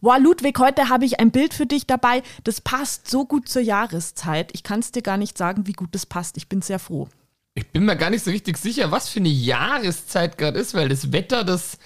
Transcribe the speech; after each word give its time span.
Wow, 0.00 0.18
Ludwig, 0.20 0.58
heute 0.58 0.88
habe 0.88 1.04
ich 1.04 1.18
ein 1.18 1.30
Bild 1.32 1.54
für 1.54 1.66
dich 1.66 1.86
dabei. 1.86 2.22
Das 2.44 2.60
passt 2.60 3.10
so 3.10 3.24
gut 3.24 3.48
zur 3.48 3.62
Jahreszeit. 3.62 4.50
Ich 4.52 4.62
kann 4.62 4.78
es 4.80 4.92
dir 4.92 5.02
gar 5.02 5.16
nicht 5.16 5.36
sagen, 5.36 5.66
wie 5.66 5.72
gut 5.72 5.88
das 5.92 6.06
passt. 6.06 6.36
Ich 6.36 6.48
bin 6.48 6.62
sehr 6.62 6.78
froh. 6.78 7.08
Ich 7.54 7.66
bin 7.72 7.84
mir 7.84 7.96
gar 7.96 8.10
nicht 8.10 8.24
so 8.24 8.30
richtig 8.30 8.56
sicher, 8.58 8.92
was 8.92 9.08
für 9.08 9.18
eine 9.18 9.28
Jahreszeit 9.28 10.38
gerade 10.38 10.58
ist, 10.60 10.74
weil 10.74 10.88
das 10.88 11.10
Wetter, 11.10 11.42
das 11.42 11.78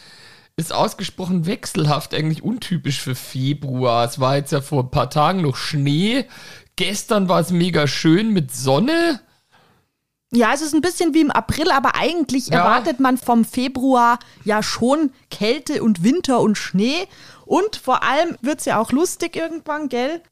ist 0.57 0.75
ausgesprochen 0.75 1.47
wechselhaft, 1.47 2.13
eigentlich 2.13 2.43
untypisch 2.43 3.01
für 3.01 3.15
Februar. 3.15 4.05
Es 4.05 4.21
war 4.21 4.37
jetzt 4.37 4.53
ja 4.53 4.61
vor 4.61 4.83
ein 4.83 4.91
paar 4.91 5.09
Tagen 5.09 5.41
noch 5.41 5.57
Schnee. 5.57 6.27
Gestern 6.77 7.31
war 7.31 7.41
es 7.41 7.51
mega 7.51 7.87
schön 7.87 8.31
mit 8.35 8.55
Sonne. 8.55 9.21
Ja, 10.35 10.53
es 10.55 10.63
ist 10.63 10.75
ein 10.75 10.81
bisschen 10.81 11.13
wie 11.13 11.21
im 11.21 11.31
April, 11.31 11.71
aber 11.71 11.95
eigentlich 11.95 12.49
Ja. 12.49 12.61
erwartet 12.61 13.01
man 13.01 13.19
vom 13.19 13.45
Februar 13.45 14.19
ja 14.45 14.63
schon 14.63 15.11
Kälte 15.31 15.83
und 15.83 16.03
Winter 16.05 16.41
und 16.41 16.57
Schnee. 16.57 17.07
Und 17.53 17.77
vor 17.77 18.03
allem 18.03 18.39
wird 18.41 18.61
es 18.61 18.65
ja 18.65 18.81
auch 18.81 18.93
lustig 18.93 19.37
irgendwann, 19.37 19.91
gell? 19.91 20.23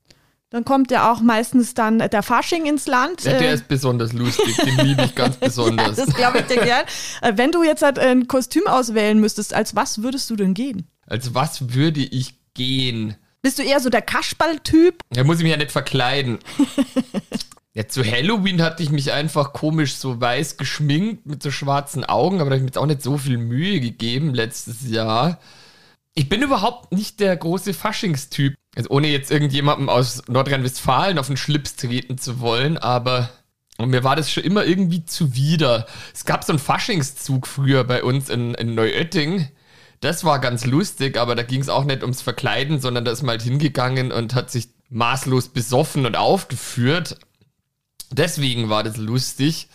Dann 0.48 0.65
kommt 0.65 0.90
ja 0.90 1.13
auch 1.13 1.21
meistens 1.21 1.74
dann 1.74 1.99
der 1.99 2.23
Fasching 2.23 2.65
ins 2.65 2.87
Land. 2.87 3.23
Ja, 3.24 3.32
der 3.35 3.51
Äh, 3.51 3.54
ist 3.57 3.68
besonders 3.68 4.15
lustig, 4.15 4.57
den 4.57 4.79
liebe 4.87 5.02
ich 5.04 5.15
ganz 5.15 5.35
ja, 5.40 5.46
besonders. 5.46 5.96
das 5.96 6.15
glaube 6.15 6.38
ich 6.38 6.46
dir 6.46 6.62
gern. 6.62 6.87
Äh, 7.21 7.35
Wenn 7.37 7.52
du 7.52 7.62
jetzt 7.62 7.82
halt 7.82 7.99
ein 7.99 8.27
Kostüm 8.27 8.66
auswählen 8.66 9.21
müsstest, 9.21 9.52
als 9.52 9.77
was 9.77 10.02
würdest 10.02 10.30
du 10.30 10.37
denn 10.37 10.54
gehen? 10.54 10.88
Als 11.07 11.35
was 11.35 11.74
würde 11.74 12.01
ich 12.01 12.37
gehen? 12.54 13.16
Bist 13.43 13.59
du 13.59 13.65
eher 13.65 13.80
so 13.80 13.90
der 13.90 14.02
Kasperl-Typ? 14.02 15.02
Da 15.10 15.23
muss 15.23 15.37
ich 15.37 15.43
mich 15.43 15.52
ja 15.52 15.59
nicht 15.59 15.73
verkleiden. 15.73 16.38
Ja, 17.73 17.87
zu 17.87 18.05
Halloween 18.05 18.62
hatte 18.62 18.82
ich 18.82 18.90
mich 18.90 19.12
einfach 19.12 19.52
komisch 19.52 19.95
so 19.95 20.21
weiß 20.21 20.57
geschminkt 20.57 21.24
mit 21.27 21.40
so 21.40 21.52
schwarzen 21.52 22.05
Augen, 22.05 22.40
aber 22.40 22.51
da 22.51 22.55
habe 22.55 22.57
ich 22.57 22.62
mir 22.62 22.66
jetzt 22.66 22.79
auch 22.79 22.87
nicht 22.87 23.01
so 23.01 23.16
viel 23.16 23.38
Mühe 23.38 23.79
gegeben 23.79 24.34
letztes 24.34 24.88
Jahr. 24.90 25.38
Ich 26.15 26.29
bin 26.29 26.43
überhaupt 26.43 26.93
nicht 26.93 27.21
der 27.21 27.37
große 27.37 27.75
Faschingstyp. 27.75 28.55
Also 28.77 28.91
ohne 28.91 29.09
jetzt 29.09 29.30
irgendjemandem 29.30 29.89
aus 29.89 30.23
Nordrhein-Westfalen 30.29 31.19
auf 31.19 31.27
den 31.27 31.37
Schlips 31.37 31.77
treten 31.77 32.19
zu 32.19 32.41
wollen, 32.41 32.79
aber 32.79 33.30
mir 33.79 34.05
war 34.05 34.17
das 34.17 34.30
schon 34.30 34.45
immer 34.45 34.65
irgendwie 34.65 35.05
zuwider. 35.05 35.87
Es 36.15 36.25
gab 36.25 36.45
so 36.45 36.52
einen 36.52 36.59
Faschingszug 36.59 37.47
früher 37.47 37.85
bei 37.85 38.02
uns 38.02 38.29
in, 38.29 38.55
in 38.55 38.75
Neuötting. 38.75 39.49
Das 40.01 40.25
war 40.25 40.39
ganz 40.39 40.67
lustig, 40.67 41.19
aber 41.19 41.35
da 41.35 41.43
ging 41.43 41.61
es 41.61 41.69
auch 41.69 41.85
nicht 41.85 42.02
ums 42.02 42.23
Verkleiden, 42.23 42.80
sondern 42.80 43.05
da 43.05 43.13
ist 43.13 43.23
man 43.23 43.30
halt 43.30 43.43
hingegangen 43.43 44.13
und 44.13 44.35
hat 44.35 44.51
sich 44.51 44.69
maßlos 44.89 45.49
besoffen 45.49 46.07
und 46.07 46.17
aufgeführt. 46.17 47.19
Deswegen 48.11 48.69
war 48.69 48.83
das 48.83 48.97
lustig. 48.97 49.69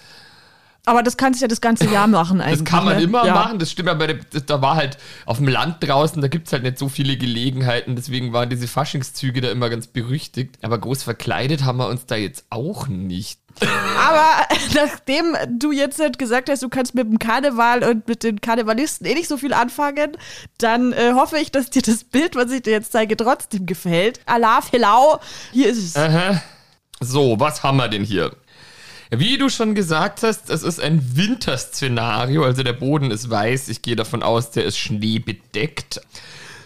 Aber 0.85 1.03
das 1.03 1.17
kannst 1.17 1.41
du 1.41 1.45
ja 1.45 1.47
das 1.47 1.61
ganze 1.61 1.85
Jahr 1.85 2.07
machen 2.07 2.41
eigentlich. 2.41 2.59
Das 2.59 2.69
kann 2.69 2.85
man 2.85 2.97
ne? 2.97 3.03
immer 3.03 3.25
ja. 3.25 3.33
machen, 3.33 3.59
das 3.59 3.71
stimmt, 3.71 3.89
aber 3.89 4.07
da 4.13 4.61
war 4.61 4.75
halt 4.75 4.97
auf 5.25 5.37
dem 5.37 5.47
Land 5.47 5.77
draußen, 5.81 6.21
da 6.21 6.27
gibt 6.27 6.47
es 6.47 6.53
halt 6.53 6.63
nicht 6.63 6.77
so 6.77 6.89
viele 6.89 7.17
Gelegenheiten, 7.17 7.95
deswegen 7.95 8.33
waren 8.33 8.49
diese 8.49 8.67
Faschingszüge 8.67 9.41
da 9.41 9.51
immer 9.51 9.69
ganz 9.69 9.87
berüchtigt. 9.87 10.57
Aber 10.61 10.77
groß 10.77 11.03
verkleidet 11.03 11.63
haben 11.63 11.77
wir 11.77 11.87
uns 11.87 12.05
da 12.05 12.15
jetzt 12.15 12.45
auch 12.49 12.87
nicht. 12.87 13.39
Aber 13.61 14.47
nachdem 14.73 15.35
du 15.57 15.71
jetzt 15.71 15.99
halt 15.99 16.19
gesagt 16.19 16.49
hast, 16.49 16.61
du 16.61 16.69
kannst 16.69 16.93
mit 16.93 17.07
dem 17.07 17.19
Karneval 17.19 17.83
und 17.83 18.07
mit 18.07 18.23
den 18.23 18.41
Karnevalisten 18.41 19.07
eh 19.07 19.13
nicht 19.13 19.27
so 19.27 19.37
viel 19.37 19.53
anfangen, 19.53 20.17
dann 20.57 20.93
äh, 20.93 21.13
hoffe 21.13 21.37
ich, 21.37 21.51
dass 21.51 21.69
dir 21.69 21.81
das 21.81 22.03
Bild, 22.03 22.35
was 22.35 22.51
ich 22.51 22.63
dir 22.63 22.71
jetzt 22.71 22.91
zeige, 22.91 23.15
trotzdem 23.15 23.65
gefällt. 23.65 24.19
Allah, 24.25 24.59
hello, 24.71 25.19
hier 25.51 25.69
ist 25.69 25.77
es. 25.77 25.95
Aha. 25.95 26.41
So, 26.99 27.39
was 27.39 27.63
haben 27.63 27.77
wir 27.77 27.87
denn 27.87 28.03
hier? 28.03 28.31
Wie 29.19 29.37
du 29.37 29.49
schon 29.49 29.75
gesagt 29.75 30.23
hast, 30.23 30.49
es 30.49 30.63
ist 30.63 30.79
ein 30.79 31.15
Winterszenario, 31.15 32.43
also 32.43 32.63
der 32.63 32.73
Boden 32.73 33.11
ist 33.11 33.29
weiß, 33.29 33.69
ich 33.69 33.81
gehe 33.81 33.95
davon 33.95 34.23
aus, 34.23 34.51
der 34.51 34.65
ist 34.65 34.77
schneebedeckt. 34.77 36.01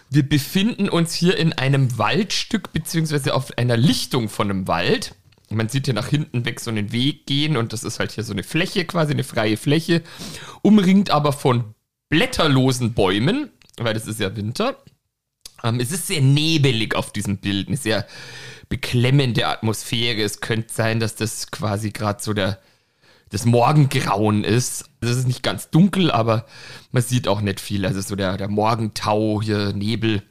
Wir 0.10 0.28
befinden 0.28 0.90
uns 0.90 1.14
hier 1.14 1.38
in 1.38 1.54
einem 1.54 1.98
Waldstück, 1.98 2.74
beziehungsweise 2.74 3.34
auf 3.34 3.58
einer 3.58 3.78
Lichtung 3.78 4.30
von 4.30 4.50
einem 4.50 4.68
Wald. 4.68 5.16
Man 5.50 5.70
sieht 5.70 5.86
hier 5.86 5.94
nach 5.94 6.08
hinten 6.08 6.46
weg 6.46 6.60
so 6.60 6.72
einen 6.72 6.92
Weg 6.92 7.26
gehen 7.26 7.58
und 7.58 7.74
das 7.74 7.84
ist 7.84 8.00
halt 8.00 8.12
hier 8.12 8.24
so 8.24 8.34
eine 8.34 8.44
Fläche, 8.44 8.86
quasi 8.86 9.14
eine 9.14 9.24
freie 9.24 9.58
Fläche, 9.58 10.02
umringt 10.62 11.12
aber 11.12 11.34
von 11.34 11.76
blätterlosen 12.10 12.94
Bäumen, 12.94 13.50
weil 13.78 13.96
es 13.96 14.08
ist 14.08 14.20
ja 14.20 14.36
Winter. 14.36 14.78
Ähm, 15.64 15.80
es 15.80 15.92
ist 15.92 16.08
sehr 16.08 16.22
nebelig 16.22 16.96
auf 16.96 17.12
diesem 17.12 17.38
Bild, 17.38 17.68
eine 17.68 17.78
sehr 17.78 18.08
beklemmende 18.69 19.47
Atmosphäre. 19.47 20.22
Es 20.22 20.41
könnte 20.41 20.74
sein, 20.74 21.00
dass 21.00 21.16
das 21.16 21.52
quasi 21.52 21.90
gerade 21.91 22.22
so 22.22 22.34
der 22.34 22.59
das 23.30 23.46
Morgengrauen 23.46 24.44
ist. 24.44 24.90
Es 25.02 25.12
ist 25.12 25.28
nicht 25.28 25.44
ganz 25.44 25.69
dunkel, 25.69 26.12
aber 26.12 26.46
man 26.91 27.03
sieht 27.03 27.28
auch 27.28 27.41
nicht 27.41 27.59
viel. 27.59 27.85
Also 27.85 28.02
so 28.02 28.16
der, 28.16 28.38
der 28.38 28.47
Morgentau 28.47 29.41
hier, 29.41 29.74
Nebel. 29.74 30.24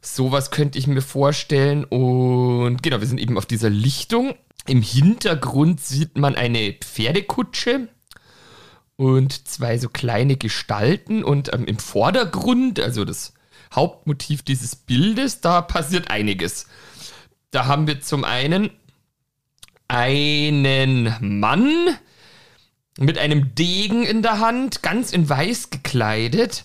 Sowas 0.00 0.50
könnte 0.50 0.78
ich 0.78 0.86
mir 0.86 1.02
vorstellen. 1.02 1.84
Und 1.84 2.82
genau, 2.82 3.00
wir 3.00 3.06
sind 3.06 3.20
eben 3.20 3.38
auf 3.38 3.46
dieser 3.46 3.70
Lichtung. 3.70 4.34
Im 4.66 4.82
Hintergrund 4.82 5.80
sieht 5.80 6.16
man 6.16 6.36
eine 6.36 6.74
Pferdekutsche 6.74 7.88
und 8.96 9.48
zwei 9.48 9.78
so 9.78 9.88
kleine 9.88 10.36
Gestalten. 10.36 11.24
Und 11.24 11.52
ähm, 11.52 11.64
im 11.64 11.78
Vordergrund, 11.78 12.78
also 12.78 13.04
das 13.04 13.34
Hauptmotiv 13.74 14.42
dieses 14.42 14.76
Bildes, 14.76 15.40
da 15.40 15.60
passiert 15.62 16.10
einiges. 16.10 16.66
Da 17.52 17.66
haben 17.66 17.86
wir 17.86 18.00
zum 18.00 18.24
einen 18.24 18.70
einen 19.86 21.14
Mann 21.20 21.98
mit 22.98 23.18
einem 23.18 23.54
Degen 23.54 24.04
in 24.04 24.22
der 24.22 24.40
Hand, 24.40 24.82
ganz 24.82 25.12
in 25.12 25.28
weiß 25.28 25.68
gekleidet. 25.68 26.64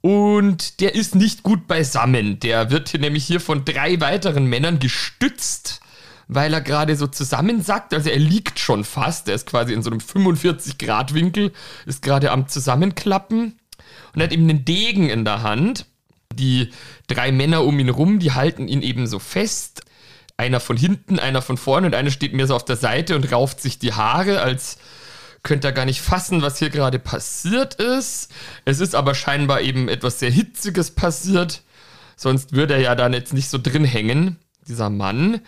Und 0.00 0.80
der 0.80 0.94
ist 0.94 1.16
nicht 1.16 1.42
gut 1.42 1.66
beisammen. 1.66 2.38
Der 2.38 2.70
wird 2.70 2.88
hier 2.88 3.00
nämlich 3.00 3.26
hier 3.26 3.40
von 3.40 3.64
drei 3.64 4.00
weiteren 4.00 4.46
Männern 4.46 4.78
gestützt, 4.78 5.80
weil 6.28 6.54
er 6.54 6.60
gerade 6.60 6.94
so 6.94 7.08
zusammensackt. 7.08 7.92
Also 7.92 8.08
er 8.08 8.20
liegt 8.20 8.60
schon 8.60 8.84
fast. 8.84 9.28
Er 9.28 9.34
ist 9.34 9.46
quasi 9.46 9.72
in 9.72 9.82
so 9.82 9.90
einem 9.90 9.98
45-Grad-Winkel, 9.98 11.52
ist 11.84 12.00
gerade 12.00 12.30
am 12.30 12.46
Zusammenklappen 12.46 13.58
und 14.14 14.22
hat 14.22 14.32
eben 14.32 14.48
einen 14.48 14.64
Degen 14.64 15.10
in 15.10 15.24
der 15.24 15.42
Hand. 15.42 15.86
Die 16.32 16.70
drei 17.08 17.32
Männer 17.32 17.64
um 17.64 17.76
ihn 17.80 17.88
rum, 17.88 18.20
die 18.20 18.30
halten 18.30 18.68
ihn 18.68 18.82
eben 18.82 19.08
so 19.08 19.18
fest. 19.18 19.77
Einer 20.38 20.60
von 20.60 20.76
hinten, 20.76 21.18
einer 21.18 21.42
von 21.42 21.56
vorne 21.56 21.88
und 21.88 21.94
einer 21.96 22.12
steht 22.12 22.32
mir 22.32 22.46
so 22.46 22.54
auf 22.54 22.64
der 22.64 22.76
Seite 22.76 23.16
und 23.16 23.30
rauft 23.32 23.60
sich 23.60 23.80
die 23.80 23.92
Haare, 23.92 24.40
als 24.40 24.78
könnte 25.42 25.68
er 25.68 25.72
gar 25.72 25.84
nicht 25.84 26.00
fassen, 26.00 26.42
was 26.42 26.58
hier 26.58 26.70
gerade 26.70 27.00
passiert 27.00 27.74
ist. 27.74 28.30
Es 28.64 28.78
ist 28.78 28.94
aber 28.94 29.16
scheinbar 29.16 29.62
eben 29.62 29.88
etwas 29.88 30.20
sehr 30.20 30.30
Hitziges 30.30 30.92
passiert. 30.92 31.62
Sonst 32.16 32.52
würde 32.52 32.74
er 32.74 32.80
ja 32.80 32.94
dann 32.94 33.14
jetzt 33.14 33.34
nicht 33.34 33.48
so 33.48 33.58
drin 33.58 33.84
hängen, 33.84 34.38
dieser 34.68 34.90
Mann. 34.90 35.40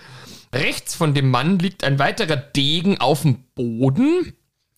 Rechts 0.52 0.96
von 0.96 1.14
dem 1.14 1.30
Mann 1.30 1.60
liegt 1.60 1.84
ein 1.84 2.00
weiterer 2.00 2.36
Degen 2.36 2.98
auf 3.00 3.22
dem 3.22 3.44
Boden. 3.54 4.32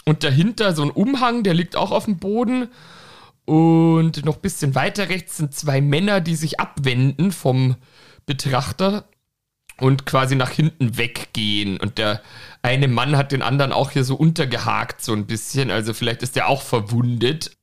Und 0.05 0.25
dahinter 0.25 0.75
so 0.75 0.83
ein 0.83 0.91
Umhang, 0.91 1.43
der 1.43 1.55
liegt 1.55 1.75
auch 1.75 1.91
auf 1.91 2.05
dem 2.05 2.19
Boden. 2.19 2.69
Und 3.47 4.27
noch 4.27 4.37
ein 4.37 4.43
bisschen 4.43 4.75
weiter 4.75 5.09
rechts 5.09 5.39
sind 5.39 5.55
zwei 5.55 5.81
Männer, 5.81 6.21
die 6.21 6.37
sich 6.37 6.61
abwenden 6.61 7.33
vom 7.33 7.77
Betrachter 8.27 9.05
und 9.83 10.07
quasi 10.07 10.37
nach 10.37 10.51
hinten 10.51 10.97
weggehen. 10.97 11.77
Und 11.77 11.99
der 11.99 12.23
eine 12.63 12.87
Mann 12.87 13.17
hat 13.17 13.33
den 13.33 13.43
anderen 13.43 13.73
auch 13.73 13.91
hier 13.91 14.05
so 14.05 14.15
untergehakt, 14.15 15.03
so 15.03 15.13
ein 15.13 15.27
bisschen. 15.27 15.73
Also 15.73 15.93
vielleicht 15.93 16.23
ist 16.23 16.37
der 16.37 16.49
auch 16.49 16.63
verwundet. 16.63 17.57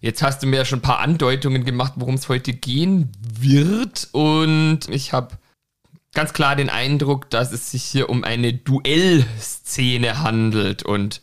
Jetzt 0.00 0.22
hast 0.22 0.42
du 0.42 0.48
mir 0.48 0.56
ja 0.56 0.64
schon 0.64 0.80
ein 0.80 0.82
paar 0.82 0.98
Andeutungen 0.98 1.64
gemacht, 1.64 1.92
worum 1.96 2.16
es 2.16 2.28
heute 2.28 2.52
gehen 2.52 3.12
wird. 3.20 4.08
Und 4.10 4.80
ich 4.88 5.12
habe 5.12 5.38
ganz 6.12 6.32
klar 6.32 6.56
den 6.56 6.68
Eindruck, 6.68 7.30
dass 7.30 7.52
es 7.52 7.70
sich 7.70 7.84
hier 7.84 8.10
um 8.10 8.24
eine 8.24 8.52
Duellszene 8.52 10.18
handelt. 10.18 10.82
Und 10.82 11.22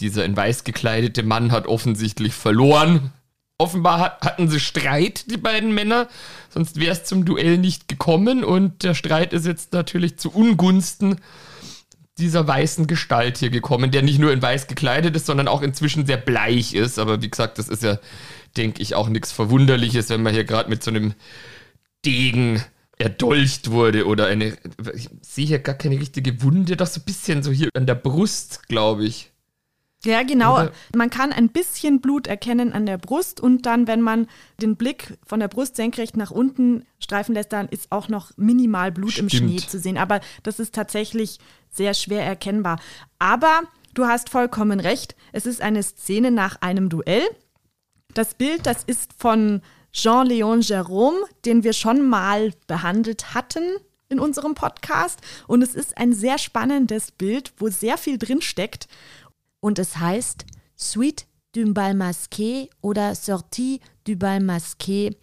dieser 0.00 0.26
in 0.26 0.36
weiß 0.36 0.64
gekleidete 0.64 1.22
Mann 1.22 1.50
hat 1.50 1.66
offensichtlich 1.66 2.34
verloren. 2.34 3.14
Offenbar 3.62 4.00
hat, 4.00 4.22
hatten 4.22 4.48
sie 4.48 4.58
Streit, 4.58 5.30
die 5.30 5.36
beiden 5.36 5.72
Männer. 5.72 6.08
Sonst 6.50 6.80
wäre 6.80 6.92
es 6.92 7.04
zum 7.04 7.24
Duell 7.24 7.58
nicht 7.58 7.86
gekommen. 7.86 8.42
Und 8.42 8.82
der 8.82 8.94
Streit 8.94 9.32
ist 9.32 9.46
jetzt 9.46 9.72
natürlich 9.72 10.18
zu 10.18 10.32
Ungunsten 10.32 11.20
dieser 12.18 12.46
weißen 12.46 12.88
Gestalt 12.88 13.38
hier 13.38 13.50
gekommen, 13.50 13.92
der 13.92 14.02
nicht 14.02 14.18
nur 14.18 14.32
in 14.32 14.42
weiß 14.42 14.66
gekleidet 14.66 15.14
ist, 15.14 15.26
sondern 15.26 15.46
auch 15.46 15.62
inzwischen 15.62 16.06
sehr 16.06 16.16
bleich 16.16 16.74
ist. 16.74 16.98
Aber 16.98 17.22
wie 17.22 17.30
gesagt, 17.30 17.58
das 17.58 17.68
ist 17.68 17.84
ja, 17.84 17.98
denke 18.56 18.82
ich, 18.82 18.96
auch 18.96 19.08
nichts 19.08 19.30
Verwunderliches, 19.30 20.08
wenn 20.08 20.22
man 20.22 20.34
hier 20.34 20.44
gerade 20.44 20.68
mit 20.68 20.82
so 20.82 20.90
einem 20.90 21.14
Degen 22.04 22.62
erdolcht 22.98 23.70
wurde 23.70 24.06
oder 24.06 24.26
eine. 24.26 24.56
Ich 24.94 25.08
sehe 25.22 25.46
hier 25.46 25.58
gar 25.60 25.74
keine 25.76 26.00
richtige 26.00 26.42
Wunde, 26.42 26.76
doch 26.76 26.86
so 26.86 27.00
ein 27.00 27.04
bisschen 27.04 27.42
so 27.44 27.52
hier 27.52 27.68
an 27.74 27.86
der 27.86 27.94
Brust, 27.94 28.66
glaube 28.68 29.04
ich. 29.04 29.31
Ja, 30.04 30.22
genau. 30.22 30.54
Oder? 30.54 30.72
Man 30.94 31.10
kann 31.10 31.32
ein 31.32 31.48
bisschen 31.48 32.00
Blut 32.00 32.26
erkennen 32.26 32.72
an 32.72 32.86
der 32.86 32.98
Brust 32.98 33.40
und 33.40 33.66
dann, 33.66 33.86
wenn 33.86 34.00
man 34.00 34.26
den 34.60 34.76
Blick 34.76 35.16
von 35.24 35.40
der 35.40 35.48
Brust 35.48 35.76
senkrecht 35.76 36.16
nach 36.16 36.30
unten 36.30 36.84
streifen 36.98 37.34
lässt, 37.34 37.52
dann 37.52 37.68
ist 37.68 37.92
auch 37.92 38.08
noch 38.08 38.32
minimal 38.36 38.90
Blut 38.90 39.12
Stimmt. 39.12 39.32
im 39.32 39.38
Schnee 39.38 39.56
zu 39.58 39.78
sehen. 39.78 39.98
Aber 39.98 40.20
das 40.42 40.58
ist 40.58 40.74
tatsächlich 40.74 41.38
sehr 41.70 41.94
schwer 41.94 42.24
erkennbar. 42.24 42.80
Aber 43.18 43.62
du 43.94 44.06
hast 44.06 44.28
vollkommen 44.28 44.80
recht. 44.80 45.14
Es 45.32 45.46
ist 45.46 45.60
eine 45.60 45.82
Szene 45.82 46.30
nach 46.30 46.60
einem 46.60 46.88
Duell. 46.88 47.22
Das 48.14 48.34
Bild, 48.34 48.66
das 48.66 48.84
ist 48.84 49.12
von 49.16 49.62
Jean-Léon 49.92 50.62
Jérôme, 50.62 51.18
den 51.44 51.64
wir 51.64 51.72
schon 51.72 52.08
mal 52.08 52.52
behandelt 52.66 53.34
hatten 53.34 53.62
in 54.12 54.20
unserem 54.20 54.54
Podcast. 54.54 55.20
Und 55.46 55.62
es 55.62 55.74
ist 55.74 55.96
ein 55.98 56.12
sehr 56.12 56.38
spannendes 56.38 57.10
Bild, 57.10 57.52
wo 57.56 57.68
sehr 57.68 57.98
viel 57.98 58.18
drin 58.18 58.42
steckt. 58.42 58.86
Und 59.64 59.78
es 59.78 59.96
heißt 59.96 60.44
Suite 60.76 61.26
du 61.54 61.72
bal 61.72 61.94
masqué 61.94 62.68
oder 62.80 63.14
Sortie 63.14 63.80
du 64.04 64.16
bal 64.16 64.40
masqué, 64.40 65.14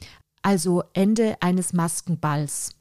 also 0.41 0.83
Ende 0.93 1.35
eines 1.41 1.73
Maskenballs. 1.73 2.71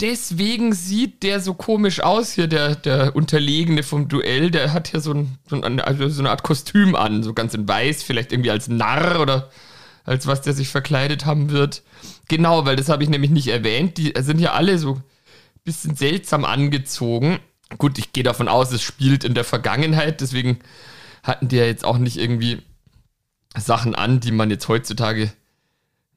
Deswegen 0.00 0.74
sieht 0.74 1.22
der 1.22 1.40
so 1.40 1.54
komisch 1.54 2.00
aus 2.00 2.32
hier, 2.32 2.46
der, 2.46 2.76
der 2.76 3.16
Unterlegene 3.16 3.82
vom 3.82 4.08
Duell. 4.08 4.50
Der 4.50 4.72
hat 4.72 4.88
hier 4.88 5.00
so, 5.00 5.12
ein, 5.12 5.38
so, 5.48 5.60
ein, 5.60 5.80
also 5.80 6.08
so 6.08 6.20
eine 6.20 6.30
Art 6.30 6.42
Kostüm 6.42 6.94
an, 6.94 7.22
so 7.22 7.32
ganz 7.32 7.54
in 7.54 7.66
weiß, 7.66 8.02
vielleicht 8.02 8.30
irgendwie 8.30 8.50
als 8.50 8.68
Narr 8.68 9.20
oder 9.20 9.50
als 10.04 10.26
was 10.26 10.42
der 10.42 10.52
sich 10.52 10.68
verkleidet 10.68 11.24
haben 11.24 11.50
wird. 11.50 11.82
Genau, 12.28 12.66
weil 12.66 12.76
das 12.76 12.90
habe 12.90 13.02
ich 13.02 13.08
nämlich 13.08 13.30
nicht 13.30 13.48
erwähnt. 13.48 13.96
Die 13.96 14.12
sind 14.20 14.38
ja 14.38 14.52
alle 14.52 14.78
so 14.78 14.96
ein 14.96 15.02
bisschen 15.64 15.96
seltsam 15.96 16.44
angezogen. 16.44 17.40
Gut, 17.78 17.98
ich 17.98 18.12
gehe 18.12 18.24
davon 18.24 18.48
aus, 18.48 18.72
es 18.72 18.82
spielt 18.82 19.24
in 19.24 19.34
der 19.34 19.44
Vergangenheit, 19.44 20.20
deswegen 20.20 20.58
hatten 21.22 21.48
die 21.48 21.56
ja 21.56 21.64
jetzt 21.64 21.84
auch 21.84 21.98
nicht 21.98 22.18
irgendwie 22.18 22.62
Sachen 23.56 23.94
an, 23.94 24.20
die 24.20 24.32
man 24.32 24.50
jetzt 24.50 24.68
heutzutage 24.68 25.32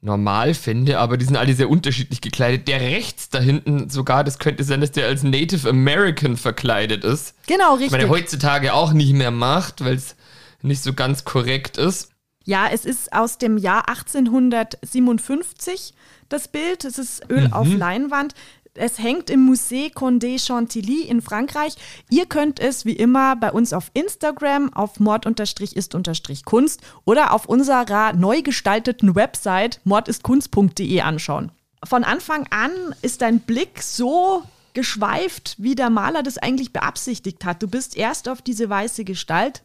normal 0.04 0.54
fände, 0.54 0.98
aber 0.98 1.16
die 1.16 1.24
sind 1.24 1.36
alle 1.36 1.54
sehr 1.54 1.70
unterschiedlich 1.70 2.20
gekleidet. 2.20 2.68
Der 2.68 2.80
rechts 2.80 3.30
da 3.30 3.40
hinten 3.40 3.88
sogar, 3.88 4.22
das 4.22 4.38
könnte 4.38 4.62
sein, 4.62 4.82
dass 4.82 4.92
der 4.92 5.06
als 5.06 5.22
Native 5.22 5.68
American 5.68 6.36
verkleidet 6.36 7.04
ist. 7.04 7.34
Genau, 7.46 7.74
richtig. 7.74 7.92
Was 7.92 8.02
man 8.02 8.10
heutzutage 8.10 8.74
auch 8.74 8.92
nicht 8.92 9.14
mehr 9.14 9.30
macht, 9.30 9.82
weil 9.82 9.94
es 9.94 10.14
nicht 10.60 10.82
so 10.82 10.92
ganz 10.92 11.24
korrekt 11.24 11.78
ist. 11.78 12.10
Ja, 12.44 12.68
es 12.70 12.84
ist 12.84 13.14
aus 13.14 13.38
dem 13.38 13.56
Jahr 13.56 13.88
1857 13.88 15.94
das 16.28 16.48
Bild. 16.48 16.84
Es 16.84 16.98
ist 16.98 17.30
Öl 17.30 17.48
mhm. 17.48 17.54
auf 17.54 17.72
Leinwand. 17.72 18.34
Es 18.76 18.98
hängt 18.98 19.30
im 19.30 19.48
Musée 19.48 19.94
Condé 19.94 20.44
Chantilly 20.44 21.02
in 21.02 21.22
Frankreich. 21.22 21.76
Ihr 22.10 22.26
könnt 22.26 22.58
es 22.58 22.84
wie 22.84 22.94
immer 22.94 23.36
bei 23.36 23.52
uns 23.52 23.72
auf 23.72 23.92
Instagram 23.94 24.72
auf 24.74 24.98
mord-ist-kunst 24.98 26.80
oder 27.04 27.32
auf 27.32 27.46
unserer 27.46 28.12
neu 28.14 28.42
gestalteten 28.42 29.14
Website 29.14 29.80
mordistkunst.de 29.84 31.00
anschauen. 31.02 31.52
Von 31.84 32.02
Anfang 32.02 32.48
an 32.50 32.72
ist 33.00 33.22
dein 33.22 33.40
Blick 33.40 33.80
so 33.80 34.42
geschweift, 34.72 35.54
wie 35.58 35.76
der 35.76 35.90
Maler 35.90 36.24
das 36.24 36.38
eigentlich 36.38 36.72
beabsichtigt 36.72 37.44
hat. 37.44 37.62
Du 37.62 37.68
bist 37.68 37.96
erst 37.96 38.28
auf 38.28 38.42
diese 38.42 38.68
weiße 38.68 39.04
Gestalt, 39.04 39.62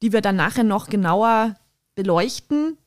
die 0.00 0.12
wir 0.12 0.20
dann 0.20 0.36
nachher 0.36 0.62
noch 0.62 0.86
genauer 0.88 1.56
beleuchten, 1.96 2.78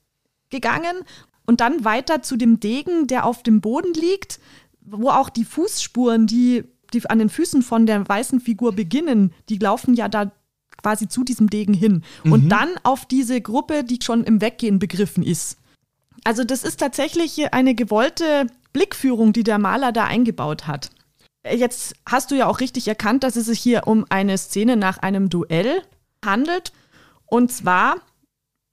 gegangen 0.50 1.04
und 1.46 1.60
dann 1.60 1.84
weiter 1.84 2.22
zu 2.22 2.38
dem 2.38 2.62
Degen, 2.62 3.08
der 3.08 3.26
auf 3.26 3.44
dem 3.44 3.60
Boden 3.60 3.94
liegt 3.94 4.40
wo 4.90 5.10
auch 5.10 5.30
die 5.30 5.46
Fußspuren, 5.46 6.28
die, 6.28 6.64
die 6.94 7.10
an 7.10 7.20
den 7.20 7.30
Füßen 7.30 7.62
von 7.62 7.86
der 7.86 8.08
weißen 8.08 8.40
Figur 8.40 8.74
beginnen, 8.74 9.34
die 9.50 9.58
laufen 9.58 9.94
ja 9.94 10.08
da 10.08 10.32
quasi 10.82 11.08
zu 11.08 11.24
diesem 11.24 11.50
Degen 11.50 11.74
hin. 11.74 12.04
Mhm. 12.24 12.32
Und 12.32 12.50
dann 12.50 12.70
auf 12.84 13.06
diese 13.06 13.42
Gruppe, 13.42 13.84
die 13.84 14.00
schon 14.02 14.24
im 14.24 14.42
Weggehen 14.42 14.80
begriffen 14.80 15.24
ist. 15.24 15.58
Also 16.24 16.44
das 16.44 16.64
ist 16.64 16.80
tatsächlich 16.80 17.54
eine 17.54 17.76
gewollte 17.76 18.48
Blickführung, 18.74 19.34
die 19.34 19.44
der 19.44 19.60
Maler 19.60 19.92
da 19.92 20.06
eingebaut 20.06 20.68
hat. 20.68 20.92
Jetzt 21.50 21.96
hast 22.06 22.32
du 22.32 22.36
ja 22.36 22.48
auch 22.48 22.60
richtig 22.60 22.88
erkannt, 22.88 23.24
dass 23.24 23.36
es 23.36 23.46
sich 23.46 23.60
hier 23.60 23.88
um 23.88 24.06
eine 24.10 24.38
Szene 24.38 24.76
nach 24.76 24.98
einem 24.98 25.30
Duell 25.30 25.82
handelt. 26.24 26.74
Und 27.26 27.52
zwar 27.52 28.02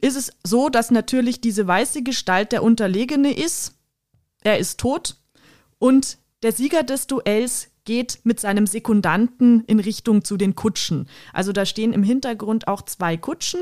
ist 0.00 0.16
es 0.16 0.32
so, 0.42 0.68
dass 0.68 0.90
natürlich 0.90 1.40
diese 1.40 1.66
weiße 1.66 2.02
Gestalt 2.02 2.52
der 2.52 2.62
Unterlegene 2.62 3.32
ist. 3.32 3.74
Er 4.42 4.58
ist 4.58 4.80
tot 4.80 5.16
und 5.84 6.16
der 6.42 6.52
Sieger 6.52 6.82
des 6.82 7.08
Duells 7.08 7.68
geht 7.84 8.20
mit 8.24 8.40
seinem 8.40 8.66
Sekundanten 8.66 9.64
in 9.66 9.80
Richtung 9.80 10.24
zu 10.24 10.38
den 10.38 10.54
Kutschen. 10.54 11.10
Also 11.34 11.52
da 11.52 11.66
stehen 11.66 11.92
im 11.92 12.02
Hintergrund 12.02 12.68
auch 12.68 12.80
zwei 12.80 13.18
Kutschen, 13.18 13.60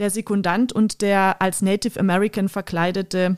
der 0.00 0.10
Sekundant 0.10 0.72
und 0.72 1.02
der 1.02 1.40
als 1.40 1.62
Native 1.62 2.00
American 2.00 2.48
verkleidete 2.48 3.36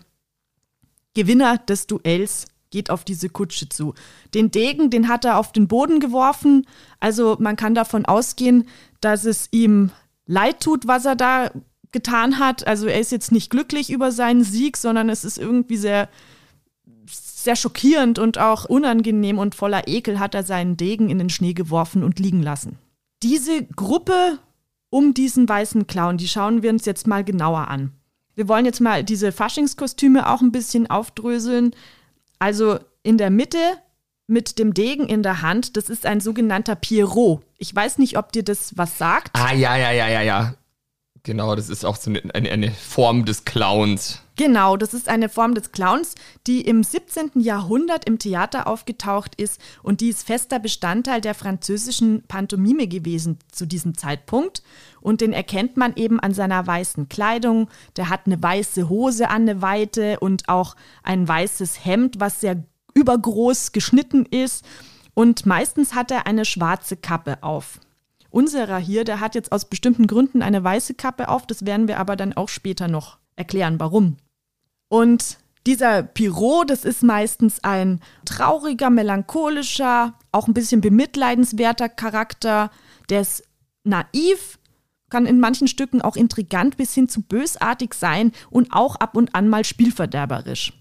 Gewinner 1.13 1.59
des 1.59 1.87
Duells 1.87 2.47
geht 2.71 2.89
auf 2.89 3.05
diese 3.05 3.29
Kutsche 3.29 3.69
zu. 3.69 3.93
Den 4.33 4.51
Degen, 4.51 4.89
den 4.89 5.09
hat 5.09 5.27
er 5.27 5.37
auf 5.37 5.53
den 5.53 5.69
Boden 5.69 6.01
geworfen. 6.01 6.67
Also 7.01 7.37
man 7.39 7.57
kann 7.57 7.75
davon 7.75 8.07
ausgehen, 8.07 8.69
dass 9.03 9.27
es 9.27 9.49
ihm 9.51 9.91
leid 10.25 10.61
tut, 10.61 10.87
was 10.87 11.05
er 11.05 11.15
da 11.15 11.51
getan 11.93 12.39
hat. 12.39 12.67
Also 12.67 12.87
er 12.87 13.01
ist 13.01 13.13
jetzt 13.13 13.33
nicht 13.33 13.51
glücklich 13.51 13.91
über 13.91 14.13
seinen 14.13 14.45
Sieg, 14.45 14.79
sondern 14.79 15.11
es 15.11 15.27
ist 15.27 15.37
irgendwie 15.37 15.77
sehr 15.77 16.09
sehr 17.45 17.57
schockierend 17.57 18.19
und 18.19 18.39
auch 18.39 18.65
unangenehm 18.65 19.39
und 19.39 19.55
voller 19.55 19.87
Ekel 19.87 20.19
hat 20.19 20.35
er 20.35 20.43
seinen 20.43 20.77
Degen 20.77 21.09
in 21.09 21.19
den 21.19 21.31
Schnee 21.31 21.55
geworfen 21.55 22.03
und 22.03 22.19
liegen 22.19 22.43
lassen. 22.43 22.79
Diese 23.23 23.65
Gruppe 23.65 24.39
um 24.91 25.15
diesen 25.15 25.49
weißen 25.49 25.87
Clown, 25.87 26.17
die 26.17 26.29
schauen 26.29 26.63
wir 26.63 26.71
uns 26.71 26.85
jetzt 26.85 27.07
mal 27.07 27.25
genauer 27.25 27.69
an. 27.69 27.93
Wir 28.35 28.49
wollen 28.49 28.65
jetzt 28.65 28.81
mal 28.81 29.05
diese 29.05 29.33
Faschingskostüme 29.33 30.29
auch 30.29 30.41
ein 30.41 30.53
bisschen 30.53 30.89
aufdröseln. 30.89 31.75
Also 32.39 32.79
in 33.03 33.19
der 33.19 33.31
Mitte 33.31 33.59
mit 34.27 34.59
dem 34.59 34.75
Degen 34.75 35.07
in 35.07 35.23
der 35.23 35.43
Hand, 35.43 35.77
das 35.77 35.89
ist 35.89 36.07
ein 36.07 36.21
sogenannter 36.21 36.77
Pierrot. 36.77 37.43
Ich 37.57 37.75
weiß 37.75 37.99
nicht, 37.99 38.19
ob 38.19 38.33
dir 38.33 38.45
das 38.45 38.77
was 38.77 38.99
sagt. 38.99 39.31
Ah, 39.35 39.53
ja, 39.53 39.77
ja, 39.77 39.91
ja, 39.91 40.09
ja, 40.09 40.23
ja. 40.23 40.55
Genau, 41.25 41.57
das 41.57 41.69
ist 41.69 41.85
auch 41.85 41.97
so 41.97 42.11
eine, 42.11 42.23
eine, 42.35 42.51
eine, 42.51 42.71
Form 42.71 43.25
des 43.25 43.45
Clowns. 43.45 44.23
Genau, 44.39 44.77
das 44.77 44.95
ist 44.95 45.09
eine 45.09 45.29
Form 45.29 45.55
des 45.55 45.73
Clowns, 45.73 46.15
die 46.47 46.61
im 46.61 46.85
17. 46.85 47.41
Jahrhundert 47.41 48.05
im 48.05 48.21
Theater 48.21 48.69
aufgetaucht 48.69 49.35
ist 49.35 49.61
und 49.83 50.01
die 50.01 50.11
ist 50.11 50.25
fester 50.25 50.61
Bestandteil 50.61 51.21
der 51.21 51.35
französischen 51.35 52.23
Pantomime 52.29 52.87
gewesen 52.87 53.41
zu 53.51 53.67
diesem 53.67 53.99
Zeitpunkt. 53.99 54.63
Und 55.01 55.23
den 55.23 55.33
erkennt 55.33 55.77
man 55.77 55.97
eben 55.97 56.21
an 56.21 56.35
seiner 56.35 56.65
weißen 56.65 57.09
Kleidung. 57.09 57.69
Der 57.97 58.11
hat 58.11 58.27
eine 58.27 58.41
weiße 58.41 58.89
Hose 58.89 59.29
an 59.29 59.43
eine 59.43 59.61
Weite 59.61 60.21
und 60.21 60.49
auch 60.49 60.77
ein 61.03 61.27
weißes 61.27 61.85
Hemd, 61.85 62.21
was 62.21 62.41
sehr 62.41 62.63
übergroß 62.95 63.73
geschnitten 63.73 64.25
ist. 64.25 64.65
Und 65.15 65.47
meistens 65.47 65.97
hat 65.97 66.13
er 66.13 66.29
eine 66.29 66.45
schwarze 66.45 66.97
Kappe 66.97 67.43
auf. 67.43 67.81
Unserer 68.31 68.79
hier, 68.79 69.03
der 69.03 69.19
hat 69.19 69.35
jetzt 69.35 69.51
aus 69.51 69.65
bestimmten 69.65 70.07
Gründen 70.07 70.43
eine 70.43 70.63
weiße 70.63 70.95
Kappe 70.95 71.29
auf, 71.29 71.45
das 71.45 71.67
werden 71.67 71.89
wir 71.89 71.99
aber 71.99 72.15
dann 72.15 72.35
auch 72.35 72.49
später 72.49 72.87
noch 72.87 73.19
erklären, 73.35 73.81
warum. 73.81 74.17
Und 74.89 75.39
dieser 75.67 76.03
Pirot, 76.03 76.71
das 76.71 76.85
ist 76.85 77.03
meistens 77.03 77.63
ein 77.63 78.01
trauriger, 78.25 78.91
melancholischer, 78.91 80.15
auch 80.33 80.49
ein 80.49 80.55
bisschen 80.55 80.81
bemitleidenswerter 80.81 81.89
Charakter. 81.89 82.71
Der 83.11 83.21
ist 83.21 83.43
naiv, 83.85 84.59
kann 85.11 85.27
in 85.27 85.41
manchen 85.41 85.69
Stücken 85.69 86.03
auch 86.03 86.17
intrigant 86.17 86.77
bis 86.77 86.95
hin 86.95 87.09
zu 87.09 87.23
bösartig 87.23 87.95
sein 87.95 88.33
und 88.51 88.73
auch 88.73 88.97
ab 88.97 89.17
und 89.17 89.35
an 89.35 89.49
mal 89.49 89.65
spielverderberisch. 89.65 90.73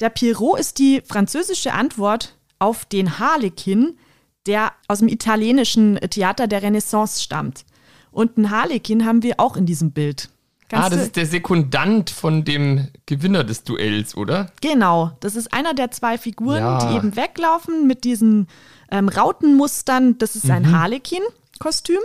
Der 0.00 0.10
Pierrot 0.10 0.58
ist 0.58 0.78
die 0.78 1.02
französische 1.02 1.72
Antwort 1.72 2.36
auf 2.58 2.84
den 2.84 3.18
Harlekin, 3.18 3.98
der 4.46 4.72
aus 4.88 4.98
dem 4.98 5.08
italienischen 5.08 5.96
Theater 5.96 6.46
der 6.46 6.62
Renaissance 6.62 7.22
stammt. 7.22 7.64
Und 8.10 8.36
einen 8.36 8.50
Harlekin 8.50 9.04
haben 9.04 9.22
wir 9.22 9.40
auch 9.40 9.56
in 9.56 9.66
diesem 9.66 9.92
Bild. 9.92 10.30
Ah, 10.72 10.88
das 10.88 11.02
ist 11.02 11.16
der 11.16 11.26
Sekundant 11.26 12.10
von 12.10 12.44
dem 12.44 12.88
Gewinner 13.06 13.44
des 13.44 13.64
Duells, 13.64 14.16
oder? 14.16 14.50
Genau, 14.60 15.12
das 15.20 15.36
ist 15.36 15.52
einer 15.52 15.74
der 15.74 15.90
zwei 15.90 16.18
Figuren, 16.18 16.58
ja. 16.58 16.78
die 16.78 16.96
eben 16.96 17.16
weglaufen 17.16 17.86
mit 17.86 18.04
diesen 18.04 18.48
ähm, 18.90 19.08
Rautenmustern. 19.08 20.18
Das 20.18 20.36
ist 20.36 20.50
ein 20.50 20.62
mhm. 20.64 20.78
Harlekin-Kostüm. 20.78 22.00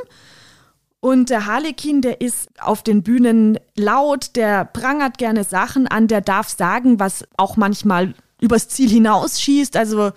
Und 1.01 1.29
der 1.29 1.45
Harlekin, 1.45 2.01
der 2.01 2.19
ist 2.19 2.49
auf 2.59 2.83
den 2.83 3.03
Bühnen 3.03 3.57
laut, 3.75 4.35
der 4.35 4.65
prangert 4.65 5.17
gerne 5.17 5.45
Sachen 5.45 5.87
an, 5.87 6.07
der 6.07 6.19
darf 6.21 6.49
sagen, 6.49 6.99
was 6.99 7.25
auch 7.37 7.55
manchmal 7.55 8.13
übers 8.41 8.67
Ziel 8.67 8.89
hinausschießt. 8.89 9.77
Also 9.77 10.11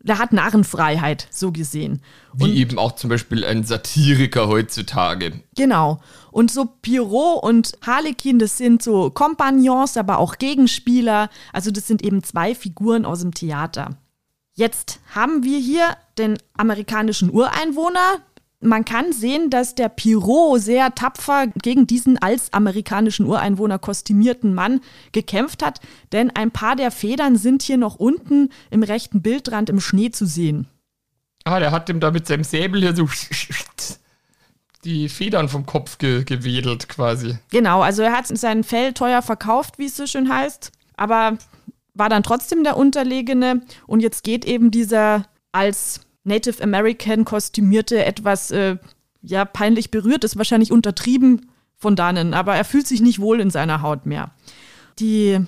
der 0.00 0.18
hat 0.18 0.32
Narrenfreiheit, 0.32 1.26
so 1.30 1.52
gesehen. 1.52 2.02
Wie 2.34 2.44
und, 2.44 2.52
eben 2.52 2.78
auch 2.78 2.92
zum 2.92 3.10
Beispiel 3.10 3.44
ein 3.44 3.64
Satiriker 3.64 4.48
heutzutage. 4.48 5.32
Genau. 5.56 6.00
Und 6.34 6.50
so 6.50 6.64
Pierrot 6.64 7.44
und 7.44 7.78
Harlequin, 7.86 8.40
das 8.40 8.58
sind 8.58 8.82
so 8.82 9.08
Kompagnons, 9.08 9.96
aber 9.96 10.18
auch 10.18 10.38
Gegenspieler. 10.38 11.30
Also 11.52 11.70
das 11.70 11.86
sind 11.86 12.02
eben 12.02 12.24
zwei 12.24 12.56
Figuren 12.56 13.04
aus 13.04 13.20
dem 13.20 13.32
Theater. 13.32 13.90
Jetzt 14.54 14.98
haben 15.14 15.44
wir 15.44 15.60
hier 15.60 15.96
den 16.18 16.36
amerikanischen 16.56 17.30
Ureinwohner, 17.32 18.18
man 18.58 18.84
kann 18.84 19.12
sehen, 19.12 19.48
dass 19.48 19.76
der 19.76 19.88
Pirot 19.88 20.60
sehr 20.60 20.92
tapfer 20.96 21.46
gegen 21.62 21.86
diesen 21.86 22.18
als 22.18 22.52
amerikanischen 22.52 23.26
Ureinwohner 23.26 23.78
kostümierten 23.78 24.54
Mann 24.54 24.80
gekämpft 25.12 25.64
hat, 25.64 25.80
denn 26.10 26.30
ein 26.30 26.50
paar 26.50 26.74
der 26.74 26.90
Federn 26.90 27.36
sind 27.36 27.62
hier 27.62 27.76
noch 27.76 27.94
unten 27.94 28.48
im 28.70 28.82
rechten 28.82 29.22
Bildrand 29.22 29.70
im 29.70 29.80
Schnee 29.80 30.10
zu 30.10 30.26
sehen. 30.26 30.66
Ah, 31.44 31.60
der 31.60 31.70
hat 31.70 31.88
ihm 31.90 32.00
da 32.00 32.10
mit 32.10 32.26
seinem 32.26 32.42
Säbel 32.42 32.80
hier 32.80 32.96
so 32.96 33.06
die 34.84 35.08
Federn 35.08 35.48
vom 35.48 35.66
Kopf 35.66 35.98
ge 35.98 36.24
gewedelt 36.24 36.88
quasi. 36.88 37.38
Genau, 37.50 37.82
also 37.82 38.02
er 38.02 38.12
hat 38.12 38.26
sein 38.26 38.64
Fell 38.64 38.92
teuer 38.92 39.22
verkauft, 39.22 39.78
wie 39.78 39.86
es 39.86 39.96
so 39.96 40.06
schön 40.06 40.28
heißt, 40.28 40.72
aber 40.96 41.38
war 41.94 42.08
dann 42.08 42.22
trotzdem 42.22 42.64
der 42.64 42.76
Unterlegene 42.76 43.62
und 43.86 44.00
jetzt 44.00 44.24
geht 44.24 44.44
eben 44.44 44.70
dieser 44.70 45.26
als 45.52 46.00
Native 46.24 46.62
American 46.62 47.24
kostümierte, 47.24 48.04
etwas 48.04 48.50
äh, 48.50 48.76
ja 49.22 49.44
peinlich 49.44 49.90
berührt, 49.90 50.24
ist 50.24 50.36
wahrscheinlich 50.36 50.72
untertrieben 50.72 51.50
von 51.76 51.96
dannen, 51.96 52.34
aber 52.34 52.54
er 52.54 52.64
fühlt 52.64 52.86
sich 52.86 53.00
nicht 53.00 53.20
wohl 53.20 53.40
in 53.40 53.50
seiner 53.50 53.82
Haut 53.82 54.06
mehr. 54.06 54.32
Die 54.98 55.38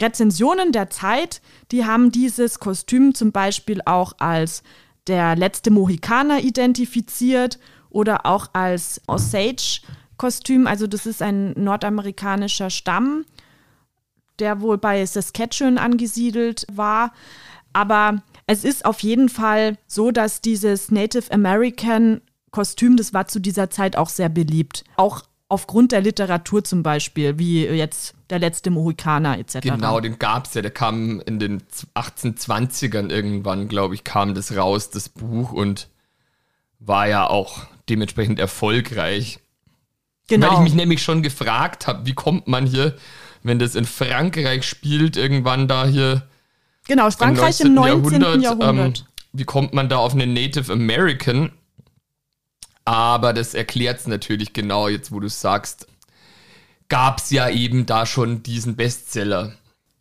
Rezensionen 0.00 0.72
der 0.72 0.90
Zeit, 0.90 1.40
die 1.70 1.84
haben 1.84 2.10
dieses 2.10 2.58
Kostüm 2.58 3.14
zum 3.14 3.32
Beispiel 3.32 3.80
auch 3.84 4.14
als 4.18 4.62
der 5.06 5.36
letzte 5.36 5.70
Mohikaner 5.70 6.40
identifiziert 6.40 7.58
oder 7.90 8.26
auch 8.26 8.48
als 8.52 9.00
Osage-Kostüm. 9.06 10.66
Also 10.66 10.86
das 10.86 11.06
ist 11.06 11.22
ein 11.22 11.52
nordamerikanischer 11.52 12.70
Stamm, 12.70 13.24
der 14.38 14.60
wohl 14.60 14.78
bei 14.78 15.04
Saskatchewan 15.04 15.78
angesiedelt 15.78 16.66
war. 16.72 17.12
Aber 17.72 18.22
es 18.46 18.64
ist 18.64 18.84
auf 18.84 19.00
jeden 19.00 19.28
Fall 19.28 19.76
so, 19.86 20.10
dass 20.10 20.40
dieses 20.40 20.90
Native 20.90 21.30
American 21.30 22.20
Kostüm, 22.50 22.96
das 22.96 23.14
war 23.14 23.28
zu 23.28 23.38
dieser 23.38 23.70
Zeit 23.70 23.96
auch 23.96 24.08
sehr 24.08 24.28
beliebt. 24.28 24.84
Auch 24.96 25.22
aufgrund 25.48 25.92
der 25.92 26.00
Literatur 26.00 26.64
zum 26.64 26.82
Beispiel, 26.82 27.38
wie 27.38 27.64
jetzt 27.64 28.14
der 28.30 28.38
letzte 28.38 28.70
Mohikaner 28.70 29.38
etc. 29.38 29.60
Genau, 29.60 30.00
den 30.00 30.18
gab 30.18 30.46
es 30.46 30.54
ja. 30.54 30.62
Der 30.62 30.70
kam 30.70 31.20
in 31.20 31.38
den 31.38 31.62
1820ern 31.94 33.10
irgendwann, 33.10 33.68
glaube 33.68 33.94
ich, 33.94 34.04
kam 34.04 34.34
das 34.34 34.56
raus, 34.56 34.90
das 34.90 35.08
Buch, 35.08 35.52
und 35.52 35.88
war 36.78 37.08
ja 37.08 37.26
auch 37.26 37.66
dementsprechend 37.90 38.38
erfolgreich. 38.38 39.40
Genau. 40.28 40.48
Weil 40.48 40.54
ich 40.54 40.60
mich 40.60 40.74
nämlich 40.74 41.02
schon 41.02 41.22
gefragt 41.22 41.86
habe, 41.86 42.06
wie 42.06 42.14
kommt 42.14 42.46
man 42.46 42.66
hier, 42.66 42.96
wenn 43.42 43.58
das 43.58 43.74
in 43.74 43.84
Frankreich 43.84 44.64
spielt, 44.64 45.16
irgendwann 45.16 45.66
da 45.66 45.86
hier 45.86 46.28
Genau, 46.86 47.10
Frankreich 47.10 47.60
im 47.60 47.74
19. 47.74 48.20
Jahrhundert. 48.20 48.42
Jahrhundert. 48.42 48.98
Ähm, 48.98 49.06
wie 49.32 49.44
kommt 49.44 49.72
man 49.74 49.88
da 49.88 49.98
auf 49.98 50.12
einen 50.12 50.32
Native 50.32 50.72
American? 50.72 51.52
Aber 52.84 53.32
das 53.32 53.54
erklärt 53.54 54.00
es 54.00 54.06
natürlich 54.08 54.52
genau, 54.52 54.88
jetzt 54.88 55.12
wo 55.12 55.20
du 55.20 55.28
sagst, 55.28 55.86
gab 56.88 57.18
es 57.18 57.30
ja 57.30 57.48
eben 57.48 57.86
da 57.86 58.06
schon 58.06 58.42
diesen 58.42 58.74
Bestseller. 58.74 59.52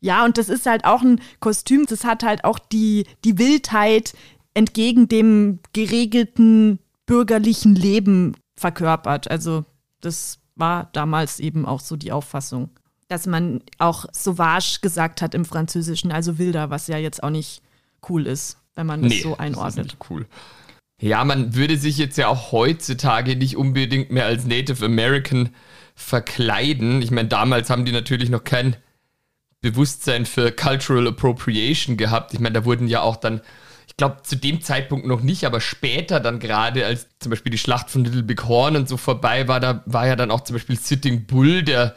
Ja, 0.01 0.25
und 0.25 0.37
das 0.37 0.49
ist 0.49 0.65
halt 0.65 0.85
auch 0.85 1.01
ein 1.01 1.21
Kostüm, 1.39 1.85
das 1.85 2.05
hat 2.05 2.23
halt 2.23 2.43
auch 2.43 2.57
die, 2.57 3.05
die 3.23 3.37
Wildheit 3.37 4.13
entgegen 4.55 5.07
dem 5.07 5.59
geregelten 5.73 6.79
bürgerlichen 7.09 7.75
Leben 7.75 8.35
verkörpert. 8.55 9.29
Also 9.29 9.65
das 10.01 10.39
war 10.55 10.89
damals 10.93 11.39
eben 11.39 11.65
auch 11.65 11.79
so 11.79 11.95
die 11.95 12.11
Auffassung 12.11 12.69
dass 13.09 13.25
man 13.25 13.61
auch 13.79 14.05
Sauvage 14.13 14.79
gesagt 14.81 15.21
hat 15.21 15.33
im 15.33 15.43
Französischen, 15.43 16.11
also 16.11 16.37
wilder, 16.37 16.69
was 16.69 16.87
ja 16.87 16.97
jetzt 16.97 17.21
auch 17.23 17.31
nicht 17.31 17.61
cool 18.07 18.25
ist, 18.27 18.57
wenn 18.75 18.85
man 18.85 19.01
das 19.01 19.11
nee, 19.11 19.21
so 19.21 19.37
einordnet. 19.37 19.87
Das 19.87 19.93
ist 19.93 20.09
cool. 20.11 20.27
Ja, 21.01 21.25
man 21.25 21.55
würde 21.55 21.77
sich 21.77 21.97
jetzt 21.97 22.17
ja 22.17 22.27
auch 22.27 22.51
heutzutage 22.51 23.35
nicht 23.35 23.57
unbedingt 23.57 24.11
mehr 24.11 24.25
als 24.25 24.45
Native 24.45 24.85
American 24.85 25.49
verkleiden. 25.95 27.01
Ich 27.01 27.09
meine, 27.09 27.27
damals 27.27 27.69
haben 27.69 27.83
die 27.83 27.91
natürlich 27.91 28.29
noch 28.29 28.43
kein 28.43 28.75
Bewusstsein 29.61 30.25
für 30.25 30.51
Cultural 30.51 31.07
Appropriation 31.07 31.97
gehabt. 31.97 32.33
Ich 32.33 32.39
meine, 32.39 32.53
da 32.53 32.65
wurden 32.65 32.87
ja 32.87 33.01
auch 33.01 33.15
dann, 33.15 33.41
glaube, 33.99 34.23
zu 34.23 34.35
dem 34.35 34.61
Zeitpunkt 34.61 35.05
noch 35.05 35.21
nicht, 35.21 35.45
aber 35.45 35.61
später 35.61 36.19
dann 36.19 36.39
gerade, 36.39 36.85
als 36.85 37.07
zum 37.19 37.29
Beispiel 37.29 37.51
die 37.51 37.59
Schlacht 37.59 37.91
von 37.91 38.03
Little 38.03 38.23
Big 38.23 38.43
Horn 38.45 38.75
und 38.75 38.89
so 38.89 38.97
vorbei 38.97 39.47
war, 39.47 39.59
da 39.59 39.83
war 39.85 40.07
ja 40.07 40.15
dann 40.15 40.31
auch 40.31 40.41
zum 40.41 40.55
Beispiel 40.55 40.79
Sitting 40.79 41.27
Bull, 41.27 41.61
der 41.61 41.93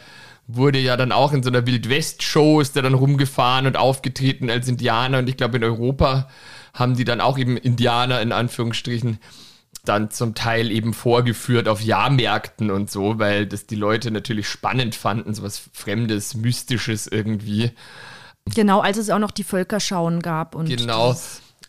wurde 0.47 0.79
ja 0.79 0.97
dann 0.97 1.13
auch 1.13 1.33
in 1.33 1.43
so 1.43 1.49
einer 1.49 1.67
Wildwest-Show, 1.67 2.61
ist 2.61 2.77
der 2.77 2.83
dann 2.83 2.95
rumgefahren 2.95 3.67
und 3.67 3.77
aufgetreten 3.77 4.51
als 4.51 4.69
Indianer. 4.69 5.19
Und 5.19 5.29
ich 5.29 5.37
glaube, 5.37 5.57
in 5.57 5.65
Europa 5.65 6.29
haben 6.75 6.97
die 6.97 7.05
dann 7.05 7.21
auch 7.21 7.39
eben 7.39 7.57
Indianer 7.57 8.21
in 8.21 8.33
Anführungsstrichen 8.33 9.19
dann 9.85 10.11
zum 10.11 10.35
Teil 10.35 10.71
eben 10.71 10.95
vorgeführt 10.95 11.69
auf 11.69 11.81
Jahrmärkten 11.81 12.71
und 12.71 12.91
so, 12.91 13.19
weil 13.19 13.47
das 13.47 13.67
die 13.67 13.77
Leute 13.77 14.11
natürlich 14.11 14.49
spannend 14.49 14.95
fanden, 14.95 15.35
so 15.35 15.43
was 15.43 15.63
Fremdes, 15.73 16.35
Mystisches 16.35 17.07
irgendwie. 17.07 17.73
Genau, 18.47 18.81
als 18.81 18.97
es 18.97 19.11
auch 19.11 19.19
noch 19.19 19.31
die 19.31 19.45
Völkerschauen 19.45 20.21
gab 20.21 20.55
und 20.55 20.67
genau, 20.67 21.17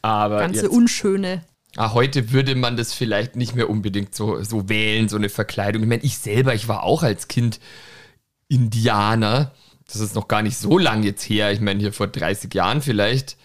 aber 0.04 0.38
ganze 0.40 0.64
jetzt, 0.64 0.72
Unschöne. 0.72 1.44
Ah, 1.76 1.94
heute 1.94 2.32
würde 2.32 2.54
man 2.54 2.78
das 2.78 2.94
vielleicht 2.94 3.36
nicht 3.36 3.56
mehr 3.56 3.70
unbedingt 3.70 4.14
so, 4.14 4.44
so 4.44 4.70
wählen, 4.70 5.10
so 5.10 5.16
eine 5.16 5.30
Verkleidung. 5.30 5.82
Ich 5.82 5.90
meine, 5.90 6.04
ich 6.04 6.20
selber, 6.20 6.54
ich 6.54 6.68
war 6.68 6.84
auch 6.84 7.02
als 7.02 7.28
Kind 7.28 7.60
Indianer. 8.48 9.54
Das 9.88 10.00
ist 10.00 10.14
noch 10.14 10.28
gar 10.28 10.44
nicht 10.44 10.58
so 10.58 10.78
lang 10.78 11.02
jetzt 11.04 11.24
her. 11.24 11.52
Ich 11.52 11.62
meine, 11.62 11.80
hier 11.80 11.94
vor 11.94 12.08
30 12.08 12.54
Jahren 12.54 12.82
vielleicht 12.82 13.38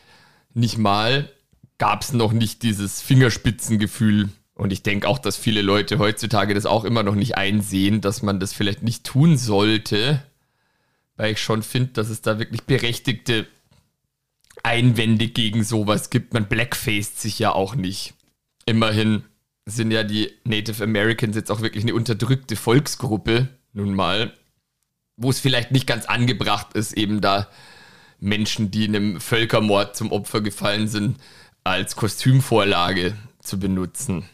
nicht 0.52 0.76
mal 0.76 1.30
gab 1.78 2.02
es 2.02 2.12
noch 2.12 2.32
nicht 2.32 2.62
dieses 2.62 3.00
Fingerspitzengefühl. 3.00 4.28
Und 4.54 4.72
ich 4.72 4.82
denke 4.82 5.08
auch, 5.08 5.20
dass 5.20 5.36
viele 5.36 5.62
Leute 5.62 5.98
heutzutage 5.98 6.52
das 6.52 6.66
auch 6.66 6.84
immer 6.84 7.04
noch 7.04 7.14
nicht 7.14 7.36
einsehen, 7.36 8.00
dass 8.00 8.22
man 8.22 8.40
das 8.40 8.52
vielleicht 8.52 8.82
nicht 8.82 9.04
tun 9.04 9.38
sollte. 9.38 10.22
Weil 11.16 11.32
ich 11.32 11.40
schon 11.40 11.62
finde, 11.62 11.92
dass 11.92 12.10
es 12.10 12.20
da 12.20 12.38
wirklich 12.38 12.64
berechtigte 12.64 13.46
Einwände 14.68 15.28
gegen 15.28 15.64
sowas 15.64 16.10
gibt. 16.10 16.34
Man 16.34 16.48
blackfaced 16.48 17.20
sich 17.20 17.38
ja 17.38 17.52
auch 17.52 17.74
nicht. 17.74 18.14
Immerhin 18.66 19.24
sind 19.66 19.90
ja 19.90 20.04
die 20.04 20.30
Native 20.44 20.84
Americans 20.84 21.36
jetzt 21.36 21.50
auch 21.50 21.60
wirklich 21.60 21.84
eine 21.84 21.94
unterdrückte 21.94 22.56
Volksgruppe, 22.56 23.48
nun 23.72 23.94
mal 23.94 24.32
wo 25.18 25.30
es 25.30 25.40
vielleicht 25.40 25.72
nicht 25.72 25.86
ganz 25.86 26.06
angebracht 26.06 26.72
ist, 26.74 26.92
eben 26.92 27.20
da 27.20 27.48
Menschen, 28.20 28.70
die 28.70 28.86
einem 28.86 29.20
Völkermord 29.20 29.96
zum 29.96 30.12
Opfer 30.12 30.40
gefallen 30.40 30.88
sind, 30.88 31.18
als 31.64 31.96
Kostümvorlage 31.96 33.14
zu 33.42 33.58
benutzen. 33.58 34.24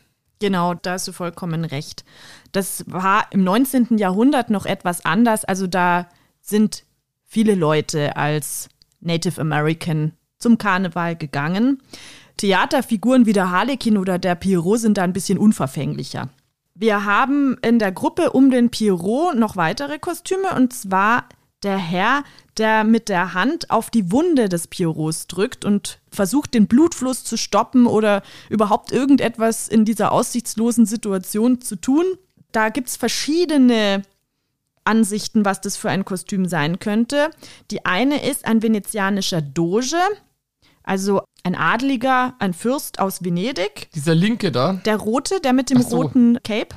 Genau, 0.40 0.74
da 0.74 0.92
hast 0.92 1.08
du 1.08 1.12
vollkommen 1.12 1.64
recht. 1.64 2.04
Das 2.52 2.84
war 2.86 3.26
im 3.30 3.44
19. 3.44 3.98
Jahrhundert 3.98 4.50
noch 4.50 4.66
etwas 4.66 5.04
anders. 5.04 5.44
Also 5.44 5.66
da 5.66 6.08
sind 6.42 6.84
viele 7.24 7.54
Leute 7.54 8.16
als 8.16 8.68
Native 9.00 9.40
American 9.40 10.12
zum 10.38 10.58
Karneval 10.58 11.16
gegangen. 11.16 11.82
Theaterfiguren 12.36 13.26
wie 13.26 13.32
der 13.32 13.50
Harlekin 13.50 13.96
oder 13.96 14.18
der 14.18 14.34
Pierrot 14.34 14.80
sind 14.80 14.98
da 14.98 15.02
ein 15.02 15.12
bisschen 15.12 15.38
unverfänglicher. 15.38 16.28
Wir 16.74 17.04
haben 17.04 17.56
in 17.62 17.78
der 17.78 17.92
Gruppe 17.92 18.32
um 18.32 18.50
den 18.50 18.70
Pierrot 18.70 19.36
noch 19.36 19.56
weitere 19.56 19.98
Kostüme 19.98 20.54
und 20.56 20.72
zwar 20.72 21.28
der 21.62 21.78
Herr, 21.78 22.24
der 22.58 22.84
mit 22.84 23.08
der 23.08 23.34
Hand 23.34 23.70
auf 23.70 23.90
die 23.90 24.12
Wunde 24.12 24.48
des 24.48 24.66
Pierrots 24.66 25.26
drückt 25.26 25.64
und 25.64 26.00
versucht, 26.10 26.54
den 26.54 26.66
Blutfluss 26.66 27.24
zu 27.24 27.36
stoppen 27.36 27.86
oder 27.86 28.22
überhaupt 28.50 28.92
irgendetwas 28.92 29.68
in 29.68 29.84
dieser 29.84 30.12
aussichtslosen 30.12 30.86
Situation 30.86 31.60
zu 31.60 31.76
tun. 31.76 32.04
Da 32.52 32.68
gibt 32.68 32.88
es 32.88 32.96
verschiedene 32.96 34.02
Ansichten, 34.84 35.44
was 35.44 35.60
das 35.60 35.76
für 35.76 35.90
ein 35.90 36.04
Kostüm 36.04 36.46
sein 36.46 36.78
könnte. 36.78 37.30
Die 37.70 37.84
eine 37.84 38.28
ist 38.28 38.46
ein 38.46 38.62
venezianischer 38.62 39.42
Doge, 39.42 39.96
also 40.82 41.22
ein 41.42 41.54
Adliger, 41.54 42.34
ein 42.38 42.54
Fürst 42.54 42.98
aus 42.98 43.24
Venedig. 43.24 43.88
Dieser 43.94 44.14
linke 44.14 44.52
da? 44.52 44.74
Der 44.84 44.96
rote, 44.96 45.40
der 45.40 45.52
mit 45.52 45.70
dem 45.70 45.82
so. 45.82 45.96
roten 45.96 46.38
Cape. 46.42 46.76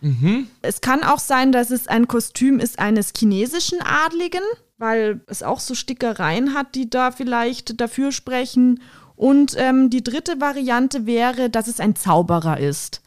Mhm. 0.00 0.48
Es 0.62 0.80
kann 0.80 1.04
auch 1.04 1.20
sein, 1.20 1.52
dass 1.52 1.70
es 1.70 1.86
ein 1.86 2.08
Kostüm 2.08 2.58
ist 2.58 2.78
eines 2.78 3.12
chinesischen 3.16 3.80
Adligen, 3.80 4.42
weil 4.76 5.20
es 5.26 5.42
auch 5.42 5.60
so 5.60 5.74
Stickereien 5.74 6.54
hat, 6.54 6.74
die 6.74 6.90
da 6.90 7.12
vielleicht 7.12 7.80
dafür 7.80 8.10
sprechen. 8.10 8.80
Und 9.14 9.54
ähm, 9.56 9.90
die 9.90 10.02
dritte 10.02 10.40
Variante 10.40 11.06
wäre, 11.06 11.50
dass 11.50 11.68
es 11.68 11.78
ein 11.78 11.94
Zauberer 11.94 12.58
ist. 12.58 13.01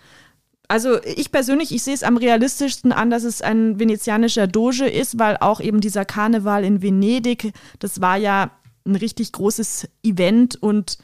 Also 0.67 1.01
ich 1.03 1.31
persönlich, 1.31 1.71
ich 1.73 1.83
sehe 1.83 1.93
es 1.93 2.03
am 2.03 2.17
realistischsten 2.17 2.91
an, 2.91 3.09
dass 3.09 3.23
es 3.23 3.41
ein 3.41 3.79
venezianischer 3.79 4.47
Doge 4.47 4.85
ist, 4.87 5.19
weil 5.19 5.37
auch 5.37 5.59
eben 5.61 5.81
dieser 5.81 6.05
Karneval 6.05 6.63
in 6.63 6.81
Venedig, 6.81 7.53
das 7.79 8.01
war 8.01 8.17
ja 8.17 8.51
ein 8.85 8.95
richtig 8.95 9.31
großes 9.31 9.87
Event 10.03 10.55
und 10.61 10.97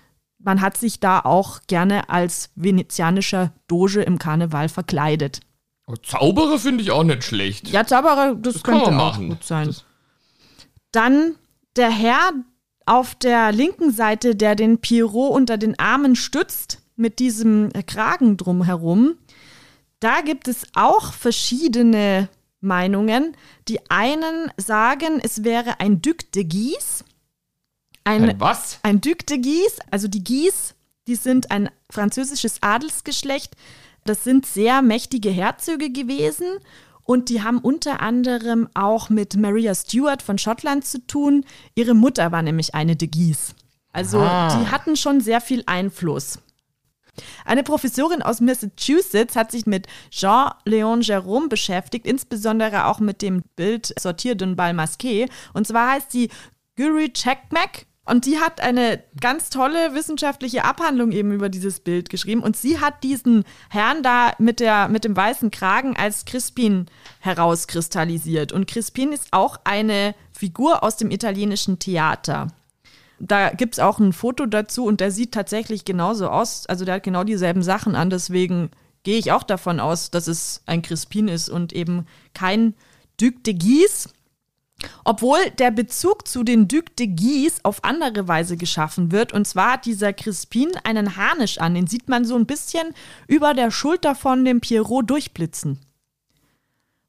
man 0.43 0.61
hat 0.61 0.77
sich 0.77 0.99
da 0.99 1.19
auch 1.19 1.59
gerne 1.67 2.09
als 2.09 2.49
venezianischer 2.55 3.53
Doge 3.67 4.01
im 4.01 4.17
Karneval 4.17 4.69
verkleidet. 4.69 5.39
Oh, 5.87 5.95
Zauberer 5.95 6.57
finde 6.57 6.83
ich 6.83 6.91
auch 6.91 7.03
nicht 7.03 7.23
schlecht. 7.23 7.67
Ja, 7.69 7.85
Zauberer, 7.85 8.35
das, 8.35 8.55
Das 8.55 8.63
kann 8.63 8.75
könnte 8.75 8.89
auch 8.91 8.95
machen. 8.97 9.29
gut 9.29 9.43
sein. 9.43 9.67
Das- 9.67 9.85
Dann 10.91 11.35
der 11.75 11.89
Herr 11.91 12.31
auf 12.85 13.15
der 13.15 13.51
linken 13.51 13.91
Seite, 13.91 14.35
der 14.35 14.55
den 14.55 14.79
Pierrot 14.79 15.31
unter 15.33 15.57
den 15.57 15.77
Armen 15.79 16.15
stützt, 16.15 16.79
mit 16.95 17.19
diesem 17.19 17.69
Kragen 17.87 18.37
drumherum. 18.37 19.15
Da 20.01 20.19
gibt 20.21 20.47
es 20.49 20.63
auch 20.75 21.13
verschiedene 21.13 22.27
Meinungen. 22.59 23.37
Die 23.67 23.79
einen 23.89 24.51
sagen, 24.57 25.19
es 25.23 25.43
wäre 25.45 25.79
ein 25.79 26.01
Duc 26.01 26.31
de 26.33 26.43
Guise. 26.43 27.05
Ein, 28.03 28.29
Ein 28.29 28.39
was? 28.39 28.79
ein 28.83 28.99
Duc 28.99 29.25
de 29.27 29.37
Guise, 29.37 29.77
also 29.91 30.07
die 30.07 30.23
Guise, 30.23 30.73
die 31.07 31.15
sind 31.15 31.51
ein 31.51 31.69
französisches 31.89 32.57
Adelsgeschlecht. 32.61 33.53
Das 34.05 34.23
sind 34.23 34.45
sehr 34.47 34.81
mächtige 34.81 35.29
Herzöge 35.29 35.91
gewesen 35.91 36.47
und 37.03 37.29
die 37.29 37.43
haben 37.43 37.59
unter 37.59 38.01
anderem 38.01 38.67
auch 38.73 39.09
mit 39.09 39.35
Maria 39.37 39.75
Stuart 39.75 40.23
von 40.23 40.39
Schottland 40.39 40.85
zu 40.85 41.05
tun. 41.05 41.45
Ihre 41.75 41.93
Mutter 41.93 42.31
war 42.31 42.41
nämlich 42.41 42.73
eine 42.73 42.95
de 42.95 43.07
Guise. 43.07 43.53
Also 43.93 44.19
Ah. 44.19 44.57
die 44.59 44.71
hatten 44.71 44.95
schon 44.95 45.21
sehr 45.21 45.41
viel 45.41 45.61
Einfluss. 45.67 46.39
Eine 47.45 47.63
Professorin 47.63 48.21
aus 48.21 48.41
Massachusetts 48.41 49.35
hat 49.35 49.51
sich 49.51 49.65
mit 49.65 49.87
Jean-Léon 50.11 51.01
Gérôme 51.03 51.49
beschäftigt, 51.49 52.05
insbesondere 52.05 52.85
auch 52.85 52.99
mit 52.99 53.21
dem 53.21 53.43
Bild 53.55 53.93
Sortir 53.99 54.35
d'un 54.35 54.55
bal 54.55 54.73
masqué. 54.73 55.29
Und 55.53 55.67
zwar 55.67 55.91
heißt 55.91 56.11
sie 56.11 56.29
Guri 56.77 57.11
Chekmek 57.11 57.87
und 58.05 58.25
die 58.25 58.39
hat 58.39 58.61
eine 58.61 59.03
ganz 59.19 59.49
tolle 59.49 59.93
wissenschaftliche 59.93 60.65
Abhandlung 60.65 61.11
eben 61.11 61.31
über 61.31 61.49
dieses 61.49 61.79
Bild 61.79 62.09
geschrieben. 62.09 62.41
Und 62.41 62.57
sie 62.57 62.79
hat 62.79 63.03
diesen 63.03 63.43
Herrn 63.69 64.01
da 64.03 64.33
mit, 64.39 64.59
der, 64.59 64.87
mit 64.87 65.03
dem 65.03 65.15
weißen 65.15 65.51
Kragen 65.51 65.95
als 65.95 66.25
Crispin 66.25 66.87
herauskristallisiert. 67.19 68.51
Und 68.51 68.67
Crispin 68.67 69.11
ist 69.11 69.27
auch 69.31 69.59
eine 69.63 70.15
Figur 70.31 70.83
aus 70.83 70.97
dem 70.97 71.11
italienischen 71.11 71.77
Theater 71.77 72.47
da 73.21 73.49
gibt 73.51 73.75
es 73.75 73.79
auch 73.79 73.99
ein 73.99 74.13
Foto 74.13 74.45
dazu 74.45 74.85
und 74.85 74.99
der 74.99 75.11
sieht 75.11 75.31
tatsächlich 75.31 75.85
genauso 75.85 76.27
aus. 76.27 76.65
Also 76.67 76.85
der 76.85 76.95
hat 76.95 77.03
genau 77.03 77.23
dieselben 77.23 77.63
Sachen 77.63 77.95
an. 77.95 78.09
Deswegen 78.09 78.71
gehe 79.03 79.17
ich 79.17 79.31
auch 79.31 79.43
davon 79.43 79.79
aus, 79.79 80.11
dass 80.11 80.27
es 80.27 80.61
ein 80.65 80.81
Crispin 80.81 81.27
ist 81.27 81.49
und 81.49 81.73
eben 81.73 82.05
kein 82.33 82.73
Duc 83.19 83.43
de 83.43 83.53
Guise. 83.53 84.09
Obwohl 85.03 85.37
der 85.59 85.69
Bezug 85.69 86.27
zu 86.27 86.43
den 86.43 86.67
Duc 86.67 86.95
de 86.95 87.07
Guise 87.07 87.59
auf 87.63 87.83
andere 87.83 88.27
Weise 88.27 88.57
geschaffen 88.57 89.11
wird. 89.11 89.31
Und 89.31 89.47
zwar 89.47 89.73
hat 89.73 89.85
dieser 89.85 90.11
Crispin 90.11 90.71
einen 90.83 91.15
Harnisch 91.15 91.59
an. 91.59 91.75
Den 91.75 91.85
sieht 91.85 92.09
man 92.09 92.25
so 92.25 92.35
ein 92.35 92.47
bisschen 92.47 92.95
über 93.27 93.53
der 93.53 93.69
Schulter 93.69 94.15
von 94.15 94.43
dem 94.43 94.59
Pierrot 94.59 95.09
durchblitzen. 95.09 95.79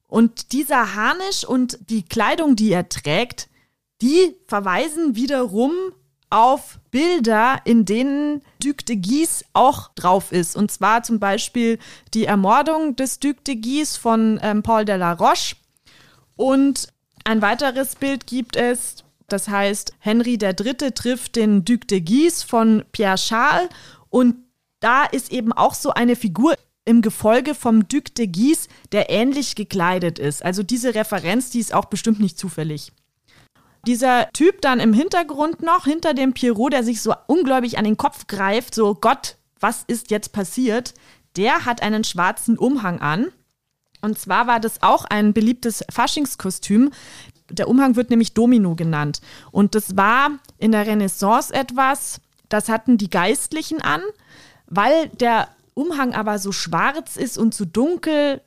Und 0.07 0.53
dieser 0.53 0.95
Harnisch 0.95 1.47
und 1.47 1.79
die 1.89 2.03
Kleidung, 2.03 2.55
die 2.55 2.71
er 2.71 2.91
trägt, 2.91 3.49
die 4.03 4.37
verweisen 4.47 5.17
wiederum 5.17 5.73
auf 6.33 6.79
Bilder, 6.91 7.61
in 7.65 7.85
denen 7.85 8.43
Duc 8.63 8.87
de 8.87 8.97
Guise 8.97 9.45
auch 9.53 9.91
drauf 9.95 10.33
ist. 10.33 10.57
Und 10.57 10.71
zwar 10.71 11.03
zum 11.03 11.21
Beispiel 11.21 11.79
die 12.15 12.25
Ermordung 12.25 12.97
des 12.97 13.21
Duc 13.21 13.45
de 13.45 13.57
Guise 13.57 14.01
von 14.01 14.41
ähm, 14.43 14.63
Paul 14.63 14.85
de 14.85 14.97
la 14.97 15.13
Roche. 15.13 15.57
Und 16.35 16.89
ein 17.25 17.43
weiteres 17.43 17.97
Bild 17.97 18.27
gibt 18.27 18.57
es, 18.57 19.05
das 19.29 19.49
heißt, 19.49 19.95
Henry 19.99 20.39
III. 20.41 20.93
trifft 20.93 21.37
den 21.37 21.65
Duc 21.65 21.87
de 21.89 22.01
Guise 22.01 22.47
von 22.47 22.85
Pierre 22.93 23.17
Charles. 23.17 23.69
Und 24.09 24.37
da 24.81 25.05
ist 25.05 25.33
eben 25.33 25.53
auch 25.53 25.75
so 25.75 25.91
eine 25.91 26.17
Figur 26.17 26.55
im 26.87 27.03
Gefolge 27.03 27.55
vom 27.55 27.87
Duc 27.89 28.15
de 28.15 28.27
Guise, 28.27 28.69
der 28.91 29.11
ähnlich 29.11 29.55
gekleidet 29.55 30.19
ist. 30.19 30.43
Also 30.43 30.63
diese 30.63 30.95
Referenz, 30.95 31.51
die 31.51 31.61
ist 31.61 31.75
auch 31.75 31.85
bestimmt 31.85 32.21
nicht 32.21 32.39
zufällig. 32.39 32.91
Dieser 33.87 34.31
Typ 34.33 34.61
dann 34.61 34.79
im 34.79 34.93
Hintergrund 34.93 35.63
noch, 35.63 35.85
hinter 35.85 36.15
dem 36.15 36.33
Pierrot, 36.35 36.73
der 36.73 36.85
sich 36.85 37.03
so 37.03 37.15
ungläubig 37.27 37.79
an 37.79 37.85
den 37.85 37.97
Kopf 37.97 38.27
greift, 38.29 38.75
so 38.75 38.95
Gott, 38.95 39.37
was 39.59 39.85
ist 39.87 40.11
jetzt 40.11 40.33
passiert? 40.33 40.95
Der 41.37 41.65
hat 41.65 41.83
einen 41.83 42.05
schwarzen 42.05 42.59
Umhang 42.59 43.01
an. 43.01 43.33
Und 44.01 44.19
zwar 44.19 44.47
war 44.47 44.61
das 44.61 44.83
auch 44.83 45.05
ein 45.05 45.33
beliebtes 45.33 45.85
Faschingskostüm. 45.91 46.91
Der 47.51 47.69
Umhang 47.69 47.97
wird 47.97 48.11
nämlich 48.11 48.35
Domino 48.35 48.75
genannt. 48.75 49.21
Und 49.51 49.75
das 49.75 49.97
war 49.97 50.31
in 50.59 50.73
der 50.73 50.87
Renaissance 50.87 51.53
etwas, 51.53 52.21
das 52.49 52.69
hatten 52.69 52.99
die 52.99 53.11
Geistlichen 53.11 53.81
an, 53.81 54.03
weil 54.67 55.09
der 55.09 55.49
Umhang 55.75 56.13
aber 56.13 56.39
so 56.39 56.53
schwarz 56.53 57.17
ist 57.17 57.39
und 57.39 57.55
so 57.55 57.65
dunkel, 57.65 58.43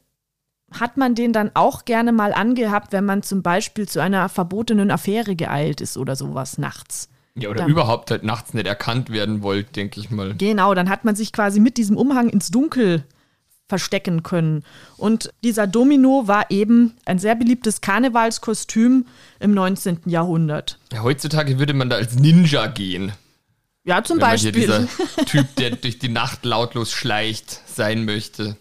hat 0.72 0.98
man 0.98 1.16
den 1.16 1.32
dann 1.34 1.52
auch 1.54 1.86
gerne 1.86 2.12
mal 2.12 2.34
angehabt, 2.34 2.92
wenn 2.92 3.06
man 3.06 3.24
zum 3.24 3.42
Beispiel 3.44 3.88
zu 3.88 4.02
einer 4.02 4.28
verbotenen 4.30 4.92
Affäre 4.92 5.36
geeilt 5.36 5.80
ist 5.82 5.98
oder 5.98 6.16
sowas 6.16 6.58
nachts. 6.58 7.10
Ja, 7.38 7.50
oder 7.50 7.62
Ja. 7.62 7.68
überhaupt 7.68 8.12
halt 8.12 8.24
nachts 8.24 8.54
nicht 8.54 8.66
erkannt 8.68 9.10
werden 9.10 9.42
wollte, 9.44 9.74
denke 9.74 10.00
ich 10.00 10.10
mal. 10.10 10.36
Genau, 10.36 10.74
dann 10.74 10.90
hat 10.90 11.04
man 11.06 11.16
sich 11.16 11.32
quasi 11.34 11.60
mit 11.60 11.78
diesem 11.78 11.98
Umhang 11.98 12.30
ins 12.30 12.50
Dunkel 12.50 13.04
verstecken 13.68 14.22
können. 14.24 14.64
Und 14.98 15.32
dieser 15.44 15.66
Domino 15.68 16.28
war 16.28 16.50
eben 16.52 16.94
ein 17.06 17.20
sehr 17.20 17.36
beliebtes 17.36 17.82
Karnevalskostüm 17.82 19.06
im 19.40 19.54
19. 19.54 20.02
Jahrhundert. 20.06 20.78
Ja, 20.94 21.02
heutzutage 21.04 21.58
würde 21.60 21.74
man 21.74 21.90
da 21.90 21.96
als 21.98 22.16
Ninja 22.16 22.68
gehen. 22.68 23.12
Ja, 23.84 24.04
zum 24.04 24.18
Wenn 24.18 24.28
man 24.28 24.38
hier 24.38 24.52
Beispiel. 24.52 24.88
dieser 24.88 25.26
Typ, 25.26 25.56
der 25.58 25.72
durch 25.72 26.00
die 26.00 26.10
Nacht 26.10 26.46
lautlos 26.46 26.92
schleicht, 26.92 27.62
sein 27.68 28.06
möchte. 28.06 28.56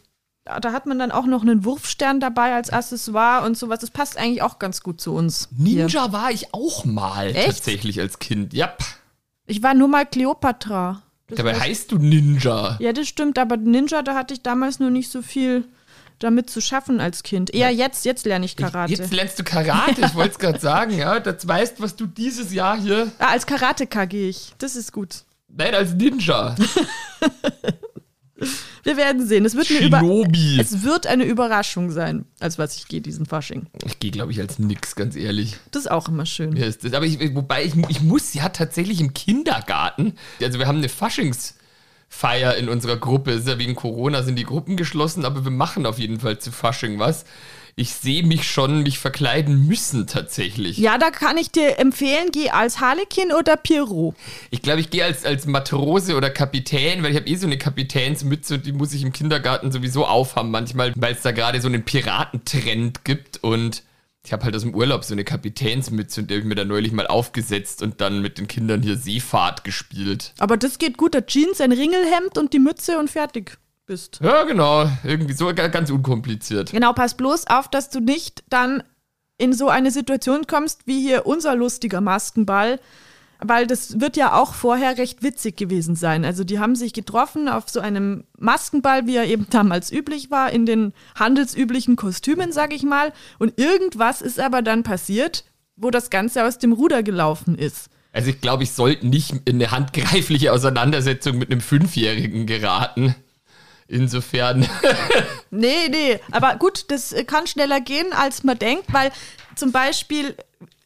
Ja, 0.46 0.60
Da 0.60 0.72
hat 0.72 0.86
man 0.86 0.98
dann 0.98 1.10
auch 1.10 1.26
noch 1.26 1.42
einen 1.42 1.64
Wurfstern 1.64 2.20
dabei 2.20 2.54
als 2.54 2.70
Accessoire 2.70 3.44
und 3.46 3.56
sowas. 3.56 3.78
Das 3.80 3.90
passt 3.90 4.16
eigentlich 4.18 4.42
auch 4.42 4.58
ganz 4.58 4.82
gut 4.82 5.00
zu 5.00 5.14
uns. 5.14 5.48
Hier. 5.56 5.84
Ninja 5.86 6.12
war 6.12 6.30
ich 6.30 6.52
auch 6.52 6.84
mal 6.84 7.28
Echt? 7.34 7.46
tatsächlich 7.46 8.00
als 8.00 8.18
Kind. 8.18 8.52
Ja. 8.52 8.74
Ich 9.46 9.62
war 9.62 9.74
nur 9.74 9.88
mal 9.88 10.04
Kleopatra. 10.06 11.02
Das 11.28 11.36
Dabei 11.38 11.58
heißt 11.58 11.90
du 11.92 11.96
Ninja. 11.98 12.76
Ja, 12.80 12.92
das 12.92 13.08
stimmt, 13.08 13.38
aber 13.38 13.56
Ninja, 13.56 14.02
da 14.02 14.14
hatte 14.14 14.34
ich 14.34 14.42
damals 14.42 14.78
nur 14.78 14.90
nicht 14.90 15.10
so 15.10 15.22
viel 15.22 15.64
damit 16.18 16.48
zu 16.50 16.60
schaffen 16.60 17.00
als 17.00 17.22
Kind. 17.22 17.52
Eher 17.52 17.70
jetzt, 17.70 18.04
jetzt 18.04 18.24
lerne 18.26 18.44
ich 18.44 18.56
Karate. 18.56 18.92
Jetzt 18.92 19.12
lernst 19.12 19.38
du 19.38 19.44
Karate, 19.44 20.02
ich 20.04 20.14
wollte 20.14 20.32
es 20.32 20.38
gerade 20.38 20.58
sagen, 20.60 20.96
ja. 20.96 21.20
Das 21.20 21.46
weißt, 21.48 21.80
was 21.80 21.96
du 21.96 22.06
dieses 22.06 22.52
Jahr 22.52 22.78
hier. 22.78 23.10
ah, 23.18 23.28
als 23.28 23.46
Karateka 23.46 24.04
gehe 24.04 24.28
ich. 24.28 24.52
Das 24.58 24.76
ist 24.76 24.92
gut. 24.92 25.24
Nein, 25.48 25.74
als 25.74 25.94
Ninja. 25.94 26.54
Wir 28.82 28.96
werden 28.96 29.26
sehen. 29.26 29.44
Es 29.44 29.54
wird, 29.54 29.70
eine, 29.70 29.86
Über 29.86 30.02
es 30.60 30.82
wird 30.82 31.06
eine 31.06 31.24
Überraschung 31.24 31.90
sein, 31.90 32.24
als 32.40 32.58
was 32.58 32.76
ich 32.76 32.88
gehe, 32.88 33.00
diesen 33.00 33.26
Fasching. 33.26 33.66
Ich 33.84 33.98
gehe, 34.00 34.10
glaube 34.10 34.32
ich, 34.32 34.40
als 34.40 34.58
nix, 34.58 34.96
ganz 34.96 35.14
ehrlich. 35.16 35.56
Das 35.70 35.82
ist 35.82 35.90
auch 35.90 36.08
immer 36.08 36.26
schön. 36.26 36.56
Ja, 36.56 36.66
ist 36.66 36.84
das, 36.84 36.92
aber 36.92 37.06
ich, 37.06 37.18
wobei 37.34 37.64
ich, 37.64 37.74
ich 37.88 38.02
muss 38.02 38.34
ja 38.34 38.48
tatsächlich 38.48 39.00
im 39.00 39.14
Kindergarten, 39.14 40.14
also 40.42 40.58
wir 40.58 40.66
haben 40.66 40.78
eine 40.78 40.88
Faschingsfeier 40.88 42.56
in 42.56 42.68
unserer 42.68 42.96
Gruppe, 42.96 43.32
ist 43.32 43.46
ja 43.46 43.58
wegen 43.58 43.76
Corona 43.76 44.22
sind 44.22 44.36
die 44.36 44.44
Gruppen 44.44 44.76
geschlossen, 44.76 45.24
aber 45.24 45.44
wir 45.44 45.52
machen 45.52 45.86
auf 45.86 45.98
jeden 45.98 46.18
Fall 46.18 46.38
zu 46.38 46.50
Fasching 46.50 46.98
was. 46.98 47.24
Ich 47.76 47.92
sehe 47.94 48.24
mich 48.24 48.48
schon, 48.48 48.84
mich 48.84 48.98
verkleiden 49.00 49.66
müssen 49.66 50.06
tatsächlich. 50.06 50.78
Ja, 50.78 50.96
da 50.96 51.10
kann 51.10 51.36
ich 51.36 51.50
dir 51.50 51.78
empfehlen, 51.78 52.28
geh 52.30 52.50
als 52.50 52.80
Harlekin 52.80 53.32
oder 53.32 53.56
Pierrot. 53.56 54.14
Ich 54.50 54.62
glaube, 54.62 54.80
ich 54.80 54.90
gehe 54.90 55.04
als, 55.04 55.24
als 55.24 55.46
Matrose 55.46 56.16
oder 56.16 56.30
Kapitän, 56.30 57.02
weil 57.02 57.10
ich 57.10 57.16
habe 57.16 57.28
eh 57.28 57.34
so 57.34 57.46
eine 57.46 57.58
Kapitänsmütze 57.58 58.54
und 58.54 58.66
die 58.66 58.72
muss 58.72 58.92
ich 58.92 59.02
im 59.02 59.12
Kindergarten 59.12 59.72
sowieso 59.72 60.06
aufhaben 60.06 60.52
manchmal, 60.52 60.92
weil 60.94 61.14
es 61.14 61.22
da 61.22 61.32
gerade 61.32 61.60
so 61.60 61.66
einen 61.66 61.82
Piratentrend 61.82 63.04
gibt 63.04 63.42
und 63.42 63.82
ich 64.24 64.32
habe 64.32 64.44
halt 64.44 64.56
aus 64.56 64.62
dem 64.62 64.74
Urlaub 64.74 65.04
so 65.04 65.12
eine 65.12 65.24
Kapitänsmütze 65.24 66.20
und 66.20 66.30
die 66.30 66.34
habe 66.34 66.40
ich 66.40 66.48
mir 66.48 66.54
da 66.54 66.64
neulich 66.64 66.92
mal 66.92 67.06
aufgesetzt 67.06 67.82
und 67.82 68.00
dann 68.00 68.22
mit 68.22 68.38
den 68.38 68.48
Kindern 68.48 68.82
hier 68.82 68.96
Seefahrt 68.96 69.64
gespielt. 69.64 70.32
Aber 70.38 70.56
das 70.56 70.78
geht 70.78 70.96
gut. 70.96 71.12
Der 71.12 71.26
Jeans, 71.26 71.60
ein 71.60 71.72
Ringelhemd 71.72 72.38
und 72.38 72.52
die 72.54 72.58
Mütze 72.58 72.98
und 72.98 73.10
fertig 73.10 73.58
bist. 73.86 74.20
Ja, 74.22 74.44
genau, 74.44 74.88
irgendwie 75.04 75.34
so 75.34 75.46
ga- 75.54 75.68
ganz 75.68 75.90
unkompliziert. 75.90 76.70
Genau, 76.72 76.92
pass 76.92 77.14
bloß 77.14 77.46
auf, 77.48 77.68
dass 77.68 77.90
du 77.90 78.00
nicht 78.00 78.44
dann 78.48 78.82
in 79.38 79.52
so 79.52 79.68
eine 79.68 79.90
Situation 79.90 80.46
kommst, 80.46 80.86
wie 80.86 81.00
hier 81.00 81.26
unser 81.26 81.54
lustiger 81.56 82.00
Maskenball. 82.00 82.78
Weil 83.40 83.66
das 83.66 84.00
wird 84.00 84.16
ja 84.16 84.40
auch 84.40 84.54
vorher 84.54 84.96
recht 84.96 85.22
witzig 85.22 85.56
gewesen 85.56 85.96
sein. 85.96 86.24
Also 86.24 86.44
die 86.44 86.60
haben 86.60 86.76
sich 86.76 86.92
getroffen 86.94 87.48
auf 87.48 87.68
so 87.68 87.80
einem 87.80 88.24
Maskenball, 88.38 89.06
wie 89.06 89.16
er 89.16 89.24
eben 89.26 89.48
damals 89.50 89.92
üblich 89.92 90.30
war, 90.30 90.50
in 90.50 90.64
den 90.64 90.94
handelsüblichen 91.18 91.96
Kostümen, 91.96 92.52
sag 92.52 92.72
ich 92.72 92.84
mal. 92.84 93.12
Und 93.38 93.58
irgendwas 93.58 94.22
ist 94.22 94.38
aber 94.40 94.62
dann 94.62 94.82
passiert, 94.84 95.44
wo 95.76 95.90
das 95.90 96.08
Ganze 96.10 96.44
aus 96.46 96.58
dem 96.58 96.72
Ruder 96.72 97.02
gelaufen 97.02 97.58
ist. 97.58 97.90
Also 98.12 98.30
ich 98.30 98.40
glaube, 98.40 98.62
ich 98.62 98.70
sollte 98.72 99.06
nicht 99.08 99.32
in 99.44 99.56
eine 99.56 99.72
handgreifliche 99.72 100.52
Auseinandersetzung 100.52 101.36
mit 101.36 101.50
einem 101.50 101.60
Fünfjährigen 101.60 102.46
geraten. 102.46 103.16
Insofern. 103.94 104.66
Nee, 105.56 105.88
nee, 105.88 106.18
aber 106.32 106.56
gut, 106.56 106.86
das 106.88 107.12
äh, 107.12 107.22
kann 107.22 107.46
schneller 107.46 107.80
gehen, 107.80 108.12
als 108.12 108.42
man 108.42 108.58
denkt, 108.58 108.92
weil 108.92 109.12
zum 109.54 109.70
Beispiel 109.70 110.34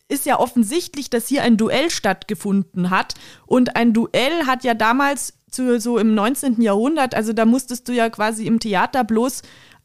ist 0.08 0.26
ja 0.26 0.38
offensichtlich, 0.38 1.08
dass 1.08 1.26
hier 1.26 1.42
ein 1.42 1.56
Duell 1.56 1.88
stattgefunden 1.88 2.90
hat. 2.90 3.14
Und 3.46 3.76
ein 3.76 3.94
Duell 3.94 4.44
hat 4.46 4.64
ja 4.64 4.74
damals 4.74 5.32
zu, 5.50 5.80
so 5.80 5.96
im 5.96 6.14
19. 6.14 6.60
Jahrhundert, 6.60 7.14
also 7.14 7.32
da 7.32 7.46
musstest 7.46 7.88
du 7.88 7.92
ja 7.92 8.10
quasi 8.10 8.46
im 8.46 8.60
Theater 8.60 9.04
bloß 9.04 9.40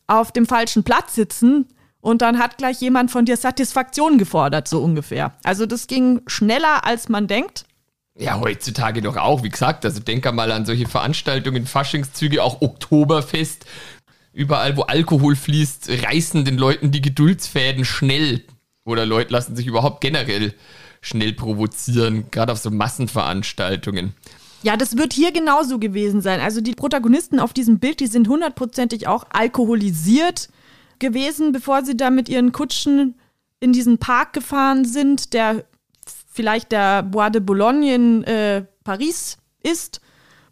auf 0.08 0.34
dem 0.34 0.46
falschen 0.46 0.84
Platz 0.84 1.16
sitzen 1.16 1.68
und 2.02 2.22
dann 2.22 2.40
hat 2.40 2.58
gleich 2.58 2.82
jemand 2.82 3.10
von 3.10 3.24
dir 3.24 3.38
Satisfaktion 3.38 4.18
gefordert, 4.18 4.68
so 4.68 4.82
ungefähr. 4.82 5.32
Also 5.44 5.66
das 5.66 5.88
ging 5.88 6.22
schneller, 6.28 6.86
als 6.86 7.08
man 7.08 7.28
denkt. 7.28 7.64
Ja, 8.16 8.40
heutzutage 8.40 9.02
doch 9.02 9.18
auch, 9.18 9.44
wie 9.44 9.50
gesagt. 9.50 9.86
Also 9.86 10.00
denk 10.00 10.32
mal 10.34 10.52
an 10.52 10.66
solche 10.66 10.88
Veranstaltungen, 10.88 11.66
Faschingszüge, 11.66 12.44
auch 12.44 12.62
Oktoberfest. 12.62 13.66
Überall, 14.34 14.78
wo 14.78 14.84
Alkohol 14.84 15.36
fließt, 15.36 15.90
reißen 15.90 16.46
den 16.46 16.58
Leuten 16.58 16.92
die 16.92 17.02
Geduldsfäden 17.02 17.86
schnell. 17.86 18.44
Oder 18.86 19.06
Leute 19.06 19.34
lassen 19.34 19.56
sich 19.56 19.68
überhaupt 19.68 20.02
generell 20.02 20.54
schnell 21.02 21.34
provozieren, 21.34 22.26
gerade 22.32 22.52
auf 22.52 22.60
so 22.60 22.70
Massenveranstaltungen. 22.72 24.14
Ja, 24.64 24.78
das 24.78 24.98
wird 24.98 25.14
hier 25.14 25.32
genauso 25.32 25.78
gewesen 25.78 26.22
sein. 26.22 26.40
Also 26.40 26.62
die 26.62 26.74
Protagonisten 26.74 27.40
auf 27.40 27.52
diesem 27.54 27.80
Bild, 27.80 28.00
die 28.00 28.08
sind 28.08 28.28
hundertprozentig 28.28 29.08
auch 29.08 29.26
alkoholisiert 29.30 30.50
gewesen, 31.00 31.52
bevor 31.52 31.84
sie 31.84 31.98
da 31.98 32.10
mit 32.10 32.30
ihren 32.30 32.54
Kutschen 32.54 33.16
in 33.60 33.74
diesen 33.74 33.98
Park 33.98 34.34
gefahren 34.34 34.86
sind, 34.86 35.34
der 35.34 35.66
vielleicht 36.34 36.72
der 36.72 37.04
Bois 37.04 37.30
de 37.30 37.42
Boulogne 37.42 37.96
in 37.96 38.24
äh, 38.24 38.66
Paris 38.84 39.38
ist, 39.62 40.02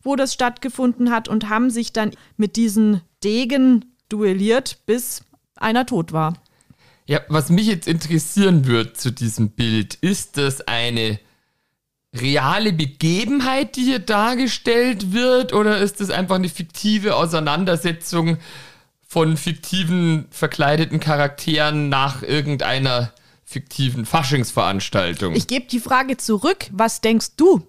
wo 0.03 0.15
das 0.15 0.33
stattgefunden 0.33 1.11
hat 1.11 1.27
und 1.27 1.49
haben 1.49 1.69
sich 1.69 1.91
dann 1.91 2.11
mit 2.37 2.55
diesen 2.55 3.01
Degen 3.23 3.85
duelliert, 4.09 4.79
bis 4.85 5.23
einer 5.55 5.85
tot 5.85 6.11
war. 6.11 6.33
Ja, 7.05 7.19
was 7.27 7.49
mich 7.49 7.67
jetzt 7.67 7.87
interessieren 7.87 8.67
wird 8.67 8.97
zu 8.97 9.11
diesem 9.11 9.49
Bild, 9.49 9.95
ist 9.95 10.37
das 10.37 10.61
eine 10.67 11.19
reale 12.13 12.73
Begebenheit, 12.73 13.75
die 13.75 13.83
hier 13.83 13.99
dargestellt 13.99 15.13
wird, 15.13 15.53
oder 15.53 15.77
ist 15.79 16.01
das 16.01 16.09
einfach 16.09 16.35
eine 16.35 16.49
fiktive 16.49 17.15
Auseinandersetzung 17.15 18.37
von 19.07 19.37
fiktiven 19.37 20.27
verkleideten 20.29 20.99
Charakteren 20.99 21.89
nach 21.89 22.21
irgendeiner 22.23 23.13
fiktiven 23.51 24.05
Faschingsveranstaltung. 24.05 25.35
Ich 25.35 25.47
gebe 25.47 25.67
die 25.67 25.79
Frage 25.79 26.17
zurück. 26.17 26.67
Was 26.71 27.01
denkst 27.01 27.35
du? 27.37 27.67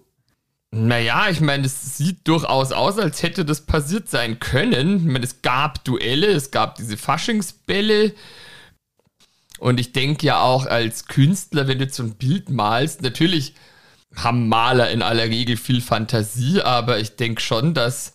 Naja, 0.71 1.29
ich 1.29 1.39
meine, 1.39 1.67
es 1.67 1.97
sieht 1.97 2.27
durchaus 2.27 2.71
aus, 2.71 2.97
als 2.97 3.21
hätte 3.21 3.45
das 3.45 3.61
passiert 3.61 4.09
sein 4.09 4.39
können. 4.39 4.97
Ich 4.97 5.03
meine, 5.03 5.23
es 5.23 5.43
gab 5.43 5.83
Duelle, 5.83 6.27
es 6.27 6.49
gab 6.49 6.75
diese 6.75 6.97
Faschingsbälle. 6.97 8.15
Und 9.59 9.79
ich 9.79 9.93
denke 9.93 10.25
ja 10.25 10.41
auch 10.41 10.65
als 10.65 11.05
Künstler, 11.05 11.67
wenn 11.67 11.77
du 11.77 11.87
so 11.89 12.03
ein 12.03 12.15
Bild 12.15 12.49
malst, 12.49 13.03
natürlich 13.03 13.53
haben 14.15 14.47
Maler 14.47 14.89
in 14.89 15.01
aller 15.01 15.23
Regel 15.23 15.57
viel 15.57 15.81
Fantasie, 15.81 16.61
aber 16.61 16.99
ich 16.99 17.15
denke 17.15 17.41
schon, 17.41 17.73
dass 17.73 18.13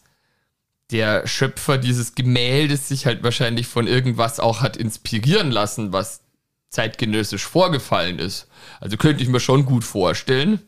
der 0.90 1.26
Schöpfer 1.26 1.78
dieses 1.78 2.14
Gemäldes 2.14 2.88
sich 2.88 3.06
halt 3.06 3.22
wahrscheinlich 3.22 3.66
von 3.66 3.86
irgendwas 3.86 4.40
auch 4.40 4.62
hat 4.62 4.76
inspirieren 4.76 5.50
lassen, 5.50 5.92
was 5.92 6.22
zeitgenössisch 6.70 7.44
vorgefallen 7.44 8.18
ist. 8.18 8.46
Also 8.80 8.96
könnte 8.96 9.22
ich 9.22 9.28
mir 9.28 9.40
schon 9.40 9.64
gut 9.64 9.84
vorstellen, 9.84 10.60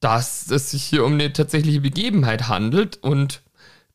dass 0.00 0.50
es 0.50 0.70
sich 0.70 0.84
hier 0.84 1.04
um 1.04 1.14
eine 1.14 1.32
tatsächliche 1.32 1.80
Begebenheit 1.80 2.48
handelt 2.48 2.96
und 2.98 3.42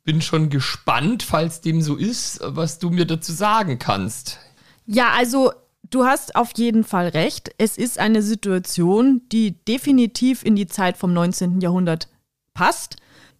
bin 0.04 0.22
schon 0.22 0.50
gespannt, 0.50 1.24
falls 1.24 1.62
dem 1.62 1.82
so 1.82 1.96
ist, 1.96 2.40
was 2.44 2.80
du 2.80 2.90
mir 2.90 3.06
dazu 3.06 3.32
sagen 3.32 3.80
kannst. 3.80 4.40
Ja, 4.86 5.12
also 5.16 5.54
du 5.90 6.06
hast 6.06 6.36
auf 6.36 6.52
jeden 6.56 6.84
Fall 6.84 7.08
recht. 7.10 7.52
Es 7.58 7.78
ist 7.78 8.00
eine 8.00 8.22
Situation, 8.22 9.22
die 9.32 9.64
definitiv 9.66 10.44
in 10.44 10.56
die 10.56 10.68
Zeit 10.68 10.98
vom 10.98 11.14
19. 11.14 11.62
Jahrhundert 11.62 12.10
passt. 12.54 12.98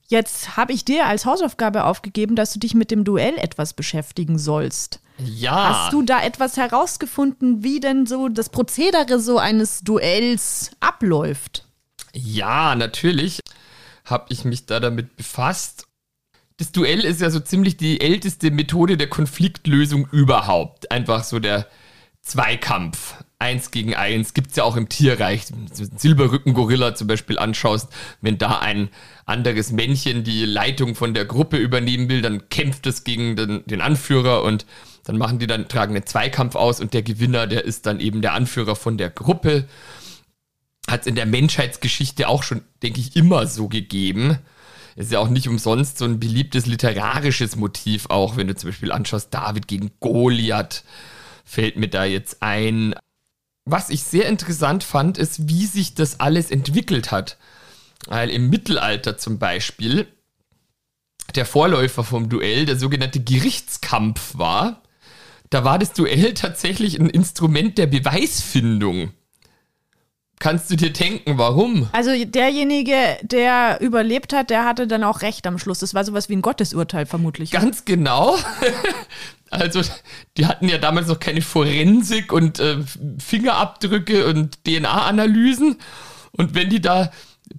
Jetzt 0.08 0.56
habe 0.56 0.74
ich 0.74 0.86
dir 0.86 1.06
als 1.06 1.26
Hausaufgabe 1.26 1.84
aufgegeben, 1.84 2.36
dass 2.36 2.54
du 2.54 2.60
dich 2.60 2.76
mit 2.76 2.92
dem 2.92 3.04
Duell 3.04 3.38
etwas 3.38 3.74
beschäftigen 3.74 4.38
sollst. 4.38 5.02
Ja. 5.18 5.86
Hast 5.86 5.94
du 5.94 6.02
da 6.02 6.24
etwas 6.24 6.58
herausgefunden, 6.58 7.64
wie 7.64 7.80
denn 7.80 8.06
so 8.06 8.30
das 8.30 8.50
Prozedere 8.50 9.20
so 9.20 9.38
eines 9.38 9.82
Duells 9.82 10.72
abläuft? 10.80 11.66
Ja, 12.14 12.76
natürlich 12.76 13.40
habe 14.06 14.26
ich 14.30 14.46
mich 14.46 14.66
da 14.66 14.80
damit 14.80 15.16
befasst. 15.16 15.88
Das 16.58 16.72
Duell 16.72 17.02
ist 17.02 17.22
ja 17.22 17.30
so 17.30 17.40
ziemlich 17.40 17.78
die 17.78 18.00
älteste 18.02 18.52
Methode 18.52 18.98
der 18.98 19.10
Konfliktlösung 19.10 20.08
überhaupt. 20.12 20.92
Einfach 20.92 21.24
so 21.24 21.40
der 21.40 21.68
Zweikampf. 22.22 23.16
Eins 23.40 23.72
gegen 23.72 23.96
eins 23.96 24.34
gibt 24.34 24.52
es 24.52 24.56
ja 24.56 24.64
auch 24.64 24.78
im 24.78 24.88
Tierreich. 24.88 25.48
Silberrücken-Gorilla 25.74 26.96
zum 26.96 27.08
Beispiel 27.08 27.38
anschaust, 27.38 27.90
wenn 28.22 28.38
da 28.38 28.60
ein 28.60 28.90
anderes 29.26 29.72
Männchen 29.72 30.24
die 30.24 30.46
Leitung 30.46 30.96
von 30.96 31.14
der 31.14 31.26
Gruppe 31.26 31.58
übernehmen 31.58 32.08
will, 32.08 32.22
dann 32.22 32.48
kämpft 32.50 32.88
es 32.88 33.04
gegen 33.04 33.36
den, 33.36 33.64
den 33.66 33.82
Anführer 33.82 34.44
und 34.44 34.66
dann 35.04 35.18
machen 35.18 35.40
die 35.40 35.48
dann, 35.48 35.68
tragen 35.68 35.96
einen 35.96 36.06
Zweikampf 36.06 36.56
aus 36.56 36.80
und 36.80 36.94
der 36.94 37.04
Gewinner, 37.04 37.48
der 37.48 37.66
ist 37.66 37.86
dann 37.86 38.00
eben 38.00 38.22
der 38.22 38.34
Anführer 38.34 38.76
von 38.76 38.98
der 38.98 39.10
Gruppe. 39.10 39.68
Hat 40.88 41.02
es 41.02 41.08
in 41.08 41.16
der 41.16 41.26
Menschheitsgeschichte 41.26 42.28
auch 42.28 42.44
schon, 42.44 42.62
denke 42.82 43.00
ich, 43.00 43.16
immer 43.16 43.48
so 43.48 43.68
gegeben. 43.68 44.38
Ist 44.96 45.12
ja 45.12 45.20
auch 45.20 45.30
nicht 45.30 45.48
umsonst 45.48 45.98
so 45.98 46.06
ein 46.06 46.20
beliebtes 46.20 46.66
literarisches 46.66 47.56
Motiv, 47.56 48.06
auch 48.10 48.38
wenn 48.38 48.48
du 48.48 48.56
zum 48.56 48.70
Beispiel 48.70 48.92
anschaust, 48.92 49.34
David 49.34 49.68
gegen 49.68 49.92
Goliath 50.00 50.84
fällt 51.44 51.78
mir 51.78 51.88
da 51.90 52.06
jetzt 52.06 52.42
ein. 52.42 52.96
Was 53.66 53.90
ich 53.90 54.04
sehr 54.04 54.28
interessant 54.28 54.84
fand, 54.84 55.18
ist, 55.18 55.48
wie 55.48 55.66
sich 55.66 55.96
das 55.96 56.20
alles 56.20 56.52
entwickelt 56.52 57.12
hat. 57.12 57.38
Weil 58.08 58.30
im 58.30 58.50
Mittelalter 58.50 59.18
zum 59.18 59.40
Beispiel 59.40 60.08
der 61.36 61.46
Vorläufer 61.46 62.04
vom 62.04 62.30
Duell 62.30 62.66
der 62.66 62.78
sogenannte 62.78 63.22
Gerichtskampf 63.22 64.38
war. 64.38 64.83
Da 65.54 65.64
war 65.64 65.78
das 65.78 65.94
Duell 65.94 66.34
tatsächlich 66.34 67.00
ein 67.00 67.10
Instrument 67.10 67.78
der 67.78 67.86
Beweisfindung. 67.86 69.12
Kannst 70.40 70.70
du 70.72 70.76
dir 70.76 70.92
denken, 70.92 71.38
warum? 71.38 71.88
Also 71.94 72.12
derjenige, 72.26 72.98
der 73.22 73.80
überlebt 73.80 74.34
hat, 74.34 74.50
der 74.50 74.66
hatte 74.66 74.88
dann 74.88 75.04
auch 75.04 75.22
recht 75.22 75.48
am 75.48 75.58
Schluss. 75.58 75.80
Das 75.80 75.94
war 75.94 76.04
sowas 76.04 76.28
wie 76.28 76.36
ein 76.36 76.42
Gottesurteil 76.42 77.06
vermutlich. 77.06 77.52
Ganz 77.52 77.86
genau. 77.86 78.38
Also, 79.50 79.82
die 80.36 80.48
hatten 80.48 80.68
ja 80.68 80.80
damals 80.80 81.10
noch 81.10 81.20
keine 81.20 81.44
Forensik 81.44 82.34
und 82.34 82.60
äh, 82.60 82.78
Fingerabdrücke 83.20 84.26
und 84.26 84.64
DNA-Analysen. 84.64 85.78
Und 86.32 86.56
wenn 86.56 86.72
die 86.72 86.82
da 86.82 87.12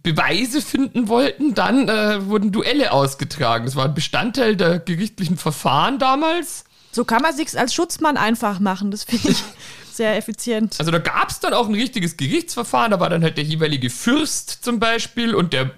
Beweise 0.03 0.61
finden 0.61 1.07
wollten, 1.07 1.55
dann 1.55 1.89
äh, 1.89 2.27
wurden 2.27 2.51
Duelle 2.51 2.91
ausgetragen. 2.91 3.67
Das 3.67 3.77
war 3.77 3.85
ein 3.85 3.95
Bestandteil 3.95 4.57
der 4.57 4.81
gerichtlichen 4.81 5.37
Verfahren 5.37 6.01
damals. 6.01 6.65
So 6.95 7.05
kann 7.05 7.23
man 7.23 7.35
sich's 7.35 7.57
als 7.57 7.75
Schutzmann 7.75 8.17
einfach 8.17 8.61
machen. 8.61 8.93
Das 8.93 9.03
finde 9.03 9.31
ich 9.31 9.43
sehr 9.93 10.17
effizient. 10.17 10.77
Also 10.79 10.93
da 10.93 10.99
gab 10.99 11.29
es 11.29 11.41
dann 11.41 11.53
auch 11.53 11.67
ein 11.67 11.75
richtiges 11.75 12.17
Gerichtsverfahren. 12.17 12.93
Da 12.93 13.01
war 13.01 13.11
dann 13.11 13.25
halt 13.25 13.37
der 13.37 13.43
jeweilige 13.43 13.91
Fürst 13.91 14.65
zum 14.65 14.79
Beispiel 14.79 15.35
und 15.35 15.53
der 15.53 15.73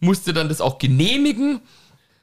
musste 0.00 0.32
dann 0.32 0.48
das 0.48 0.62
auch 0.62 0.78
genehmigen. 0.78 1.60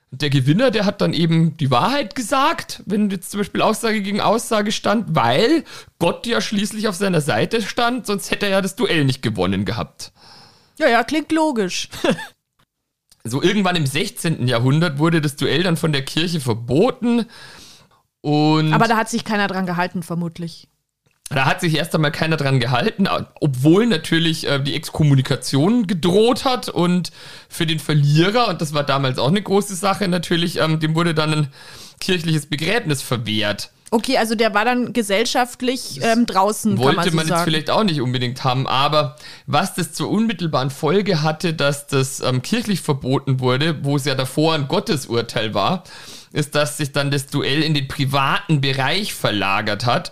Und 0.09 0.23
der 0.23 0.31
Gewinner, 0.31 0.71
der 0.71 0.85
hat 0.85 1.01
dann 1.01 1.13
eben 1.13 1.55
die 1.57 1.69
Wahrheit 1.69 2.15
gesagt, 2.15 2.81
wenn 2.87 3.11
jetzt 3.11 3.29
zum 3.29 3.41
Beispiel 3.41 3.61
Aussage 3.61 4.01
gegen 4.01 4.21
Aussage 4.21 4.71
stand, 4.71 5.15
weil 5.15 5.63
Gott 5.99 6.25
ja 6.25 6.41
schließlich 6.41 6.87
auf 6.87 6.95
seiner 6.95 7.21
Seite 7.21 7.61
stand, 7.61 8.07
sonst 8.07 8.31
hätte 8.31 8.47
er 8.47 8.53
ja 8.53 8.61
das 8.61 8.75
Duell 8.75 9.05
nicht 9.05 9.21
gewonnen 9.21 9.65
gehabt. 9.65 10.11
Ja, 10.79 10.89
ja, 10.89 11.03
klingt 11.03 11.31
logisch. 11.31 11.89
so 13.23 13.41
irgendwann 13.43 13.75
im 13.75 13.85
16. 13.85 14.47
Jahrhundert 14.47 14.97
wurde 14.97 15.21
das 15.21 15.35
Duell 15.35 15.61
dann 15.61 15.77
von 15.77 15.93
der 15.93 16.03
Kirche 16.03 16.39
verboten. 16.39 17.27
Und 18.21 18.73
Aber 18.73 18.87
da 18.87 18.97
hat 18.97 19.09
sich 19.09 19.25
keiner 19.25 19.47
dran 19.47 19.65
gehalten, 19.65 20.03
vermutlich. 20.03 20.67
Da 21.29 21.45
hat 21.45 21.61
sich 21.61 21.75
erst 21.75 21.95
einmal 21.95 22.11
keiner 22.11 22.35
dran 22.35 22.59
gehalten, 22.59 23.07
obwohl 23.39 23.85
natürlich 23.87 24.47
äh, 24.47 24.59
die 24.59 24.75
Exkommunikation 24.75 25.87
gedroht 25.87 26.43
hat 26.43 26.67
und 26.67 27.11
für 27.47 27.65
den 27.65 27.79
Verlierer, 27.79 28.49
und 28.49 28.61
das 28.61 28.73
war 28.73 28.83
damals 28.83 29.17
auch 29.17 29.29
eine 29.29 29.41
große 29.41 29.75
Sache 29.75 30.09
natürlich, 30.09 30.59
ähm, 30.59 30.81
dem 30.81 30.93
wurde 30.93 31.13
dann 31.13 31.33
ein 31.33 31.47
kirchliches 32.01 32.47
Begräbnis 32.47 33.01
verwehrt. 33.01 33.71
Okay, 33.93 34.17
also 34.17 34.35
der 34.35 34.53
war 34.53 34.63
dann 34.63 34.93
gesellschaftlich 34.93 35.99
ähm, 36.01 36.25
draußen. 36.25 36.77
Wollte 36.77 36.95
man, 36.95 37.09
so 37.09 37.15
man 37.15 37.27
jetzt 37.27 37.43
vielleicht 37.43 37.69
auch 37.69 37.83
nicht 37.83 38.01
unbedingt 38.01 38.43
haben, 38.43 38.65
aber 38.65 39.17
was 39.47 39.73
das 39.75 39.91
zur 39.91 40.09
unmittelbaren 40.09 40.69
Folge 40.69 41.21
hatte, 41.21 41.53
dass 41.53 41.87
das 41.87 42.21
ähm, 42.21 42.41
kirchlich 42.41 42.81
verboten 42.81 43.41
wurde, 43.41 43.83
wo 43.83 43.97
es 43.97 44.05
ja 44.05 44.15
davor 44.15 44.53
ein 44.53 44.69
Gottesurteil 44.69 45.53
war, 45.53 45.83
ist, 46.33 46.55
dass 46.55 46.77
sich 46.77 46.91
dann 46.91 47.11
das 47.11 47.27
Duell 47.27 47.61
in 47.63 47.73
den 47.73 47.87
privaten 47.87 48.61
Bereich 48.61 49.13
verlagert 49.13 49.85
hat 49.85 50.11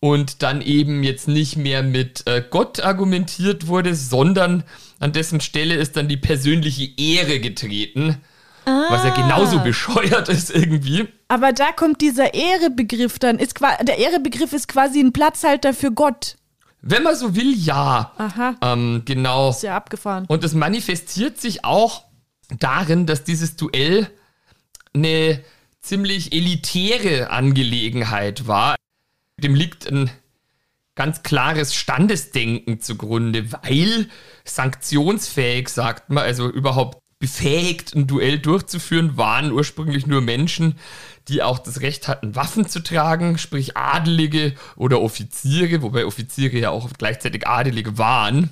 und 0.00 0.42
dann 0.42 0.60
eben 0.60 1.02
jetzt 1.02 1.28
nicht 1.28 1.56
mehr 1.56 1.82
mit 1.82 2.26
äh, 2.26 2.42
Gott 2.48 2.80
argumentiert 2.80 3.68
wurde, 3.68 3.94
sondern 3.94 4.64
an 5.00 5.12
dessen 5.12 5.40
Stelle 5.40 5.76
ist 5.76 5.96
dann 5.96 6.08
die 6.08 6.16
persönliche 6.16 6.90
Ehre 6.98 7.40
getreten. 7.40 8.20
Ah. 8.66 8.86
Was 8.90 9.04
ja 9.04 9.14
genauso 9.14 9.60
bescheuert 9.60 10.28
ist 10.28 10.50
irgendwie. 10.50 11.08
Aber 11.28 11.52
da 11.52 11.72
kommt 11.72 12.00
dieser 12.00 12.34
Ehrebegriff 12.34 13.18
dann. 13.18 13.38
Ist 13.38 13.60
der 13.60 13.98
Ehrebegriff 13.98 14.52
ist 14.52 14.68
quasi 14.68 15.00
ein 15.00 15.12
Platzhalter 15.12 15.74
für 15.74 15.92
Gott. 15.92 16.36
Wenn 16.80 17.02
man 17.02 17.16
so 17.16 17.34
will, 17.34 17.54
ja. 17.54 18.12
Aha. 18.18 18.56
Ähm, 18.60 19.02
genau. 19.06 19.50
Ist 19.50 19.62
ja 19.62 19.76
abgefahren. 19.76 20.26
Und 20.28 20.44
es 20.44 20.52
manifestiert 20.52 21.40
sich 21.40 21.64
auch 21.64 22.04
darin, 22.58 23.06
dass 23.06 23.24
dieses 23.24 23.56
Duell 23.56 24.10
eine 24.94 25.42
ziemlich 25.84 26.32
elitäre 26.32 27.30
Angelegenheit 27.30 28.46
war. 28.46 28.76
Dem 29.36 29.54
liegt 29.54 29.86
ein 29.86 30.10
ganz 30.94 31.22
klares 31.22 31.74
Standesdenken 31.74 32.80
zugrunde, 32.80 33.52
weil 33.52 34.08
sanktionsfähig, 34.44 35.68
sagt 35.68 36.10
man, 36.10 36.24
also 36.24 36.48
überhaupt 36.48 36.98
befähigt, 37.18 37.94
ein 37.94 38.06
Duell 38.06 38.38
durchzuführen, 38.38 39.16
waren 39.16 39.52
ursprünglich 39.52 40.06
nur 40.06 40.20
Menschen, 40.20 40.78
die 41.28 41.42
auch 41.42 41.58
das 41.58 41.80
Recht 41.80 42.08
hatten, 42.08 42.34
Waffen 42.34 42.66
zu 42.66 42.80
tragen, 42.80 43.38
sprich 43.38 43.76
Adelige 43.76 44.54
oder 44.76 45.00
Offiziere, 45.00 45.82
wobei 45.82 46.06
Offiziere 46.06 46.58
ja 46.58 46.70
auch 46.70 46.90
gleichzeitig 46.96 47.46
Adelige 47.46 47.98
waren. 47.98 48.50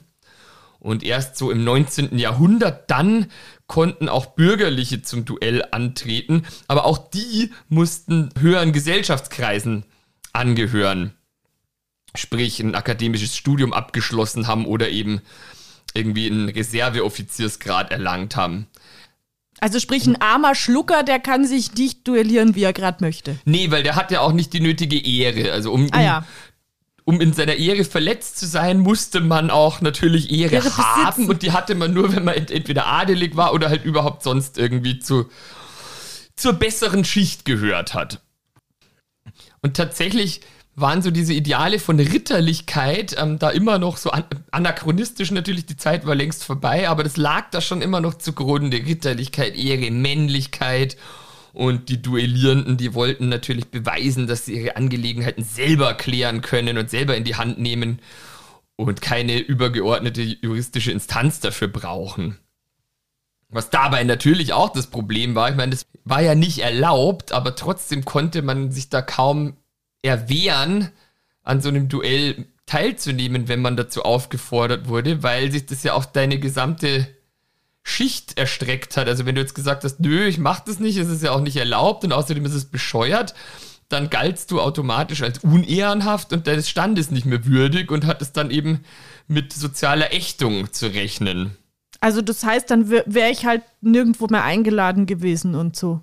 Und 0.82 1.04
erst 1.04 1.36
so 1.36 1.52
im 1.52 1.62
19. 1.62 2.18
Jahrhundert 2.18 2.90
dann 2.90 3.26
konnten 3.68 4.08
auch 4.08 4.26
Bürgerliche 4.34 5.00
zum 5.00 5.24
Duell 5.24 5.64
antreten, 5.70 6.44
aber 6.66 6.84
auch 6.84 7.08
die 7.10 7.52
mussten 7.68 8.30
höheren 8.38 8.72
Gesellschaftskreisen 8.72 9.84
angehören. 10.32 11.12
Sprich, 12.16 12.58
ein 12.58 12.74
akademisches 12.74 13.36
Studium 13.36 13.72
abgeschlossen 13.72 14.48
haben 14.48 14.66
oder 14.66 14.90
eben 14.90 15.22
irgendwie 15.94 16.26
einen 16.26 16.48
Reserveoffiziersgrad 16.48 17.92
erlangt 17.92 18.34
haben. 18.34 18.66
Also 19.60 19.78
sprich, 19.78 20.06
ein 20.08 20.20
armer 20.20 20.56
Schlucker, 20.56 21.04
der 21.04 21.20
kann 21.20 21.46
sich 21.46 21.74
nicht 21.74 22.08
duellieren, 22.08 22.56
wie 22.56 22.64
er 22.64 22.72
gerade 22.72 23.04
möchte. 23.04 23.38
Nee, 23.44 23.70
weil 23.70 23.84
der 23.84 23.94
hat 23.94 24.10
ja 24.10 24.20
auch 24.20 24.32
nicht 24.32 24.52
die 24.52 24.60
nötige 24.60 24.98
Ehre. 24.98 25.52
Also 25.52 25.72
um, 25.72 25.88
Ah 25.92 26.02
ja. 26.02 26.18
um 26.18 26.24
in 27.06 27.32
seiner 27.32 27.56
Ehre 27.56 27.84
verletzt 27.84 28.38
zu 28.38 28.46
sein, 28.46 28.80
musste 28.80 29.20
man 29.20 29.50
auch 29.50 29.80
natürlich 29.80 30.30
Ehre, 30.30 30.56
Ehre 30.56 30.76
haben. 30.76 31.28
Und 31.28 31.42
die 31.42 31.52
hatte 31.52 31.74
man 31.74 31.92
nur, 31.92 32.14
wenn 32.14 32.24
man 32.24 32.34
ent 32.34 32.50
entweder 32.50 32.86
adelig 32.86 33.36
war 33.36 33.52
oder 33.52 33.68
halt 33.68 33.84
überhaupt 33.84 34.22
sonst 34.22 34.56
irgendwie 34.56 34.98
zu, 35.00 35.28
zur 36.36 36.54
besseren 36.54 37.04
Schicht 37.04 37.44
gehört 37.44 37.94
hat. 37.94 38.20
Und 39.62 39.76
tatsächlich 39.76 40.42
waren 40.74 41.02
so 41.02 41.10
diese 41.10 41.34
Ideale 41.34 41.78
von 41.78 41.98
Ritterlichkeit 42.00 43.14
ähm, 43.18 43.38
da 43.38 43.50
immer 43.50 43.78
noch 43.78 43.98
so 43.98 44.10
an 44.10 44.24
anachronistisch 44.50 45.30
natürlich, 45.30 45.66
die 45.66 45.76
Zeit 45.76 46.06
war 46.06 46.14
längst 46.14 46.44
vorbei, 46.44 46.88
aber 46.88 47.04
das 47.04 47.16
lag 47.16 47.50
da 47.50 47.60
schon 47.60 47.82
immer 47.82 48.00
noch 48.00 48.14
zugrunde. 48.14 48.78
Ritterlichkeit, 48.78 49.54
Ehre, 49.54 49.90
Männlichkeit 49.90 50.96
und 51.52 51.88
die 51.88 52.00
Duellierenden, 52.00 52.76
die 52.76 52.94
wollten 52.94 53.28
natürlich 53.28 53.68
beweisen, 53.70 54.26
dass 54.26 54.46
sie 54.46 54.54
ihre 54.54 54.76
Angelegenheiten 54.76 55.44
selber 55.44 55.94
klären 55.94 56.40
können 56.40 56.78
und 56.78 56.90
selber 56.90 57.16
in 57.16 57.24
die 57.24 57.36
Hand 57.36 57.58
nehmen 57.58 58.00
und 58.76 59.02
keine 59.02 59.38
übergeordnete 59.38 60.22
juristische 60.22 60.92
Instanz 60.92 61.40
dafür 61.40 61.68
brauchen. 61.68 62.38
Was 63.48 63.68
dabei 63.68 64.02
natürlich 64.04 64.54
auch 64.54 64.70
das 64.70 64.86
Problem 64.86 65.34
war, 65.34 65.50
ich 65.50 65.56
meine, 65.56 65.72
das 65.72 65.86
war 66.04 66.22
ja 66.22 66.34
nicht 66.34 66.60
erlaubt, 66.60 67.32
aber 67.32 67.54
trotzdem 67.54 68.04
konnte 68.04 68.40
man 68.40 68.72
sich 68.72 68.88
da 68.88 69.02
kaum 69.02 69.56
erwehren, 70.00 70.90
an 71.42 71.60
so 71.60 71.68
einem 71.68 71.88
Duell 71.88 72.46
teilzunehmen, 72.66 73.48
wenn 73.48 73.60
man 73.60 73.76
dazu 73.76 74.02
aufgefordert 74.04 74.88
wurde, 74.88 75.22
weil 75.22 75.52
sich 75.52 75.66
das 75.66 75.82
ja 75.82 75.92
auf 75.92 76.10
deine 76.10 76.38
gesamte 76.38 77.08
Schicht 77.82 78.38
erstreckt 78.38 78.96
hat. 78.96 79.08
Also 79.08 79.26
wenn 79.26 79.34
du 79.34 79.40
jetzt 79.40 79.54
gesagt 79.54 79.84
hast, 79.84 80.00
nö, 80.00 80.24
ich 80.26 80.38
mach 80.38 80.60
das 80.60 80.78
nicht, 80.78 80.96
es 80.96 81.08
ist 81.08 81.22
ja 81.22 81.32
auch 81.32 81.40
nicht 81.40 81.56
erlaubt 81.56 82.04
und 82.04 82.12
außerdem 82.12 82.44
ist 82.44 82.54
es 82.54 82.66
bescheuert, 82.66 83.34
dann 83.88 84.08
galtst 84.08 84.50
du 84.50 84.60
automatisch 84.60 85.22
als 85.22 85.40
unehrenhaft 85.40 86.32
und 86.32 86.46
deines 86.46 86.68
Standes 86.68 87.10
nicht 87.10 87.26
mehr 87.26 87.44
würdig 87.44 87.90
und 87.90 88.06
hattest 88.06 88.36
dann 88.36 88.50
eben 88.50 88.84
mit 89.28 89.52
sozialer 89.52 90.12
Ächtung 90.12 90.72
zu 90.72 90.86
rechnen. 90.86 91.56
Also 92.00 92.22
das 92.22 92.42
heißt, 92.42 92.70
dann 92.70 92.90
wäre 92.90 93.30
ich 93.30 93.44
halt 93.44 93.62
nirgendwo 93.80 94.26
mehr 94.28 94.44
eingeladen 94.44 95.06
gewesen 95.06 95.54
und 95.54 95.76
so. 95.76 96.00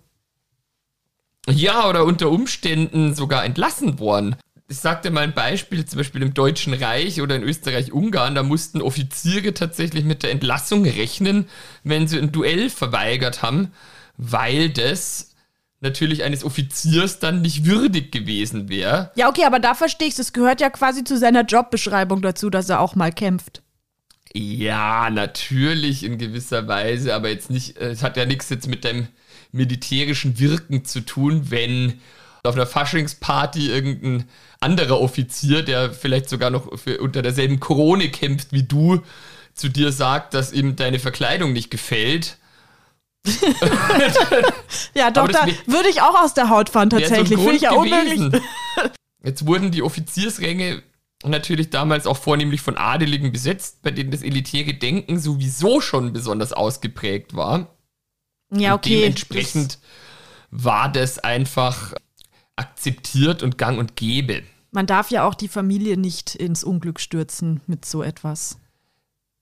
Ja, 1.48 1.90
oder 1.90 2.06
unter 2.06 2.30
Umständen 2.30 3.16
sogar 3.16 3.44
entlassen 3.44 4.00
worden. 4.00 4.36
Ich 4.72 4.78
sagte 4.78 5.10
mal 5.10 5.22
ein 5.22 5.34
Beispiel, 5.34 5.84
zum 5.84 5.98
Beispiel 5.98 6.22
im 6.22 6.36
Deutschen 6.36 6.76
Reich 6.76 7.22
oder 7.22 7.36
in 7.36 7.42
Österreich-Ungarn, 7.42 8.36
da 8.36 8.44
mussten 8.44 8.84
Offiziere 8.84 9.56
tatsächlich 9.56 10.06
mit 10.06 10.22
der 10.22 10.30
Entlassung 10.30 10.86
rechnen, 10.86 11.50
wenn 11.84 12.08
sie 12.08 12.20
ein 12.20 12.32
Duell 12.32 12.70
verweigert 12.70 13.42
haben, 13.42 13.74
weil 14.18 14.70
das 14.70 15.32
natürlich 15.82 16.24
eines 16.24 16.44
Offiziers 16.44 17.18
dann 17.18 17.42
nicht 17.42 17.66
würdig 17.66 18.12
gewesen 18.12 18.70
wäre. 18.70 19.12
Ja, 19.16 19.30
okay, 19.30 19.46
aber 19.46 19.60
da 19.60 19.74
verstehe 19.74 20.08
ich 20.08 20.20
es. 20.20 20.34
gehört 20.34 20.62
ja 20.62 20.70
quasi 20.70 21.04
zu 21.04 21.18
seiner 21.18 21.46
Jobbeschreibung 21.46 22.22
dazu, 22.22 22.52
dass 22.52 22.70
er 22.70 22.80
auch 22.80 22.94
mal 22.94 23.12
kämpft. 23.12 23.64
Ja, 24.34 25.10
natürlich 25.10 26.04
in 26.04 26.20
gewisser 26.20 26.68
Weise, 26.68 27.16
aber 27.16 27.30
jetzt 27.30 27.50
nicht, 27.50 27.78
äh, 27.78 27.90
es 27.90 28.04
hat 28.04 28.18
ja 28.18 28.26
nichts 28.26 28.50
jetzt 28.50 28.68
mit 28.68 28.86
deinem 28.86 29.08
militärischen 29.52 30.38
Wirken 30.38 30.86
zu 30.86 31.00
tun, 31.00 31.50
wenn 31.50 32.00
auf 32.44 32.56
einer 32.56 32.68
Faschingsparty 32.68 33.70
irgendein 33.70 34.30
anderer 34.60 35.00
Offizier, 35.00 35.64
der 35.64 35.92
vielleicht 35.92 36.30
sogar 36.30 36.50
noch 36.50 36.78
für, 36.78 37.00
unter 37.00 37.22
derselben 37.22 37.60
Krone 37.60 38.10
kämpft 38.10 38.52
wie 38.52 38.64
du, 38.64 39.02
zu 39.54 39.70
dir 39.70 39.92
sagt, 39.92 40.34
dass 40.34 40.54
ihm 40.54 40.76
deine 40.76 41.00
Verkleidung 41.00 41.54
nicht 41.54 41.70
gefällt. 41.70 42.38
ja, 44.94 45.12
doch, 45.12 45.28
da 45.28 45.46
würde 45.66 45.90
ich 45.90 46.02
auch 46.02 46.24
aus 46.24 46.34
der 46.34 46.50
Haut 46.50 46.70
fahren 46.70 46.92
Wär 46.92 47.00
so 47.00 47.06
tatsächlich. 47.16 47.38
Finde 47.38 47.56
ich 47.56 47.62
ja 47.64 47.72
unmöglich. 47.72 48.42
Jetzt 49.24 49.46
wurden 49.46 49.72
die 49.72 49.84
Offiziersränge 49.84 50.82
natürlich 51.26 51.70
damals 51.70 52.08
auch 52.08 52.18
vornehmlich 52.18 52.62
von 52.62 52.78
Adeligen 52.78 53.34
besetzt, 53.34 53.82
bei 53.82 53.92
denen 53.92 54.12
das 54.12 54.24
elitäre 54.24 54.74
Denken 54.74 55.20
sowieso 55.20 55.82
schon 55.82 56.14
besonders 56.14 56.54
ausgeprägt 56.54 57.36
war. 57.36 57.76
Ja, 58.52 58.74
Und 58.74 58.80
okay. 58.80 59.02
dementsprechend 59.02 59.80
war 60.50 60.90
das 60.90 61.20
einfach 61.20 61.94
akzeptiert 62.60 63.42
und 63.42 63.58
gang 63.58 63.80
und 63.80 63.96
gäbe. 63.96 64.44
Man 64.72 64.86
darf 64.86 65.10
ja 65.10 65.24
auch 65.24 65.34
die 65.34 65.48
Familie 65.48 65.98
nicht 65.98 66.36
ins 66.36 66.64
Unglück 66.64 67.00
stürzen 67.00 67.62
mit 67.66 67.86
so 67.86 68.04
etwas. 68.04 68.60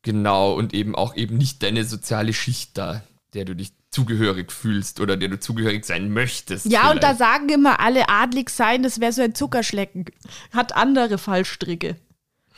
Genau, 0.04 0.54
und 0.54 0.74
eben 0.74 0.96
auch 0.96 1.16
eben 1.16 1.38
nicht 1.38 1.64
deine 1.64 1.84
soziale 1.84 2.32
Schicht 2.32 2.78
da, 2.78 3.04
der 3.34 3.44
du 3.44 3.56
dich 3.56 3.74
zugehörig 3.92 4.52
fühlst 4.52 5.00
oder 5.00 5.18
der 5.18 5.30
du 5.30 5.40
zugehörig 5.40 5.86
sein 5.86 6.12
möchtest. 6.12 6.68
Ja, 6.68 6.92
und 6.92 7.04
da 7.04 7.16
vielleicht. 7.16 7.20
sagen 7.20 7.50
immer 7.50 7.80
alle 7.80 8.08
adlig 8.08 8.50
sein, 8.50 8.84
das 8.84 9.00
wäre 9.00 9.12
so 9.12 9.22
ein 9.22 9.36
Zuckerschlecken. 9.36 10.06
Hat 10.52 10.76
andere 10.76 11.18
Fallstricke. 11.18 11.98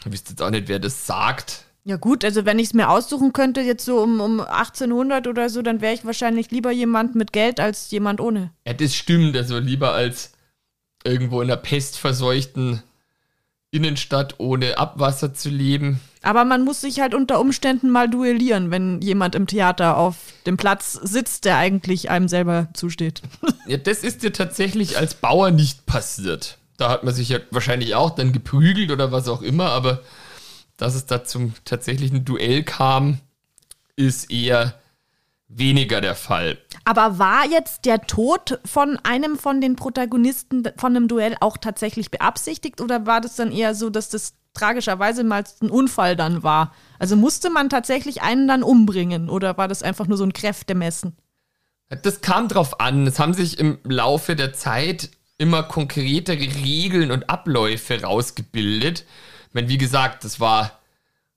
Ich 0.05 0.11
wüsste 0.11 0.31
jetzt 0.31 0.41
auch 0.41 0.49
nicht, 0.49 0.67
wer 0.67 0.79
das 0.79 1.07
sagt. 1.07 1.65
Ja 1.85 1.95
gut, 1.95 2.23
also 2.23 2.45
wenn 2.45 2.59
ich 2.59 2.67
es 2.67 2.73
mir 2.73 2.89
aussuchen 2.89 3.33
könnte, 3.33 3.61
jetzt 3.61 3.85
so 3.85 3.99
um, 4.01 4.19
um 4.19 4.41
1800 4.41 5.27
oder 5.27 5.49
so, 5.49 5.61
dann 5.61 5.81
wäre 5.81 5.93
ich 5.93 6.05
wahrscheinlich 6.05 6.51
lieber 6.51 6.71
jemand 6.71 7.15
mit 7.15 7.33
Geld 7.33 7.59
als 7.59 7.89
jemand 7.89 8.21
ohne. 8.21 8.51
Ja, 8.67 8.73
das 8.73 8.93
stimmt, 8.93 9.35
also 9.35 9.57
lieber 9.57 9.93
als 9.93 10.33
irgendwo 11.03 11.41
in 11.41 11.49
einer 11.49 11.57
pestverseuchten 11.57 12.81
Innenstadt 13.71 14.35
ohne 14.39 14.77
Abwasser 14.77 15.33
zu 15.33 15.49
leben. 15.49 15.99
Aber 16.21 16.43
man 16.43 16.63
muss 16.63 16.81
sich 16.81 16.99
halt 16.99 17.13
unter 17.13 17.39
Umständen 17.39 17.89
mal 17.91 18.09
duellieren, 18.09 18.71
wenn 18.71 18.99
jemand 19.01 19.35
im 19.35 19.47
Theater 19.47 19.97
auf 19.97 20.15
dem 20.45 20.57
Platz 20.57 20.93
sitzt, 20.93 21.45
der 21.45 21.57
eigentlich 21.57 22.09
einem 22.09 22.27
selber 22.27 22.67
zusteht. 22.73 23.21
Ja, 23.67 23.77
das 23.77 23.99
ist 24.03 24.23
dir 24.23 24.33
tatsächlich 24.33 24.97
als 24.97 25.13
Bauer 25.13 25.51
nicht 25.51 25.85
passiert. 25.85 26.57
Da 26.77 26.89
hat 26.89 27.03
man 27.03 27.13
sich 27.13 27.29
ja 27.29 27.37
wahrscheinlich 27.51 27.93
auch 27.93 28.09
dann 28.09 28.33
geprügelt 28.33 28.89
oder 28.89 29.11
was 29.11 29.27
auch 29.27 29.43
immer, 29.43 29.69
aber 29.69 30.01
dass 30.75 30.95
es 30.95 31.05
da 31.05 31.23
zum 31.23 31.53
tatsächlichen 31.65 32.25
Duell 32.25 32.63
kam, 32.63 33.19
ist 33.95 34.31
eher 34.31 34.73
weniger 35.49 36.01
der 36.01 36.15
Fall. 36.15 36.57
Aber 36.89 37.19
war 37.19 37.45
jetzt 37.45 37.85
der 37.85 38.01
Tod 38.01 38.59
von 38.65 38.97
einem 39.03 39.37
von 39.37 39.61
den 39.61 39.75
Protagonisten 39.75 40.63
von 40.75 40.95
einem 40.95 41.07
Duell 41.07 41.37
auch 41.39 41.57
tatsächlich 41.57 42.09
beabsichtigt 42.09 42.81
oder 42.81 43.05
war 43.05 43.21
das 43.21 43.35
dann 43.35 43.51
eher 43.51 43.75
so, 43.75 43.91
dass 43.91 44.09
das 44.09 44.33
tragischerweise 44.55 45.23
mal 45.23 45.43
ein 45.61 45.69
Unfall 45.69 46.15
dann 46.15 46.41
war? 46.41 46.73
Also 46.97 47.15
musste 47.15 47.51
man 47.51 47.69
tatsächlich 47.69 48.23
einen 48.23 48.47
dann 48.47 48.63
umbringen 48.63 49.29
oder 49.29 49.55
war 49.55 49.67
das 49.67 49.83
einfach 49.83 50.07
nur 50.07 50.17
so 50.17 50.23
ein 50.23 50.33
Kräftemessen? 50.33 51.15
Das 51.89 52.21
kam 52.21 52.47
drauf 52.47 52.79
an. 52.79 53.05
Es 53.05 53.19
haben 53.19 53.35
sich 53.35 53.59
im 53.59 53.77
Laufe 53.83 54.35
der 54.35 54.53
Zeit 54.53 55.11
immer 55.37 55.61
konkretere 55.61 56.39
Regeln 56.39 57.11
und 57.11 57.29
Abläufe 57.29 58.01
rausgebildet. 58.01 59.05
Ich 59.49 59.53
meine, 59.53 59.69
wie 59.69 59.77
gesagt, 59.77 60.23
das 60.23 60.39
war, 60.39 60.79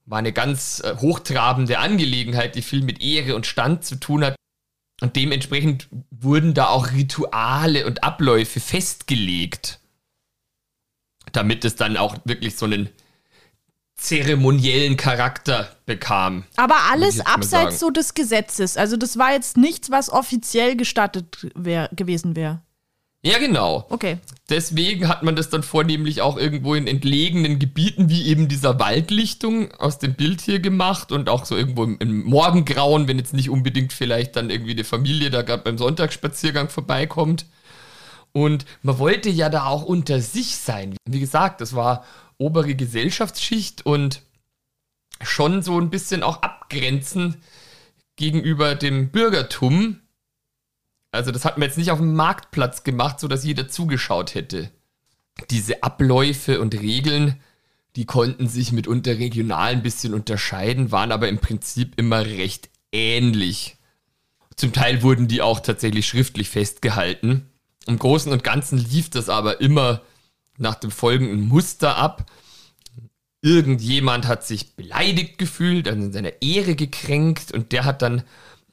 war 0.07 0.19
eine 0.19 0.33
ganz 0.33 0.81
äh, 0.81 0.97
hochtrabende 0.97 1.79
Angelegenheit, 1.79 2.55
die 2.55 2.63
viel 2.63 2.83
mit 2.83 3.03
Ehre 3.03 3.37
und 3.37 3.47
Stand 3.47 3.85
zu 3.85 3.97
tun 3.97 4.25
hat. 4.25 4.35
Und 5.03 5.17
dementsprechend 5.17 5.89
wurden 6.13 6.55
da 6.55 6.69
auch 6.69 6.93
Rituale 6.93 7.87
und 7.87 8.05
Abläufe 8.05 8.61
festgelegt, 8.61 9.81
damit 11.33 11.65
es 11.65 11.75
dann 11.75 11.97
auch 11.97 12.19
wirklich 12.25 12.57
so 12.57 12.67
einen 12.67 12.89
zeremoniellen 13.97 14.97
Charakter 14.97 15.77
bekam. 15.87 16.45
Aber 16.57 16.77
alles 16.93 17.21
abseits 17.21 17.81
so 17.81 17.91
des 17.91 18.15
Gesetzes. 18.15 18.77
Also 18.77 18.97
das 18.97 19.19
war 19.19 19.33
jetzt 19.33 19.57
nichts, 19.57 19.91
was 19.91 20.09
offiziell 20.09 20.77
gestattet 20.77 21.49
wär, 21.57 21.89
gewesen 21.93 22.37
wäre. 22.37 22.63
Ja, 23.25 23.39
genau. 23.39 23.87
Okay. 23.89 24.19
Deswegen 24.49 25.09
hat 25.09 25.23
man 25.23 25.37
das 25.37 25.49
dann 25.49 25.63
vornehmlich 25.63 26.23
auch 26.23 26.37
irgendwo 26.37 26.75
in 26.75 26.89
entlegenen 26.89 27.61
Gebieten, 27.61 28.11
wie 28.11 28.27
eben 28.27 28.49
dieser 28.49 28.81
Waldlichtung 28.81 29.73
aus 29.77 30.01
dem 30.01 30.15
Bild 30.15 30.41
hier 30.41 30.59
gemacht 30.59 31.13
und 31.13 31.29
auch 31.29 31.45
so 31.45 31.57
irgendwo 31.57 31.85
im, 31.85 31.97
im 32.01 32.25
Morgengrauen, 32.25 33.07
wenn 33.07 33.19
jetzt 33.19 33.33
nicht 33.33 33.49
unbedingt 33.49 33.93
vielleicht 33.93 34.35
dann 34.35 34.51
irgendwie 34.51 34.75
die 34.75 34.83
Familie 34.83 35.31
da 35.31 35.43
gerade 35.43 35.63
beim 35.63 35.79
Sonntagsspaziergang 35.79 36.69
vorbeikommt. 36.69 37.47
Und 38.33 38.65
man 38.83 38.99
wollte 38.99 39.31
ja 39.31 39.49
da 39.49 39.67
auch 39.67 39.85
unter 39.85 40.21
sich 40.21 40.57
sein. 40.57 40.97
Wie 41.09 41.21
gesagt, 41.21 41.61
das 41.61 41.75
war 41.77 42.05
obere 42.39 42.75
Gesellschaftsschicht 42.75 43.87
und 43.87 44.23
schon 45.23 45.63
so 45.63 45.79
ein 45.79 45.91
bisschen 45.91 46.25
auch 46.25 46.43
abgrenzen 46.43 47.41
gegenüber 48.17 48.75
dem 48.75 49.11
Bürgertum. 49.11 50.02
Also 51.13 51.31
das 51.31 51.45
hat 51.45 51.59
man 51.59 51.69
jetzt 51.69 51.79
nicht 51.79 51.91
auf 51.91 51.99
dem 51.99 52.15
Marktplatz 52.15 52.83
gemacht, 52.83 53.21
sodass 53.21 53.45
jeder 53.45 53.69
zugeschaut 53.69 54.35
hätte. 54.35 54.71
Diese 55.51 55.83
Abläufe 55.83 56.61
und 56.61 56.75
Regeln, 56.75 57.39
die 57.97 58.07
konnten 58.07 58.49
sich 58.49 58.73
mitunter 58.73 59.19
regional 59.19 59.73
ein 59.73 59.83
bisschen 59.83 60.15
unterscheiden, 60.15 60.91
waren 60.91 61.13
aber 61.13 61.29
im 61.29 61.39
Prinzip 61.39 61.99
immer 61.99 62.25
recht 62.25 62.71
ähnlich. 62.91 63.77
Zum 64.57 64.73
Teil 64.73 65.03
wurden 65.03 65.29
die 65.29 65.43
auch 65.43 65.61
tatsächlich 65.61 66.07
schriftlich 66.07 66.49
festgehalten. 66.49 67.47
Im 67.87 67.99
Großen 67.99 68.33
und 68.33 68.45
Ganzen 68.45 68.79
lief 68.79 69.11
das 69.11 69.29
aber 69.29 69.61
immer 69.61 70.03
nach 70.57 70.77
dem 70.77 70.91
folgenden 70.91 71.49
Muster 71.49 71.97
ab. 71.97 72.31
Irgendjemand 73.43 74.27
hat 74.27 74.47
sich 74.47 74.77
beleidigt 74.77 75.37
gefühlt, 75.37 75.89
also 75.89 76.01
in 76.01 76.13
seiner 76.13 76.41
Ehre 76.41 76.75
gekränkt 76.75 77.53
und 77.53 77.73
der 77.73 77.85
hat 77.85 78.01
dann 78.01 78.23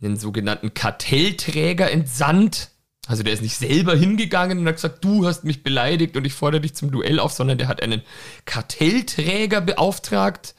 einen 0.01 0.17
sogenannten 0.17 0.73
Kartellträger 0.73 1.91
entsandt. 1.91 2.71
Also 3.07 3.23
der 3.23 3.33
ist 3.33 3.41
nicht 3.41 3.55
selber 3.55 3.95
hingegangen 3.95 4.59
und 4.59 4.67
hat 4.67 4.75
gesagt, 4.75 5.03
du 5.03 5.25
hast 5.25 5.43
mich 5.43 5.63
beleidigt 5.63 6.15
und 6.15 6.25
ich 6.25 6.33
fordere 6.33 6.61
dich 6.61 6.75
zum 6.75 6.91
Duell 6.91 7.19
auf, 7.19 7.33
sondern 7.33 7.57
der 7.57 7.67
hat 7.67 7.81
einen 7.81 8.03
Kartellträger 8.45 9.61
beauftragt, 9.61 10.55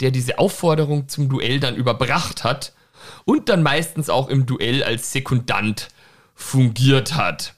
der 0.00 0.10
diese 0.10 0.38
Aufforderung 0.38 1.08
zum 1.08 1.28
Duell 1.28 1.60
dann 1.60 1.76
überbracht 1.76 2.44
hat 2.44 2.74
und 3.24 3.48
dann 3.48 3.62
meistens 3.62 4.08
auch 4.08 4.28
im 4.28 4.46
Duell 4.46 4.82
als 4.82 5.12
Sekundant 5.12 5.88
fungiert 6.34 7.14
hat. 7.14 7.54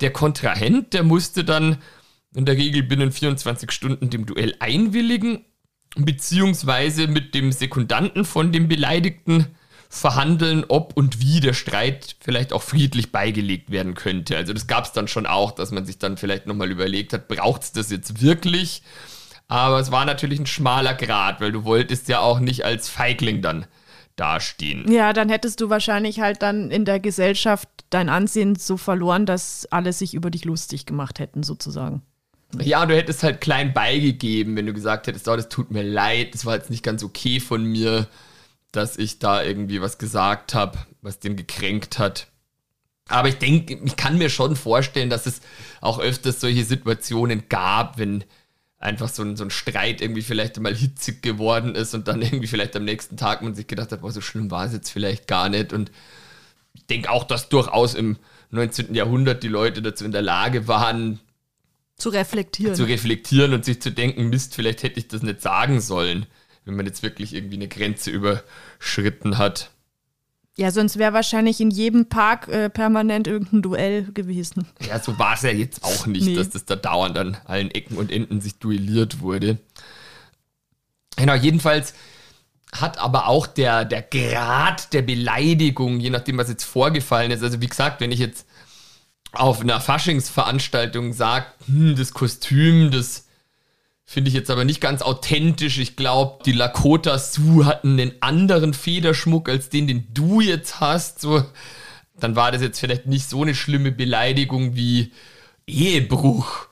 Der 0.00 0.12
Kontrahent, 0.12 0.94
der 0.94 1.02
musste 1.02 1.44
dann 1.44 1.78
in 2.34 2.44
der 2.46 2.56
Regel 2.56 2.82
binnen 2.82 3.12
24 3.12 3.70
Stunden 3.70 4.10
dem 4.10 4.26
Duell 4.26 4.54
einwilligen, 4.58 5.44
beziehungsweise 5.96 7.06
mit 7.06 7.34
dem 7.34 7.52
Sekundanten 7.52 8.24
von 8.24 8.52
dem 8.52 8.68
Beleidigten 8.68 9.54
verhandeln, 9.94 10.64
ob 10.68 10.96
und 10.96 11.20
wie 11.20 11.40
der 11.40 11.52
Streit 11.52 12.16
vielleicht 12.18 12.54
auch 12.54 12.62
friedlich 12.62 13.12
beigelegt 13.12 13.70
werden 13.70 13.92
könnte. 13.92 14.38
Also 14.38 14.54
das 14.54 14.66
gab 14.66 14.86
es 14.86 14.92
dann 14.92 15.06
schon 15.06 15.26
auch, 15.26 15.50
dass 15.50 15.70
man 15.70 15.84
sich 15.84 15.98
dann 15.98 16.16
vielleicht 16.16 16.46
nochmal 16.46 16.70
überlegt 16.70 17.12
hat, 17.12 17.28
braucht 17.28 17.62
es 17.62 17.72
das 17.72 17.90
jetzt 17.90 18.22
wirklich? 18.22 18.82
Aber 19.48 19.78
es 19.80 19.92
war 19.92 20.06
natürlich 20.06 20.40
ein 20.40 20.46
schmaler 20.46 20.94
Grad, 20.94 21.42
weil 21.42 21.52
du 21.52 21.64
wolltest 21.64 22.08
ja 22.08 22.20
auch 22.20 22.40
nicht 22.40 22.64
als 22.64 22.88
Feigling 22.88 23.42
dann 23.42 23.66
dastehen. 24.16 24.90
Ja, 24.90 25.12
dann 25.12 25.28
hättest 25.28 25.60
du 25.60 25.68
wahrscheinlich 25.68 26.20
halt 26.20 26.40
dann 26.40 26.70
in 26.70 26.86
der 26.86 26.98
Gesellschaft 26.98 27.68
dein 27.90 28.08
Ansehen 28.08 28.56
so 28.56 28.78
verloren, 28.78 29.26
dass 29.26 29.66
alle 29.70 29.92
sich 29.92 30.14
über 30.14 30.30
dich 30.30 30.46
lustig 30.46 30.86
gemacht 30.86 31.18
hätten, 31.18 31.42
sozusagen. 31.42 32.00
Ja, 32.58 32.86
du 32.86 32.96
hättest 32.96 33.22
halt 33.22 33.42
klein 33.42 33.74
beigegeben, 33.74 34.56
wenn 34.56 34.66
du 34.66 34.72
gesagt 34.72 35.06
hättest, 35.06 35.28
oh, 35.28 35.36
das 35.36 35.50
tut 35.50 35.70
mir 35.70 35.82
leid, 35.82 36.32
das 36.32 36.46
war 36.46 36.54
jetzt 36.54 36.70
nicht 36.70 36.82
ganz 36.82 37.04
okay 37.04 37.40
von 37.40 37.62
mir 37.62 38.08
dass 38.72 38.96
ich 38.96 39.18
da 39.18 39.42
irgendwie 39.42 39.80
was 39.80 39.98
gesagt 39.98 40.54
habe, 40.54 40.78
was 41.02 41.20
den 41.20 41.36
gekränkt 41.36 41.98
hat. 41.98 42.26
Aber 43.08 43.28
ich 43.28 43.36
denke, 43.36 43.78
ich 43.84 43.96
kann 43.96 44.16
mir 44.16 44.30
schon 44.30 44.56
vorstellen, 44.56 45.10
dass 45.10 45.26
es 45.26 45.42
auch 45.80 45.98
öfters 45.98 46.40
solche 46.40 46.64
Situationen 46.64 47.48
gab, 47.48 47.98
wenn 47.98 48.24
einfach 48.78 49.08
so 49.08 49.22
ein, 49.22 49.36
so 49.36 49.44
ein 49.44 49.50
Streit 49.50 50.00
irgendwie 50.00 50.22
vielleicht 50.22 50.58
mal 50.58 50.74
hitzig 50.74 51.22
geworden 51.22 51.74
ist 51.74 51.94
und 51.94 52.08
dann 52.08 52.22
irgendwie 52.22 52.46
vielleicht 52.46 52.74
am 52.74 52.84
nächsten 52.84 53.16
Tag 53.16 53.42
man 53.42 53.54
sich 53.54 53.66
gedacht 53.66 53.92
hat, 53.92 54.00
boah, 54.00 54.10
so 54.10 54.22
schlimm 54.22 54.50
war 54.50 54.64
es 54.64 54.72
jetzt 54.72 54.90
vielleicht 54.90 55.28
gar 55.28 55.50
nicht. 55.50 55.72
Und 55.72 55.92
ich 56.72 56.86
denke 56.86 57.10
auch, 57.10 57.24
dass 57.24 57.50
durchaus 57.50 57.94
im 57.94 58.16
19. 58.50 58.94
Jahrhundert 58.94 59.42
die 59.42 59.48
Leute 59.48 59.82
dazu 59.82 60.04
in 60.04 60.12
der 60.12 60.22
Lage 60.22 60.66
waren, 60.66 61.20
zu 61.96 62.08
reflektieren. 62.08 62.74
Zu 62.74 62.84
reflektieren 62.84 63.52
und 63.52 63.64
sich 63.64 63.80
zu 63.80 63.92
denken, 63.92 64.30
Mist, 64.30 64.54
vielleicht 64.54 64.82
hätte 64.82 64.98
ich 64.98 65.08
das 65.08 65.22
nicht 65.22 65.42
sagen 65.42 65.80
sollen 65.80 66.26
wenn 66.64 66.76
man 66.76 66.86
jetzt 66.86 67.02
wirklich 67.02 67.34
irgendwie 67.34 67.56
eine 67.56 67.68
Grenze 67.68 68.10
überschritten 68.10 69.38
hat. 69.38 69.70
Ja, 70.54 70.70
sonst 70.70 70.98
wäre 70.98 71.14
wahrscheinlich 71.14 71.60
in 71.60 71.70
jedem 71.70 72.08
Park 72.10 72.48
äh, 72.48 72.68
permanent 72.68 73.26
irgendein 73.26 73.62
Duell 73.62 74.04
gewesen. 74.12 74.66
Ja, 74.86 75.00
so 75.00 75.18
war 75.18 75.34
es 75.34 75.42
ja 75.42 75.50
jetzt 75.50 75.82
auch 75.82 76.06
nicht, 76.06 76.26
nee. 76.26 76.34
dass 76.34 76.50
das 76.50 76.66
da 76.66 76.76
dauernd 76.76 77.16
an 77.16 77.38
allen 77.46 77.70
Ecken 77.70 77.96
und 77.96 78.12
Enden 78.12 78.42
sich 78.42 78.58
duelliert 78.58 79.20
wurde. 79.20 79.58
Genau, 81.16 81.34
jedenfalls 81.34 81.94
hat 82.72 82.98
aber 82.98 83.28
auch 83.28 83.46
der, 83.46 83.84
der 83.84 84.02
Grad 84.02 84.92
der 84.92 85.02
Beleidigung, 85.02 86.00
je 86.00 86.10
nachdem, 86.10 86.38
was 86.38 86.48
jetzt 86.48 86.64
vorgefallen 86.64 87.30
ist, 87.30 87.42
also 87.42 87.60
wie 87.60 87.68
gesagt, 87.68 88.00
wenn 88.00 88.12
ich 88.12 88.18
jetzt 88.18 88.46
auf 89.32 89.60
einer 89.60 89.80
Faschingsveranstaltung 89.80 91.14
sage, 91.14 91.46
hm, 91.66 91.96
das 91.96 92.12
Kostüm, 92.12 92.90
das 92.90 93.26
Finde 94.04 94.28
ich 94.28 94.34
jetzt 94.34 94.50
aber 94.50 94.64
nicht 94.64 94.80
ganz 94.80 95.00
authentisch. 95.00 95.78
Ich 95.78 95.96
glaube, 95.96 96.42
die 96.44 96.52
Lakota 96.52 97.18
Sioux 97.18 97.64
hatten 97.64 97.98
einen 97.98 98.12
anderen 98.20 98.74
Federschmuck 98.74 99.48
als 99.48 99.68
den, 99.68 99.86
den 99.86 100.08
du 100.12 100.40
jetzt 100.40 100.80
hast. 100.80 101.20
So, 101.20 101.44
dann 102.18 102.36
war 102.36 102.52
das 102.52 102.62
jetzt 102.62 102.80
vielleicht 102.80 103.06
nicht 103.06 103.28
so 103.28 103.42
eine 103.42 103.54
schlimme 103.54 103.92
Beleidigung 103.92 104.74
wie 104.74 105.12
Ehebruch. 105.66 106.66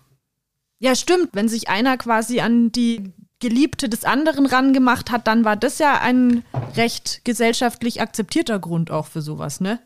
Ja, 0.80 0.94
stimmt. 0.94 1.30
Wenn 1.32 1.48
sich 1.48 1.68
einer 1.68 1.96
quasi 1.98 2.40
an 2.40 2.72
die 2.72 3.12
Geliebte 3.38 3.88
des 3.88 4.04
anderen 4.04 4.46
rangemacht 4.46 5.10
hat, 5.10 5.26
dann 5.26 5.44
war 5.44 5.56
das 5.56 5.78
ja 5.78 6.00
ein 6.00 6.44
recht 6.76 7.22
gesellschaftlich 7.24 8.00
akzeptierter 8.00 8.58
Grund 8.58 8.90
auch 8.90 9.06
für 9.06 9.22
sowas, 9.22 9.60
ne? 9.60 9.80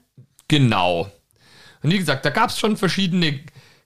Genau. 0.48 1.11
Und 1.83 1.92
wie 1.92 1.98
gesagt, 1.98 2.24
da 2.24 2.30
gab 2.30 2.50
es 2.50 2.59
schon 2.59 2.76
verschiedene 2.76 3.40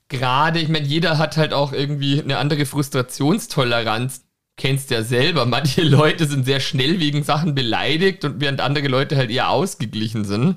gerade, 0.09 0.59
ich 0.59 0.69
meine, 0.69 0.87
jeder 0.87 1.19
hat 1.19 1.37
halt 1.37 1.53
auch 1.53 1.73
irgendwie 1.73 2.21
eine 2.21 2.39
andere 2.39 2.67
Frustrationstoleranz. 2.67 4.25
Kennst 4.57 4.91
ja 4.91 5.03
selber. 5.03 5.47
Manche 5.47 5.83
Leute 5.85 6.27
sind 6.27 6.45
sehr 6.45 6.61
schnell 6.61 6.99
wegen 7.01 7.23
Sachen 7.23 7.55
beleidigt 7.55 8.25
und 8.25 8.41
während 8.41 8.61
andere 8.61 8.89
Leute 8.89 9.17
halt 9.17 9.31
eher 9.31 9.51
ausgeglichen 9.51 10.25
sind. 10.25 10.57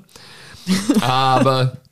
Aber 1.00 1.82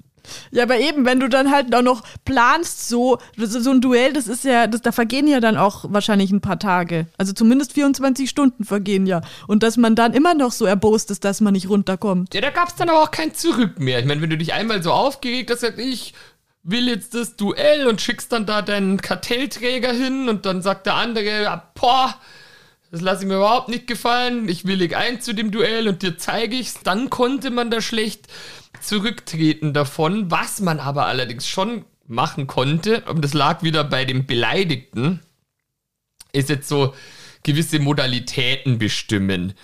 ja, 0.51 0.65
aber 0.65 0.79
eben, 0.79 1.05
wenn 1.05 1.21
du 1.21 1.29
dann 1.29 1.51
halt 1.51 1.75
auch 1.75 1.83
noch 1.83 2.03
planst, 2.25 2.89
so, 2.89 3.19
so 3.37 3.71
ein 3.71 3.81
Duell, 3.81 4.13
das 4.13 4.29
ist 4.29 4.45
ja, 4.45 4.67
das, 4.67 4.83
da 4.83 4.93
vergehen 4.93 5.27
ja 5.27 5.41
dann 5.41 5.57
auch 5.57 5.85
wahrscheinlich 5.89 6.31
ein 6.31 6.41
paar 6.41 6.59
Tage. 6.59 7.07
Also 7.17 7.33
zumindest 7.33 7.73
24 7.73 8.29
Stunden 8.29 8.65
vergehen 8.65 9.07
ja. 9.07 9.23
Und 9.47 9.63
dass 9.63 9.77
man 9.77 9.95
dann 9.95 10.13
immer 10.13 10.35
noch 10.35 10.53
so 10.53 10.67
erbost 10.67 11.11
ist, 11.11 11.25
dass 11.25 11.41
man 11.41 11.53
nicht 11.53 11.69
runterkommt. 11.69 12.35
Ja, 12.35 12.41
da 12.41 12.51
gab 12.51 12.69
es 12.69 12.75
dann 12.77 12.89
aber 12.89 13.03
auch 13.03 13.11
kein 13.11 13.35
Zurück 13.35 13.79
mehr. 13.79 13.99
Ich 13.99 14.07
meine, 14.07 14.21
wenn 14.21 14.31
du 14.31 14.39
dich 14.39 14.53
einmal 14.53 14.83
so 14.83 14.93
aufgeregt 14.93 15.51
hast, 15.51 15.63
ich 15.79 16.15
will 16.63 16.89
jetzt 16.89 17.15
das 17.15 17.37
Duell 17.37 17.87
und 17.87 18.01
schickst 18.01 18.33
dann 18.33 18.47
da 18.47 18.63
deinen 18.63 19.01
Kartellträger 19.01 19.93
hin 19.93 20.29
und 20.29 20.47
dann 20.47 20.63
sagt 20.63 20.87
der 20.87 20.95
andere, 20.95 21.63
boah, 21.75 22.15
das 22.91 23.01
lasse 23.01 23.23
ich 23.23 23.29
mir 23.29 23.37
überhaupt 23.37 23.69
nicht 23.69 23.87
gefallen, 23.87 24.49
ich 24.49 24.67
willig 24.67 24.97
ein 24.97 25.21
zu 25.21 25.33
dem 25.33 25.51
Duell 25.51 25.89
und 25.89 26.03
dir 26.03 26.19
zeige 26.19 26.57
ich's. 26.57 26.81
Dann 26.83 27.09
konnte 27.09 27.51
man 27.51 27.71
da 27.71 27.81
schlecht 27.81 28.27
zurücktreten 28.81 29.73
davon, 29.73 30.31
was 30.31 30.61
man 30.61 30.81
aber 30.81 31.07
allerdings 31.07 31.47
schon 31.47 31.85
machen 32.07 32.49
konnte, 32.49 33.03
und 33.03 33.25
das 33.25 33.35
lag 33.35 33.63
wieder 33.63 33.85
bei 33.85 34.05
dem 34.05 34.27
Beleidigten, 34.27 35.21
ist 36.33 36.49
jetzt 36.49 36.69
so 36.69 36.95
gewisse 37.45 37.79
Modalitäten 37.79 38.79
bestimmen. 38.79 39.55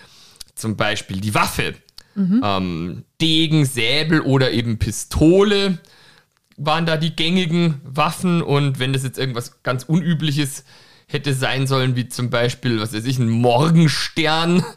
Zum 0.54 0.76
Beispiel 0.76 1.20
die 1.20 1.34
Waffe. 1.34 1.74
Mhm. 2.14 2.40
Ähm, 2.42 3.04
Degen, 3.20 3.66
Säbel 3.66 4.20
oder 4.20 4.52
eben 4.52 4.78
Pistole 4.78 5.78
waren 6.56 6.86
da 6.86 6.96
die 6.96 7.14
gängigen 7.14 7.80
Waffen 7.84 8.42
und 8.42 8.78
wenn 8.78 8.92
das 8.92 9.02
jetzt 9.02 9.18
irgendwas 9.18 9.62
ganz 9.62 9.84
Unübliches 9.84 10.64
hätte 11.06 11.34
sein 11.34 11.66
sollen, 11.66 11.96
wie 11.96 12.08
zum 12.08 12.30
Beispiel, 12.30 12.80
was 12.80 12.92
weiß 12.92 13.04
ich, 13.04 13.18
ein 13.18 13.28
Morgenstern 13.28 14.64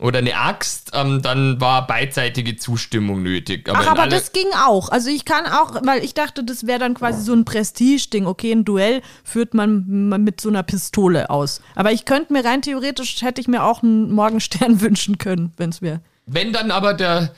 oder 0.00 0.18
eine 0.18 0.36
Axt, 0.36 0.90
ähm, 0.92 1.22
dann 1.22 1.60
war 1.60 1.86
beidseitige 1.86 2.56
Zustimmung 2.56 3.22
nötig. 3.22 3.68
Aber 3.68 3.78
Ach, 3.80 3.86
aber 3.86 4.06
das 4.06 4.32
ging 4.32 4.48
auch. 4.66 4.90
Also 4.90 5.08
ich 5.08 5.24
kann 5.24 5.46
auch, 5.46 5.80
weil 5.84 6.04
ich 6.04 6.12
dachte, 6.12 6.44
das 6.44 6.66
wäre 6.66 6.78
dann 6.78 6.94
quasi 6.94 7.22
so 7.22 7.32
ein 7.32 7.46
Prestige-Ding. 7.46 8.26
Okay, 8.26 8.52
ein 8.52 8.64
Duell 8.64 9.00
führt 9.24 9.54
man 9.54 9.84
mit 10.22 10.40
so 10.40 10.50
einer 10.50 10.62
Pistole 10.62 11.30
aus. 11.30 11.62
Aber 11.74 11.92
ich 11.92 12.04
könnte 12.04 12.34
mir 12.34 12.44
rein 12.44 12.60
theoretisch, 12.60 13.22
hätte 13.22 13.40
ich 13.40 13.48
mir 13.48 13.64
auch 13.64 13.82
einen 13.82 14.12
Morgenstern 14.12 14.80
wünschen 14.82 15.16
können, 15.16 15.52
wenn 15.56 15.70
es 15.70 15.80
wäre. 15.80 16.00
Wenn 16.26 16.52
dann 16.52 16.70
aber 16.70 16.92
der, 16.92 17.32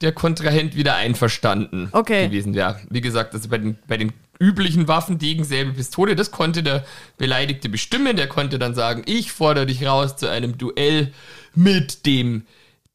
der 0.00 0.12
Kontrahent 0.12 0.76
wieder 0.76 0.94
einverstanden 0.94 1.88
okay. 1.92 2.26
gewesen 2.26 2.54
wäre. 2.54 2.80
Wie 2.88 3.00
gesagt, 3.00 3.34
also 3.34 3.48
bei 3.48 3.58
den, 3.58 3.78
bei 3.86 3.96
den 3.96 4.12
üblichen 4.38 4.86
Waffen, 4.86 5.18
Degen, 5.18 5.44
Säbel, 5.44 5.74
Pistole, 5.74 6.14
das 6.14 6.30
konnte 6.30 6.62
der 6.62 6.84
Beleidigte 7.16 7.68
bestimmen. 7.68 8.16
Der 8.16 8.28
konnte 8.28 8.58
dann 8.58 8.74
sagen, 8.74 9.02
ich 9.06 9.32
fordere 9.32 9.66
dich 9.66 9.84
raus 9.84 10.16
zu 10.16 10.30
einem 10.30 10.56
Duell 10.56 11.12
mit 11.54 12.06
dem 12.06 12.46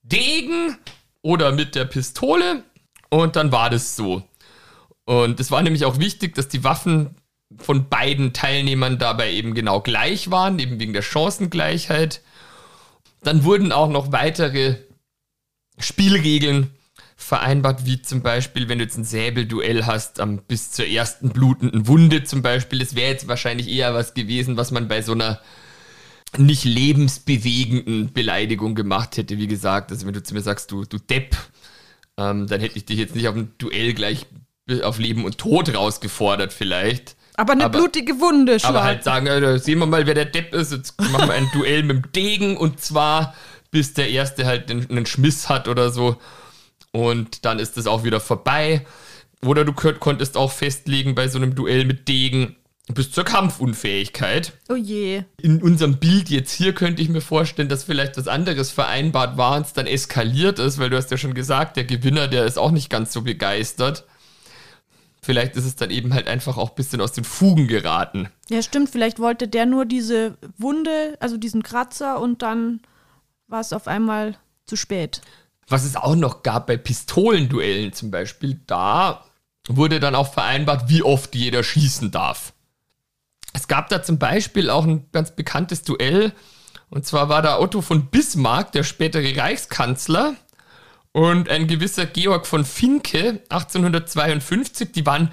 Degen 0.04 0.78
oder 1.22 1.52
mit 1.52 1.76
der 1.76 1.86
Pistole. 1.86 2.64
Und 3.10 3.36
dann 3.36 3.52
war 3.52 3.70
das 3.70 3.96
so. 3.96 4.24
Und 5.06 5.40
es 5.40 5.52
war 5.52 5.62
nämlich 5.62 5.84
auch 5.84 6.00
wichtig, 6.00 6.36
dass 6.36 6.48
die 6.48 6.64
Waffen 6.64 7.16
von 7.58 7.90
beiden 7.90 8.34
Teilnehmern 8.34 8.98
dabei 8.98 9.32
eben 9.32 9.54
genau 9.54 9.82
gleich 9.82 10.32
waren, 10.32 10.58
eben 10.60 10.80
wegen 10.80 10.94
der 10.94 11.02
Chancengleichheit. 11.02 12.22
Dann 13.22 13.44
wurden 13.44 13.72
auch 13.72 13.90
noch 13.90 14.12
weitere 14.12 14.78
Spielregeln 15.78 16.72
vereinbart, 17.24 17.86
wie 17.86 18.02
zum 18.02 18.22
Beispiel, 18.22 18.70
wenn 18.70 18.78
du 18.78 18.84
jetzt 18.84 18.98
ein 18.98 19.04
Säbelduell 19.04 19.86
hast, 19.86 20.20
um, 20.20 20.40
bis 20.40 20.72
zur 20.72 20.86
ersten 20.86 21.30
blutenden 21.30 21.88
Wunde 21.88 22.24
zum 22.24 22.42
Beispiel. 22.42 22.80
Das 22.80 22.96
wäre 22.96 23.12
jetzt 23.12 23.28
wahrscheinlich 23.28 23.70
eher 23.70 23.94
was 23.94 24.14
gewesen, 24.14 24.58
was 24.58 24.72
man 24.72 24.88
bei 24.88 25.02
so 25.02 25.14
einer 25.14 25.40
nicht 26.38 26.66
lebensbewegenden 26.66 28.12
Beleidigung 28.12 28.76
gemacht 28.76 29.18
hätte, 29.18 29.38
wie 29.38 29.48
gesagt. 29.48 29.92
Also 29.92 30.06
wenn 30.06 30.14
du 30.14 30.24
zu 30.24 30.34
mir 30.34 30.42
sagst, 30.42 30.72
du, 30.72 30.84
du 30.86 30.98
Depp, 30.98 31.38
ähm, 32.18 32.48
dann 32.48 32.60
hätte 32.60 32.78
ich 32.78 32.86
dich 32.86 32.98
jetzt 32.98 33.16
nicht 33.16 33.28
auf 33.28 33.36
ein 33.36 33.54
Duell 33.58 33.94
gleich 33.94 34.26
auf 34.84 34.98
Leben 34.98 35.26
und 35.26 35.38
Tod 35.38 35.74
rausgefordert 35.76 36.54
vielleicht. 36.54 37.16
Aber 37.36 37.54
eine 37.54 37.66
aber, 37.66 37.80
blutige 37.80 38.20
Wunde 38.20 38.60
schon. 38.60 38.70
Aber 38.70 38.84
halt 38.84 39.04
sagen, 39.04 39.28
äh, 39.28 39.60
sehen 39.60 39.80
wir 39.80 39.86
mal, 39.86 40.06
wer 40.06 40.14
der 40.14 40.26
Depp 40.26 40.54
ist. 40.54 40.72
Jetzt 40.72 41.00
machen 41.00 41.28
wir 41.28 41.34
ein 41.34 41.50
Duell 41.54 41.84
mit 41.84 41.98
dem 41.98 42.12
Degen 42.12 42.58
und 42.58 42.80
zwar 42.80 43.34
bis 43.72 43.94
der 43.94 44.10
Erste 44.10 44.46
halt 44.46 44.70
einen, 44.70 44.90
einen 44.90 45.06
Schmiss 45.06 45.50
hat 45.50 45.68
oder 45.68 45.90
so. 45.90 46.18
Und 46.94 47.44
dann 47.44 47.60
ist 47.60 47.78
es 47.78 47.88
auch 47.88 48.04
wieder 48.06 48.22
vorbei. 48.22 48.86
Oder 49.44 49.66
du 49.66 49.74
konntest 49.74 50.38
auch 50.38 50.52
festlegen 50.52 51.16
bei 51.16 51.28
so 51.28 51.38
einem 51.38 51.56
Duell 51.56 51.84
mit 51.84 52.08
Degen 52.08 52.56
bis 52.88 53.12
zur 53.12 53.24
Kampfunfähigkeit. 53.24 54.54
Oh 54.70 54.76
je. 54.76 55.24
In 55.42 55.62
unserem 55.62 55.98
Bild 55.98 56.30
jetzt 56.30 56.52
hier 56.52 56.74
könnte 56.74 57.02
ich 57.02 57.10
mir 57.10 57.22
vorstellen, 57.22 57.70
dass 57.70 57.86
vielleicht 57.86 58.18
was 58.18 58.28
anderes 58.28 58.72
vereinbart 58.72 59.38
war 59.38 59.56
und 59.56 59.66
es 59.66 59.74
dann 59.74 59.88
eskaliert 59.88 60.60
ist, 60.60 60.80
weil 60.80 60.90
du 60.90 60.98
hast 60.98 61.10
ja 61.10 61.18
schon 61.18 61.34
gesagt, 61.34 61.78
der 61.78 61.86
Gewinner, 61.86 62.28
der 62.28 62.46
ist 62.46 62.58
auch 62.58 62.72
nicht 62.72 62.90
ganz 62.90 63.14
so 63.14 63.22
begeistert. 63.22 64.06
Vielleicht 65.22 65.56
ist 65.56 65.64
es 65.64 65.78
dann 65.78 65.90
eben 65.90 66.14
halt 66.14 66.28
einfach 66.28 66.58
auch 66.58 66.72
ein 66.72 66.76
bisschen 66.76 67.00
aus 67.00 67.14
den 67.14 67.24
Fugen 67.24 67.70
geraten. 67.70 68.28
Ja, 68.50 68.62
stimmt. 68.62 68.90
Vielleicht 68.90 69.20
wollte 69.20 69.48
der 69.48 69.66
nur 69.66 69.86
diese 69.86 70.38
Wunde, 70.58 71.18
also 71.22 71.38
diesen 71.38 71.64
Kratzer 71.64 72.20
und 72.20 72.42
dann 72.42 72.82
war 73.48 73.62
es 73.62 73.72
auf 73.72 73.88
einmal 73.88 74.36
zu 74.66 74.76
spät. 74.76 75.22
Was 75.74 75.86
es 75.86 75.96
auch 75.96 76.16
noch 76.16 76.44
gab 76.44 76.68
bei 76.68 76.78
Pistolenduellen 76.78 77.94
zum 77.94 78.12
Beispiel, 78.12 78.62
da 78.68 79.26
wurde 79.68 80.00
dann 80.00 80.14
auch 80.14 80.32
vereinbart, 80.32 80.88
wie 80.88 81.02
oft 81.02 81.34
jeder 81.34 81.64
schießen 81.64 82.12
darf. 82.12 82.54
Es 83.54 83.68
gab 83.68 83.90
da 83.90 84.04
zum 84.04 84.20
Beispiel 84.20 84.70
auch 84.70 84.84
ein 84.84 85.08
ganz 85.12 85.36
bekanntes 85.36 85.82
Duell. 85.82 86.32
Und 86.92 87.08
zwar 87.08 87.28
war 87.28 87.42
da 87.42 87.60
Otto 87.60 87.82
von 87.82 88.06
Bismarck, 88.06 88.72
der 88.74 88.84
spätere 88.84 89.36
Reichskanzler, 89.36 90.36
und 91.12 91.50
ein 91.50 91.66
gewisser 91.66 92.06
Georg 92.06 92.46
von 92.46 92.66
Finke 92.66 93.42
1852. 93.50 94.92
Die 94.92 95.08
waren 95.08 95.32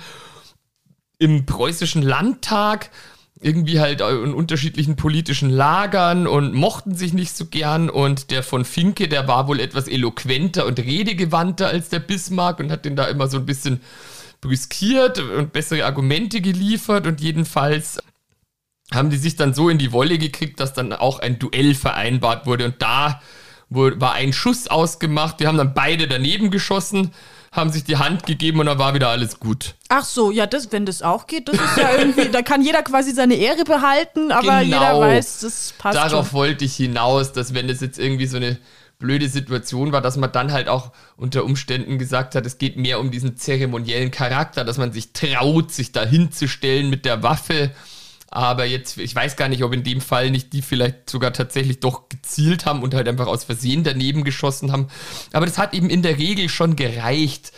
im 1.19 1.45
preußischen 1.45 2.01
Landtag 2.01 2.89
irgendwie 3.43 3.81
halt 3.81 4.03
in 4.03 4.35
unterschiedlichen 4.35 4.97
politischen 4.97 5.49
Lagern 5.49 6.27
und 6.27 6.53
mochten 6.53 6.95
sich 6.95 7.15
nicht 7.15 7.35
so 7.35 7.47
gern. 7.47 7.89
Und 7.89 8.31
der 8.31 8.43
von 8.43 8.67
Finke, 8.67 9.09
der 9.09 9.29
war 9.29 9.49
wohl 9.49 9.61
etwas 9.61 9.89
eloquenter 9.89 10.67
und 10.67 10.79
redegewandter 10.79 11.69
als 11.69 11.89
der 11.89 12.01
Bismarck 12.01 12.61
und 12.61 12.71
hat 12.71 12.85
den 12.85 12.97
da 12.97 13.07
immer 13.07 13.29
so 13.29 13.39
ein 13.39 13.47
bisschen 13.47 13.81
brüskiert 14.43 15.19
und 15.19 15.55
bessere 15.55 15.87
Argumente 15.87 16.43
geliefert. 16.43 17.07
Und 17.07 17.23
jedenfalls 17.23 17.99
haben 18.93 19.09
die 19.09 19.17
sich 19.17 19.37
dann 19.37 19.55
so 19.55 19.71
in 19.71 19.79
die 19.79 19.93
Wolle 19.93 20.19
gekriegt, 20.19 20.61
dass 20.61 20.75
dann 20.75 20.93
auch 20.93 21.19
ein 21.19 21.39
Duell 21.39 21.75
vereinbart 21.75 22.47
wurde. 22.47 22.67
Und 22.67 22.83
da 22.83 23.23
war 23.71 24.13
ein 24.13 24.35
Schuss 24.35 24.69
ausgemacht. 24.69 25.41
Die 25.41 25.47
haben 25.47 25.57
dann 25.57 25.73
beide 25.73 26.09
daneben 26.09 26.51
geschossen 26.51 27.13
haben 27.53 27.71
sich 27.71 27.83
die 27.83 27.97
Hand 27.97 28.27
gegeben 28.27 28.61
und 28.61 28.67
dann 28.67 28.79
war 28.79 28.95
wieder 28.95 29.09
alles 29.09 29.41
gut. 29.41 29.75
Ach 29.89 30.05
so, 30.05 30.31
ja, 30.31 30.47
das, 30.47 30.71
wenn 30.71 30.87
das 30.87 31.03
auch 31.03 31.27
geht, 31.27 31.49
das 31.49 31.57
ist 31.57 31.77
ja 31.77 31.97
irgendwie, 31.99 32.29
da 32.29 32.43
kann 32.43 32.63
jeder 32.63 32.83
quasi 32.83 33.11
seine 33.11 33.35
Ehre 33.35 33.65
behalten, 33.65 34.31
aber 34.31 34.61
genau. 34.61 34.63
jeder 34.63 35.01
weiß, 35.01 35.41
das 35.41 35.75
passt. 35.77 35.97
Darauf 35.97 36.29
schon. 36.29 36.39
wollte 36.39 36.65
ich 36.65 36.77
hinaus, 36.77 37.33
dass 37.33 37.53
wenn 37.53 37.67
das 37.67 37.81
jetzt 37.81 37.99
irgendwie 37.99 38.27
so 38.27 38.37
eine 38.37 38.59
blöde 39.01 39.29
Situation 39.29 39.91
war, 39.91 40.01
dass 40.01 40.17
man 40.17 40.31
dann 40.31 40.53
halt 40.53 40.69
auch 40.69 40.93
unter 41.17 41.45
Umständen 41.45 41.99
gesagt 41.99 42.37
hat, 42.37 42.47
es 42.47 42.59
geht 42.59 42.77
mehr 42.77 43.01
um 43.01 43.11
diesen 43.11 43.37
zeremoniellen 43.37 44.13
Charakter, 44.13 44.65
dass 44.65 44.79
man 44.79 44.93
sich 44.93 45.13
traut, 45.13 45.73
sich 45.73 45.91
da 45.91 46.05
hinzustellen 46.05 46.89
mit 46.89 47.05
der 47.05 47.23
Waffe 47.25 47.73
aber 48.31 48.65
jetzt, 48.65 48.97
ich 48.99 49.15
weiß 49.15 49.37
gar 49.37 49.49
nicht, 49.49 49.65
ob 49.65 49.73
in 49.73 49.83
dem 49.83 50.01
Fall 50.01 50.31
nicht 50.31 50.53
die 50.53 50.63
vielleicht 50.63 51.11
sogar 51.11 51.33
tatsächlich 51.33 51.81
doch 51.81 52.09
gezielt 52.09 52.65
haben 52.65 52.83
und 52.83 52.95
halt 52.95 53.09
einfach 53.09 53.27
aus 53.27 53.45
Versehen 53.45 53.83
daneben 53.83 54.23
geschossen 54.23 54.71
haben. 54.71 54.89
Aber 55.33 55.47
das 55.47 55.59
hat 55.59 55.75
eben 55.75 55.91
in 55.91 56.03
der 56.03 56.17
Regel 56.17 56.49
schon 56.49 56.77
gereicht, 56.77 57.53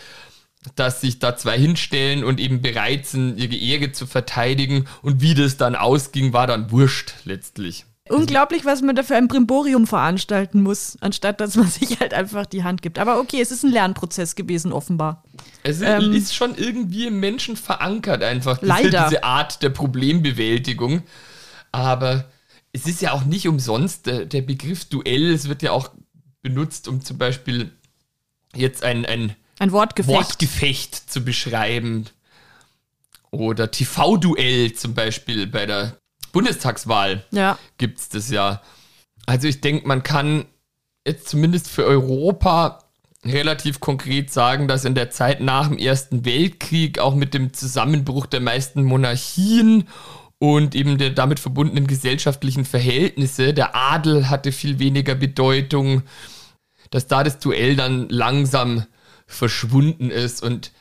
dass 0.77 1.01
sich 1.01 1.19
da 1.19 1.37
zwei 1.37 1.59
hinstellen 1.59 2.25
und 2.25 2.41
eben 2.41 2.63
bereit 2.63 3.07
sind, 3.07 3.39
ihre 3.39 3.57
Ehre 3.57 3.93
zu 3.93 4.07
verteidigen. 4.07 4.87
Und 5.03 5.21
wie 5.21 5.35
das 5.35 5.59
dann 5.59 5.75
ausging, 5.75 6.33
war 6.33 6.47
dann 6.47 6.71
wurscht 6.71 7.15
letztlich. 7.25 7.85
Unglaublich, 8.09 8.65
was 8.65 8.83
man 8.83 8.97
da 8.97 9.05
für 9.05 9.15
ein 9.17 9.29
Brimborium 9.29 9.87
veranstalten 9.87 10.61
muss, 10.63 10.97
anstatt 11.01 11.41
dass 11.41 11.57
man 11.57 11.67
sich 11.71 12.01
halt 12.01 12.13
einfach 12.15 12.47
die 12.47 12.65
Hand 12.65 12.83
gibt. 12.83 12.99
Aber 12.99 13.21
okay, 13.21 13.41
es 13.41 13.51
ist 13.51 13.63
ein 13.63 13.71
Lernprozess 13.71 14.35
gewesen, 14.35 14.73
offenbar. 14.73 15.23
Es 15.63 15.81
ähm, 15.81 16.13
ist 16.13 16.35
schon 16.35 16.57
irgendwie 16.57 17.07
im 17.07 17.21
Menschen 17.21 17.57
verankert, 17.57 18.23
einfach 18.23 18.59
diese, 18.59 18.67
leider. 18.67 19.05
diese 19.09 19.25
Art 19.25 19.63
der 19.63 19.71
Problembewältigung. 19.71 21.03
Aber 21.71 22.25
es 22.73 22.87
ist 22.87 23.01
ja 23.03 23.13
auch 23.13 23.25
nicht 23.25 23.47
umsonst 23.47 24.07
der, 24.07 24.27
der 24.27 24.43
Begriff 24.43 24.85
Duell. 24.87 25.33
Es 25.33 25.49
wird 25.49 25.63
ja 25.63 25.71
auch 25.71 25.91
benutzt, 26.43 26.89
um 26.89 27.05
zum 27.05 27.19
Beispiel 27.19 27.71
jetzt 28.55 28.83
ein, 28.83 29.07
ein, 29.07 29.37
ein 29.61 29.71
Wortgefecht. 29.71 30.15
Wortgefecht 30.15 31.11
zu 31.11 31.25
beschreiben. 31.25 32.07
Oder 33.31 33.71
TV-Duell 33.71 34.73
zum 34.75 34.93
Beispiel 34.95 35.47
bei 35.47 35.65
der 35.65 35.97
Bundestagswahl 36.33 37.25
ja. 37.31 37.59
gibt 37.79 37.99
es 38.01 38.09
das 38.09 38.31
ja. 38.31 38.63
Also 39.27 39.47
ich 39.47 39.61
denke, 39.61 39.87
man 39.87 40.03
kann 40.03 40.47
jetzt 41.07 41.29
zumindest 41.29 41.69
für 41.69 41.85
Europa 41.85 42.79
relativ 43.25 43.81
konkret 43.81 44.33
sagen, 44.33 44.67
dass 44.67 44.85
in 44.85 44.95
der 44.95 45.11
Zeit 45.11 45.41
nach 45.41 45.69
dem 45.69 45.79
Ersten 45.79 46.25
Weltkrieg 46.25 46.99
auch 46.99 47.15
mit 47.15 47.35
dem 47.35 47.53
Zusammenbruch 47.53 48.27
der 48.27 48.41
meisten 48.41 48.83
Monarchien 48.83 49.89
und 50.39 50.75
eben 50.75 50.99
der 50.99 51.11
damit 51.11 51.39
verbundenen 51.39 51.87
gesellschaftlichen 51.87 52.65
Verhältnisse, 52.65 53.55
der 53.55 53.77
Adel 53.77 54.29
hatte 54.29 54.51
viel 54.51 54.81
weniger 54.81 55.15
Bedeutung, 55.15 56.03
dass 56.91 57.07
da 57.07 57.23
das 57.23 57.39
Duell 57.39 57.77
dann 57.77 58.09
langsam 58.09 58.87
verschwunden 59.27 60.11
ist 60.11 60.43
und 60.43 60.73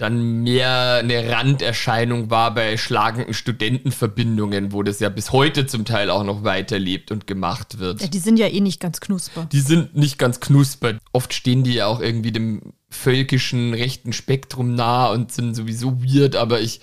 dann 0.00 0.42
mehr 0.44 1.00
eine 1.02 1.30
Randerscheinung 1.30 2.30
war 2.30 2.54
bei 2.54 2.78
schlagenden 2.78 3.34
Studentenverbindungen, 3.34 4.72
wo 4.72 4.82
das 4.82 4.98
ja 4.98 5.10
bis 5.10 5.30
heute 5.30 5.66
zum 5.66 5.84
Teil 5.84 6.08
auch 6.08 6.24
noch 6.24 6.42
weiterlebt 6.42 7.10
und 7.10 7.26
gemacht 7.26 7.78
wird. 7.78 8.00
Ja, 8.00 8.08
die 8.08 8.18
sind 8.18 8.38
ja 8.38 8.46
eh 8.46 8.60
nicht 8.60 8.80
ganz 8.80 9.00
knusper. 9.00 9.46
Die 9.52 9.60
sind 9.60 9.94
nicht 9.94 10.18
ganz 10.18 10.40
knusper. 10.40 10.94
Oft 11.12 11.34
stehen 11.34 11.64
die 11.64 11.74
ja 11.74 11.86
auch 11.86 12.00
irgendwie 12.00 12.32
dem 12.32 12.72
völkischen 12.88 13.74
rechten 13.74 14.14
Spektrum 14.14 14.74
nah 14.74 15.10
und 15.10 15.32
sind 15.32 15.54
sowieso 15.54 16.02
weird, 16.02 16.34
aber 16.34 16.62
ich 16.62 16.80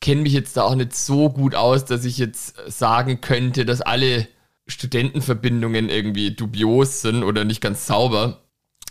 kenne 0.00 0.22
mich 0.22 0.32
jetzt 0.32 0.56
da 0.56 0.62
auch 0.62 0.74
nicht 0.74 0.96
so 0.96 1.30
gut 1.30 1.54
aus, 1.54 1.84
dass 1.84 2.04
ich 2.04 2.18
jetzt 2.18 2.56
sagen 2.66 3.20
könnte, 3.20 3.64
dass 3.64 3.80
alle 3.80 4.26
Studentenverbindungen 4.66 5.88
irgendwie 5.88 6.32
dubios 6.32 7.02
sind 7.02 7.22
oder 7.22 7.44
nicht 7.44 7.60
ganz 7.60 7.86
sauber. 7.86 8.42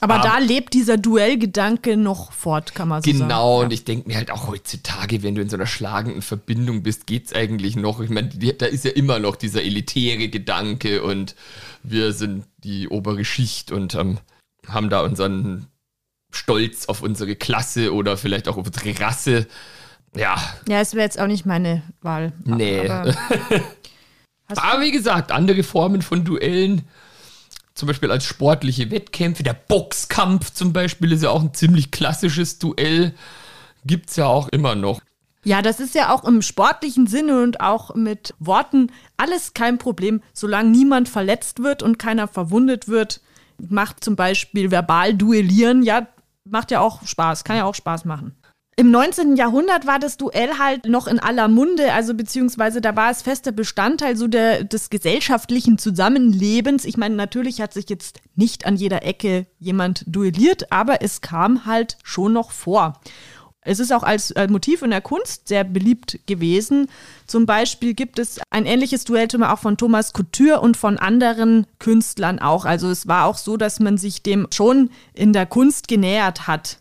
Aber, 0.02 0.16
Aber 0.16 0.24
da 0.24 0.38
lebt 0.39 0.74
dieser 0.74 0.97
Duellgedanke 0.97 1.97
noch 1.97 2.32
fort, 2.32 2.74
kann 2.74 2.88
man 2.88 3.02
so 3.02 3.12
genau, 3.12 3.20
sagen. 3.20 3.30
Genau, 3.30 3.62
und 3.62 3.74
ich 3.74 3.84
denke 3.84 4.08
mir 4.08 4.16
halt 4.16 4.32
auch 4.32 4.47
heutzutage, 4.47 5.24
wenn 5.24 5.36
du 5.36 5.41
in 5.41 5.50
so 5.50 5.58
einer 5.58 5.66
schlagenden 5.66 6.22
Verbindung 6.22 6.84
bist, 6.84 7.06
geht's 7.06 7.34
eigentlich 7.34 7.76
noch. 7.76 8.00
Ich 8.00 8.10
meine, 8.10 8.30
da 8.30 8.66
ist 8.66 8.86
ja 8.86 8.91
immer 8.91 9.20
noch 9.20 9.36
dieser 9.36 9.62
elitäre 9.62 10.30
Gedanke 10.30 11.04
und 11.04 11.36
wir 11.84 12.14
sind 12.14 12.45
die 12.64 12.88
obere 12.88 13.26
Schicht 13.26 13.72
und 13.72 13.95
ähm, 13.95 14.20
haben 14.68 14.89
da 14.89 15.02
unseren 15.02 15.68
Stolz 16.32 16.86
auf 16.86 17.02
unsere 17.02 17.36
Klasse 17.36 17.93
oder 17.93 18.16
vielleicht 18.16 18.47
auch 18.47 18.58
auf 18.58 18.68
unsere 18.68 18.97
Rasse. 19.00 19.47
Ja. 20.16 20.38
Ja, 20.68 20.80
es 20.80 20.93
wäre 20.93 21.04
jetzt 21.04 21.20
auch 21.20 21.28
nicht 21.28 21.45
meine 21.45 21.84
Wahl. 22.02 22.32
Nee. 22.45 22.88
Aber, 22.88 23.16
Aber 24.47 24.82
wie 24.82 24.91
gesagt, 24.91 25.32
andere 25.32 25.64
Formen 25.64 26.02
von 26.02 26.24
Duellen 26.24 26.84
zum 27.80 27.88
Beispiel 27.88 28.12
als 28.12 28.26
sportliche 28.26 28.92
Wettkämpfe. 28.92 29.42
Der 29.42 29.54
Boxkampf 29.54 30.52
zum 30.52 30.74
Beispiel 30.74 31.12
ist 31.12 31.24
ja 31.24 31.30
auch 31.30 31.42
ein 31.42 31.54
ziemlich 31.54 31.92
klassisches 31.92 32.60
Duell. 32.60 33.16
Gibt 33.86 34.10
es 34.10 34.18
ja 34.18 34.28
auch 34.28 34.50
immer 34.50 34.76
noch. 34.76 35.02
Ja, 35.46 35.62
das 35.62 35.80
ist 35.80 35.96
ja 35.96 36.14
auch 36.14 36.26
im 36.26 36.42
sportlichen 36.42 37.08
Sinne 37.08 37.42
und 37.42 37.62
auch 37.62 37.96
mit 37.96 38.36
Worten 38.40 38.92
alles 39.16 39.54
kein 39.54 39.78
Problem, 39.78 40.22
solange 40.34 40.70
niemand 40.70 41.08
verletzt 41.08 41.64
wird 41.64 41.82
und 41.82 41.98
keiner 41.98 42.28
verwundet 42.28 42.90
wird. 42.90 43.22
Macht 43.58 44.04
zum 44.04 44.18
Beispiel 44.18 44.70
verbal 44.70 45.16
duellieren, 45.16 45.82
ja, 45.82 46.08
macht 46.44 46.72
ja 46.72 46.82
auch 46.82 47.06
Spaß, 47.08 47.46
kann 47.46 47.56
ja 47.56 47.64
auch 47.64 47.76
Spaß 47.76 48.04
machen. 48.04 48.36
Im 48.80 48.92
19. 48.92 49.36
Jahrhundert 49.36 49.88
war 49.88 50.00
das 50.00 50.16
Duell 50.16 50.58
halt 50.58 50.86
noch 50.86 51.08
in 51.08 51.20
aller 51.20 51.50
Munde, 51.50 51.92
also 51.92 52.14
beziehungsweise 52.14 52.80
da 52.80 52.96
war 52.96 53.12
es 53.12 53.24
fester 53.24 53.52
Bestandteil 53.52 54.16
so 54.16 54.30
der, 54.30 54.64
des 54.64 54.90
gesellschaftlichen 54.90 55.78
Zusammenlebens. 55.78 56.86
Ich 56.86 56.96
meine, 56.96 57.16
natürlich 57.16 57.60
hat 57.60 57.74
sich 57.74 57.90
jetzt 57.90 58.22
nicht 58.36 58.66
an 58.66 58.78
jeder 58.78 59.04
Ecke 59.04 59.48
jemand 59.60 60.06
duelliert, 60.08 60.72
aber 60.72 61.02
es 61.02 61.20
kam 61.20 61.66
halt 61.66 61.98
schon 62.04 62.32
noch 62.32 62.52
vor. 62.52 63.02
Es 63.60 63.82
ist 63.82 63.92
auch 63.92 64.04
als 64.04 64.32
äh, 64.32 64.48
Motiv 64.48 64.82
in 64.82 64.92
der 64.92 65.02
Kunst 65.02 65.50
sehr 65.50 65.66
beliebt 65.66 66.18
gewesen. 66.26 66.88
Zum 67.28 67.46
Beispiel 67.46 67.94
gibt 67.94 68.18
es 68.18 68.40
ein 68.50 68.66
ähnliches 68.66 69.04
Duell 69.04 69.28
auch 69.44 69.60
von 69.60 69.76
Thomas 69.76 70.14
Couture 70.14 70.62
und 70.62 70.78
von 70.78 70.98
anderen 70.98 71.68
Künstlern 71.80 72.40
auch. 72.40 72.64
Also 72.64 72.90
es 72.90 73.10
war 73.10 73.26
auch 73.26 73.36
so, 73.36 73.58
dass 73.58 73.82
man 73.82 73.98
sich 73.98 74.24
dem 74.24 74.48
schon 74.54 74.90
in 75.14 75.34
der 75.34 75.48
Kunst 75.48 75.90
genähert 75.90 76.48
hat. 76.48 76.80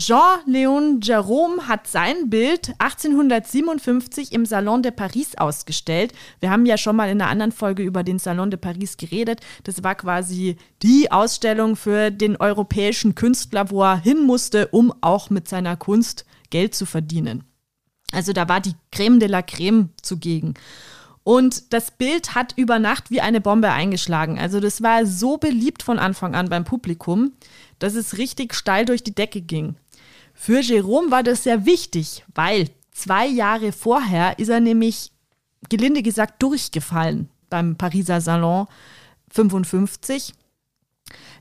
Jean-Léon 0.00 1.00
Jerome 1.02 1.68
hat 1.68 1.86
sein 1.86 2.30
Bild 2.30 2.72
1857 2.78 4.32
im 4.32 4.46
Salon 4.46 4.82
de 4.82 4.92
Paris 4.92 5.36
ausgestellt. 5.36 6.14
Wir 6.40 6.50
haben 6.50 6.64
ja 6.64 6.78
schon 6.78 6.96
mal 6.96 7.10
in 7.10 7.20
einer 7.20 7.30
anderen 7.30 7.52
Folge 7.52 7.82
über 7.82 8.02
den 8.02 8.18
Salon 8.18 8.50
de 8.50 8.58
Paris 8.58 8.96
geredet. 8.96 9.40
Das 9.64 9.84
war 9.84 9.94
quasi 9.94 10.56
die 10.82 11.12
Ausstellung 11.12 11.76
für 11.76 12.10
den 12.10 12.36
europäischen 12.36 13.14
Künstler, 13.14 13.70
wo 13.70 13.82
er 13.82 14.00
hin 14.00 14.24
musste, 14.24 14.68
um 14.68 14.90
auch 15.02 15.28
mit 15.28 15.48
seiner 15.48 15.76
Kunst 15.76 16.24
Geld 16.48 16.74
zu 16.74 16.86
verdienen. 16.86 17.44
Also 18.10 18.32
da 18.32 18.48
war 18.48 18.60
die 18.60 18.76
Creme 18.90 19.20
de 19.20 19.28
la 19.28 19.42
Creme 19.42 19.90
zugegen. 20.00 20.54
Und 21.24 21.74
das 21.74 21.90
Bild 21.90 22.34
hat 22.34 22.54
über 22.56 22.78
Nacht 22.78 23.10
wie 23.10 23.20
eine 23.20 23.42
Bombe 23.42 23.70
eingeschlagen. 23.70 24.38
Also 24.38 24.60
das 24.60 24.82
war 24.82 25.04
so 25.04 25.36
beliebt 25.36 25.82
von 25.82 25.98
Anfang 25.98 26.34
an 26.34 26.48
beim 26.48 26.64
Publikum, 26.64 27.32
dass 27.78 27.94
es 27.94 28.16
richtig 28.16 28.54
steil 28.54 28.86
durch 28.86 29.04
die 29.04 29.14
Decke 29.14 29.42
ging. 29.42 29.76
Für 30.42 30.60
Jerome 30.60 31.10
war 31.10 31.22
das 31.22 31.42
sehr 31.42 31.66
wichtig, 31.66 32.24
weil 32.34 32.70
zwei 32.92 33.26
Jahre 33.26 33.72
vorher 33.72 34.38
ist 34.38 34.48
er 34.48 34.60
nämlich, 34.60 35.12
gelinde 35.68 36.02
gesagt, 36.02 36.42
durchgefallen 36.42 37.28
beim 37.50 37.76
Pariser 37.76 38.22
Salon 38.22 38.66
55. 39.28 40.32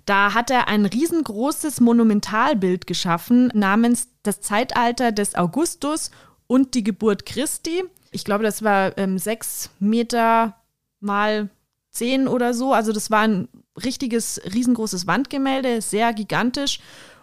Da 0.05 0.33
hat 0.33 0.51
er 0.51 0.67
ein 0.67 0.85
riesengroßes 0.85 1.79
Monumentalbild 1.79 2.87
geschaffen 2.87 3.49
namens 3.53 4.09
Das 4.23 4.41
Zeitalter 4.41 5.13
des 5.13 5.33
Augustus 5.33 6.11
und 6.47 6.73
die 6.73 6.83
Geburt 6.83 7.25
Christi. 7.25 7.85
Ich 8.11 8.25
glaube, 8.25 8.43
das 8.43 8.63
war 8.63 8.97
ähm, 8.97 9.17
sechs 9.17 9.69
Meter 9.79 10.57
mal 10.99 11.49
zehn 11.89 12.27
oder 12.27 12.53
so. 12.53 12.73
Also 12.73 12.91
das 12.91 13.09
war 13.09 13.21
ein 13.21 13.47
richtiges, 13.81 14.41
riesengroßes 14.53 15.07
Wandgemälde, 15.07 15.81
sehr 15.81 16.11
gigantisch. 16.11 16.81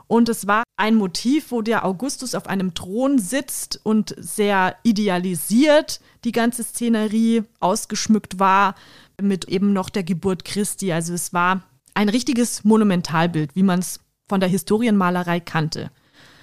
Und 0.08 0.28
es 0.28 0.46
war 0.46 0.62
ein 0.76 0.94
Motiv, 0.94 1.50
wo 1.50 1.62
der 1.62 1.84
Augustus 1.84 2.34
auf 2.34 2.46
einem 2.46 2.74
Thron 2.74 3.18
sitzt 3.18 3.80
und 3.82 4.14
sehr 4.18 4.76
idealisiert 4.84 6.00
die 6.24 6.32
ganze 6.32 6.62
Szenerie 6.62 7.42
ausgeschmückt 7.60 8.38
war 8.38 8.76
mit 9.20 9.46
eben 9.46 9.72
noch 9.72 9.90
der 9.90 10.04
Geburt 10.04 10.44
Christi. 10.44 10.92
Also 10.92 11.12
es 11.12 11.32
war 11.32 11.62
ein 11.94 12.08
richtiges 12.08 12.62
Monumentalbild, 12.62 13.56
wie 13.56 13.62
man 13.62 13.80
es 13.80 14.00
von 14.28 14.40
der 14.40 14.48
Historienmalerei 14.48 15.40
kannte. 15.40 15.90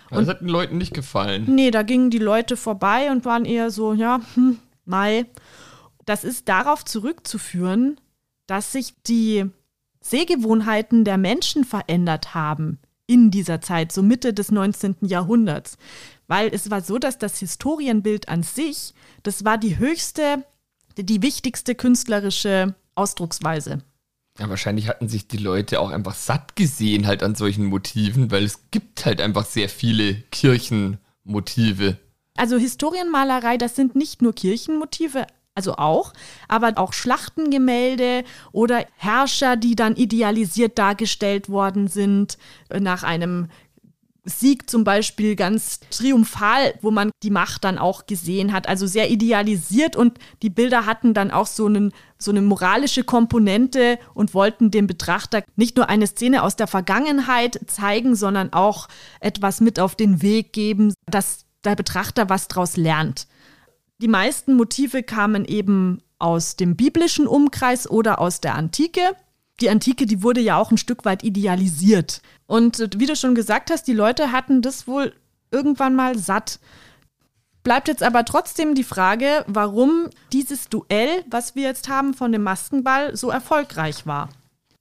Und 0.10 0.28
das 0.28 0.28
hat 0.28 0.42
den 0.42 0.50
Leuten 0.50 0.78
nicht 0.78 0.94
gefallen. 0.94 1.46
Nee, 1.48 1.72
da 1.72 1.84
gingen 1.84 2.10
die 2.10 2.20
Leute 2.20 2.58
vorbei 2.58 3.12
und 3.12 3.26
waren 3.26 3.46
eher 3.46 3.72
so, 3.72 3.94
ja, 3.94 4.20
hm, 4.36 4.60
Mai. 4.86 5.26
Das 6.06 6.26
ist 6.26 6.50
darauf 6.50 6.84
zurückzuführen, 6.84 8.00
dass 8.46 8.74
sich 8.74 8.94
die 9.08 9.46
Sehgewohnheiten 10.02 11.06
der 11.06 11.18
Menschen 11.18 11.64
verändert 11.64 12.36
haben 12.36 12.80
in 13.14 13.30
dieser 13.30 13.62
Zeit, 13.62 13.92
so 13.92 14.02
Mitte 14.02 14.34
des 14.34 14.52
19. 14.52 14.96
Jahrhunderts. 15.02 15.78
Weil 16.28 16.50
es 16.52 16.72
war 16.72 16.82
so, 16.82 16.98
dass 16.98 17.20
das 17.20 17.38
Historienbild 17.38 18.28
an 18.28 18.42
sich, 18.42 18.96
das 19.22 19.46
war 19.46 19.60
die 19.60 19.78
höchste, 19.78 20.44
die 20.98 21.22
wichtigste 21.22 21.76
künstlerische 21.76 22.74
Ausdrucksweise. 22.96 23.84
Ja, 24.40 24.50
wahrscheinlich 24.50 24.88
hatten 24.88 25.08
sich 25.08 25.28
die 25.28 25.38
Leute 25.38 25.80
auch 25.80 25.92
einfach 25.92 26.16
satt 26.16 26.56
gesehen 26.56 27.06
halt 27.06 27.22
an 27.22 27.36
solchen 27.36 27.66
Motiven, 27.66 28.32
weil 28.32 28.44
es 28.46 28.72
gibt 28.72 29.06
halt 29.06 29.22
einfach 29.22 29.46
sehr 29.46 29.70
viele 29.70 30.16
Kirchenmotive. 30.32 32.00
Also 32.36 32.58
Historienmalerei, 32.58 33.58
das 33.58 33.76
sind 33.76 33.96
nicht 33.96 34.24
nur 34.24 34.34
Kirchenmotive, 34.34 35.28
also 35.56 35.76
auch, 35.76 36.14
aber 36.48 36.74
auch 36.76 36.94
Schlachtengemälde 36.94 38.24
oder 38.52 38.86
Herrscher, 38.98 39.56
die 39.56 39.76
dann 39.76 39.96
idealisiert 39.96 40.78
dargestellt 40.78 41.50
worden 41.50 41.88
sind, 41.88 42.38
äh, 42.70 42.80
nach 42.80 43.04
einem 43.04 43.50
Sieg 44.26 44.70
zum 44.70 44.86
Beispiel 44.86 45.36
ganz 45.36 45.82
triumphal, 45.90 46.76
wo 46.82 46.92
man 46.92 47.12
die 47.24 47.30
Macht 47.30 47.66
dann 47.66 47.78
auch 47.78 48.06
gesehen 48.06 48.54
hat, 48.54 48.70
also 48.70 48.88
sehr 48.88 49.12
idealisiert 49.12 49.98
und 49.98 50.18
die 50.42 50.50
Bilder 50.50 50.86
hatten 50.86 51.14
dann 51.14 51.30
auch 51.30 51.46
so, 51.46 51.66
einen, 51.66 51.92
so 52.18 52.32
eine 52.32 52.42
moralische 52.42 53.04
Komponente 53.04 54.00
und 54.14 54.34
wollten 54.34 54.72
dem 54.72 54.88
Betrachter 54.88 55.44
nicht 55.58 55.76
nur 55.76 55.90
eine 55.90 56.08
Szene 56.08 56.42
aus 56.44 56.56
der 56.56 56.68
Vergangenheit 56.68 57.60
zeigen, 57.68 58.16
sondern 58.16 58.54
auch 58.54 58.88
etwas 59.20 59.60
mit 59.60 59.78
auf 59.78 59.96
den 59.96 60.22
Weg 60.22 60.54
geben, 60.54 60.94
dass 61.06 61.46
der 61.66 61.76
Betrachter 61.76 62.30
was 62.30 62.48
daraus 62.48 62.78
lernt. 62.78 63.28
Die 64.04 64.10
meisten 64.10 64.56
Motive 64.56 65.02
kamen 65.02 65.46
eben 65.46 66.02
aus 66.20 66.58
dem 66.58 66.76
biblischen 66.76 67.26
Umkreis 67.26 67.90
oder 67.90 68.20
aus 68.20 68.42
der 68.42 68.56
Antike. 68.56 69.00
Die 69.62 69.70
Antike, 69.70 70.06
die 70.06 70.22
wurde 70.22 70.42
ja 70.42 70.58
auch 70.58 70.72
ein 70.72 70.78
Stück 70.78 71.06
weit 71.06 71.24
idealisiert. 71.24 72.22
Und 72.46 72.90
wie 72.98 73.06
du 73.06 73.16
schon 73.16 73.34
gesagt 73.34 73.72
hast, 73.72 73.88
die 73.88 73.94
Leute 73.94 74.34
hatten 74.34 74.62
das 74.62 74.90
wohl 74.90 75.14
irgendwann 75.52 75.96
mal 75.96 76.18
satt. 76.18 76.60
Bleibt 77.64 77.88
jetzt 77.88 78.04
aber 78.04 78.26
trotzdem 78.26 78.76
die 78.76 78.84
Frage, 78.84 79.46
warum 79.48 80.10
dieses 80.34 80.68
Duell, 80.68 81.24
was 81.30 81.56
wir 81.56 81.64
jetzt 81.64 81.88
haben 81.88 82.14
von 82.14 82.34
dem 82.34 82.44
Maskenball, 82.44 83.16
so 83.16 83.30
erfolgreich 83.30 84.06
war. 84.06 84.28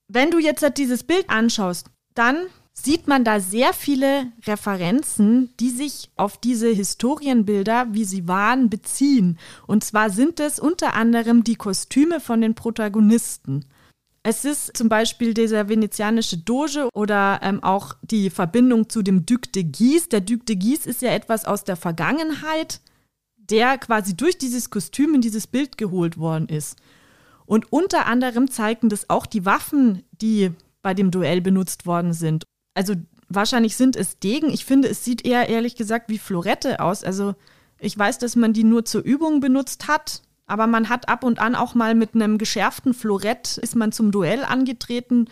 Wenn 0.09 0.33
du 0.33 0.41
jetzt 0.41 0.67
dieses 0.79 1.05
Bild 1.05 1.31
anschaust, 1.31 1.87
dann 2.17 2.47
sieht 2.85 3.07
man 3.07 3.25
da 3.25 3.39
sehr 3.39 3.73
viele 3.73 4.33
Referenzen, 4.45 5.51
die 5.61 5.71
sich 5.71 6.11
auf 6.17 6.37
diese 6.37 6.69
Historienbilder, 6.69 7.87
wie 7.93 8.05
sie 8.05 8.27
waren, 8.27 8.71
beziehen. 8.71 9.39
Und 9.67 9.85
zwar 9.85 10.11
sind 10.11 10.41
es 10.41 10.59
unter 10.59 10.95
anderem 10.95 11.45
die 11.45 11.55
Kostüme 11.55 12.21
von 12.21 12.41
den 12.41 12.55
Protagonisten. 12.55 13.65
Es 14.25 14.45
ist 14.45 14.77
zum 14.77 14.89
Beispiel 14.89 15.35
dieser 15.35 15.69
venezianische 15.69 16.39
Doge 16.39 16.89
oder 16.95 17.41
ähm, 17.43 17.63
auch 17.63 17.95
die 18.03 18.31
Verbindung 18.31 18.89
zu 18.89 19.03
dem 19.03 19.27
Duc 19.27 19.53
de 19.53 19.65
Guise. 19.65 20.09
Der 20.09 20.21
Duc 20.21 20.47
de 20.47 20.57
Guise 20.57 20.89
ist 20.89 21.03
ja 21.03 21.11
etwas 21.11 21.45
aus 21.45 21.65
der 21.65 21.77
Vergangenheit, 21.77 22.81
der 23.37 23.79
quasi 23.79 24.17
durch 24.17 24.39
dieses 24.39 24.71
Kostüm 24.71 25.15
in 25.15 25.21
dieses 25.21 25.47
Bild 25.47 25.77
geholt 25.77 26.19
worden 26.19 26.49
ist. 26.49 26.79
Und 27.47 27.73
unter 27.73 28.07
anderem 28.07 28.51
zeigen 28.51 28.89
das 28.89 29.11
auch 29.11 29.27
die 29.27 29.45
Waffen, 29.45 30.05
die 30.13 30.53
bei 30.83 30.95
dem 30.95 31.11
Duell 31.11 31.41
benutzt 31.41 31.87
worden 31.87 32.13
sind 32.13 32.45
also 32.75 32.95
wahrscheinlich 33.29 33.77
sind 33.77 33.97
es 33.97 34.19
Degen. 34.19 34.51
Ich 34.51 34.65
finde, 34.65 34.89
es 34.89 35.05
sieht 35.05 35.25
eher 35.25 35.49
ehrlich 35.49 35.77
gesagt 35.77 36.09
wie 36.09 36.19
Florette 36.19 36.81
aus. 36.81 37.05
Also 37.05 37.35
ich 37.79 37.99
weiß, 37.99 38.19
dass 38.19 38.37
man 38.37 38.53
die 38.53 38.65
nur 38.65 38.85
zur 38.85 39.03
Übung 39.03 39.41
benutzt 39.41 39.89
hat, 39.89 40.23
aber 40.47 40.67
man 40.67 40.89
hat 40.89 41.09
ab 41.09 41.25
und 41.25 41.39
an 41.39 41.55
auch 41.55 41.75
mal 41.75 41.95
mit 41.95 42.15
einem 42.15 42.39
geschärften 42.39 42.95
Florett 42.95 43.59
ist 43.59 43.77
man 43.77 43.93
zum 43.93 44.11
Duell 44.11 44.45
angetreten. 44.45 45.29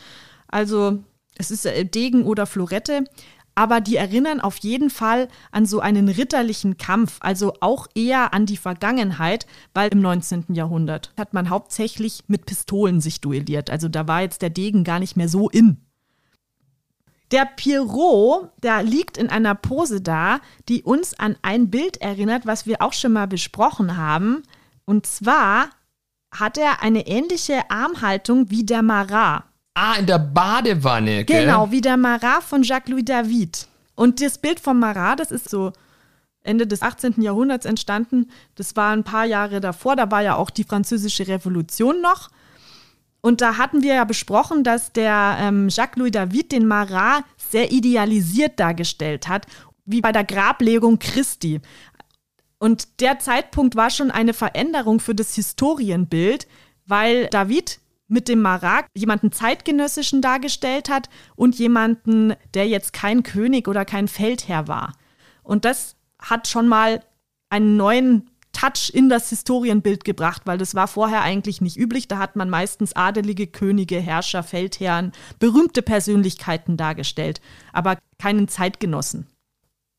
Also 0.49 1.03
es 1.36 1.51
ist 1.51 1.66
äh, 1.66 1.84
Degen 1.84 2.24
oder 2.24 2.47
Florette. 2.47 3.05
Aber 3.57 3.80
die 3.80 3.97
erinnern 3.97 4.41
auf 4.41 4.57
jeden 4.59 4.91
Fall 4.91 5.28
an 5.51 5.66
so 5.66 5.80
einen 5.80 6.09
ritterlichen 6.09 6.78
Kampf, 6.78 7.18
also 7.20 7.55
auch 7.61 7.88
eher 7.95 8.32
an 8.32 8.47
die 8.47 8.57
Vergangenheit, 8.57 9.47
weil 9.74 9.91
im 9.91 10.01
19. 10.01 10.47
Jahrhundert 10.55 11.12
hat 11.18 11.34
man 11.34 11.51
hauptsächlich 11.51 12.22
mit 12.28 12.47
Pistolen 12.47 13.01
sich 13.01 13.20
duelliert. 13.20 13.68
Also 13.68 13.88
da 13.88 14.09
war 14.09 14.22
jetzt 14.22 14.41
der 14.41 14.51
Degen 14.51 14.84
gar 14.84 14.99
nicht 14.99 15.16
mehr 15.16 15.28
so 15.28 15.51
in. 15.51 15.78
Der 17.33 17.45
Pierrot, 17.45 18.51
der 18.62 18.83
liegt 18.83 19.16
in 19.16 19.28
einer 19.28 19.55
Pose 19.55 20.01
da, 20.01 20.41
die 20.68 20.83
uns 20.83 21.18
an 21.18 21.37
ein 21.43 21.70
Bild 21.70 21.99
erinnert, 21.99 22.45
was 22.45 22.66
wir 22.66 22.83
auch 22.83 22.93
schon 22.93 23.12
mal 23.12 23.28
besprochen 23.28 23.97
haben. 23.97 24.43
Und 24.85 25.07
zwar 25.07 25.70
hat 26.33 26.59
er 26.59 26.83
eine 26.83 27.07
ähnliche 27.07 27.70
Armhaltung 27.70 28.51
wie 28.51 28.64
der 28.64 28.83
Marat. 28.83 29.45
Ah, 29.74 29.95
in 29.99 30.07
der 30.07 30.18
Badewanne, 30.18 31.24
gell? 31.24 31.45
Genau, 31.45 31.70
wie 31.70 31.81
der 31.81 31.97
Marat 31.97 32.43
von 32.43 32.62
Jacques-Louis 32.62 33.05
David. 33.05 33.68
Und 33.95 34.20
das 34.20 34.39
Bild 34.39 34.59
vom 34.59 34.81
Marat, 34.81 35.20
das 35.20 35.31
ist 35.31 35.49
so 35.49 35.72
Ende 36.43 36.66
des 36.66 36.83
18. 36.83 37.22
Jahrhunderts 37.22 37.66
entstanden. 37.66 38.31
Das 38.57 38.74
war 38.74 38.93
ein 38.93 39.05
paar 39.05 39.26
Jahre 39.26 39.61
davor, 39.61 39.95
da 39.95 40.11
war 40.11 40.22
ja 40.22 40.35
auch 40.37 40.51
die 40.51 40.64
Französische 40.64 41.28
Revolution 41.28 42.01
noch. 42.01 42.31
Und 43.21 43.41
da 43.41 43.59
hatten 43.59 43.83
wir 43.83 43.95
ja 43.95 44.05
besprochen, 44.05 44.64
dass 44.64 44.93
der 44.93 45.37
ähm, 45.41 45.68
Jacques-Louis 45.68 46.12
David 46.12 46.53
den 46.53 46.66
Marat 46.66 47.25
sehr 47.37 47.71
idealisiert 47.71 48.59
dargestellt 48.59 49.29
hat, 49.29 49.47
wie 49.85 50.01
bei 50.01 50.12
der 50.12 50.25
Grablegung 50.25 50.99
Christi. 50.99 51.61
Und 52.59 53.01
der 53.01 53.18
Zeitpunkt 53.18 53.77
war 53.77 53.91
schon 53.91 54.11
eine 54.11 54.35
Veränderung 54.35 55.01
für 55.01 55.14
das 55.14 55.35
Historienbild, 55.35 56.47
weil 56.87 57.27
David 57.29 57.81
mit 58.09 58.29
dem 58.29 58.43
Marat 58.43 58.87
jemanden 58.95 59.33
zeitgenössischen 59.33 60.21
dargestellt 60.21 60.91
hat 60.91 61.09
und 61.37 61.59
jemanden, 61.59 62.35
der 62.55 62.68
jetzt 62.68 62.93
kein 62.93 63.23
König 63.23 63.68
oder 63.68 63.85
kein 63.85 64.09
Feldherr 64.09 64.68
war. 64.68 64.95
Und 65.43 65.64
das 65.64 65.97
hat 66.18 66.49
schon 66.49 66.68
mal 66.68 67.03
einen 67.51 67.77
neuen 67.77 68.30
Touch 68.61 68.90
in 68.92 69.08
das 69.08 69.30
Historienbild 69.30 70.04
gebracht, 70.04 70.42
weil 70.44 70.58
das 70.58 70.74
war 70.74 70.86
vorher 70.86 71.22
eigentlich 71.22 71.62
nicht 71.62 71.78
üblich. 71.78 72.08
Da 72.08 72.18
hat 72.18 72.36
man 72.36 72.50
meistens 72.50 72.94
adelige 72.94 73.46
Könige, 73.46 73.98
Herrscher, 73.98 74.42
Feldherren, 74.42 75.12
berühmte 75.38 75.80
Persönlichkeiten 75.80 76.76
dargestellt, 76.76 77.40
aber 77.72 77.96
keinen 78.18 78.48
Zeitgenossen. 78.48 79.26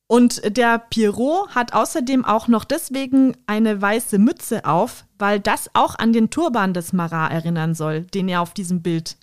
Und 0.07 0.57
der 0.57 0.77
Pierrot 0.77 1.55
hat 1.55 1.73
außerdem 1.73 2.23
auch 2.23 2.47
noch 2.47 2.65
deswegen 2.65 3.35
eine 3.47 3.81
weiße 3.81 4.19
Mütze 4.19 4.65
auf, 4.65 5.05
weil 5.17 5.39
das 5.39 5.71
auch 5.73 5.97
an 5.97 6.13
den 6.13 6.29
Turban 6.29 6.73
des 6.75 6.93
Marat 6.93 7.31
erinnern 7.31 7.73
soll, 7.73 8.01
den 8.01 8.27
er 8.27 8.41
auf 8.41 8.53
diesem 8.53 8.83
Bild 8.83 9.17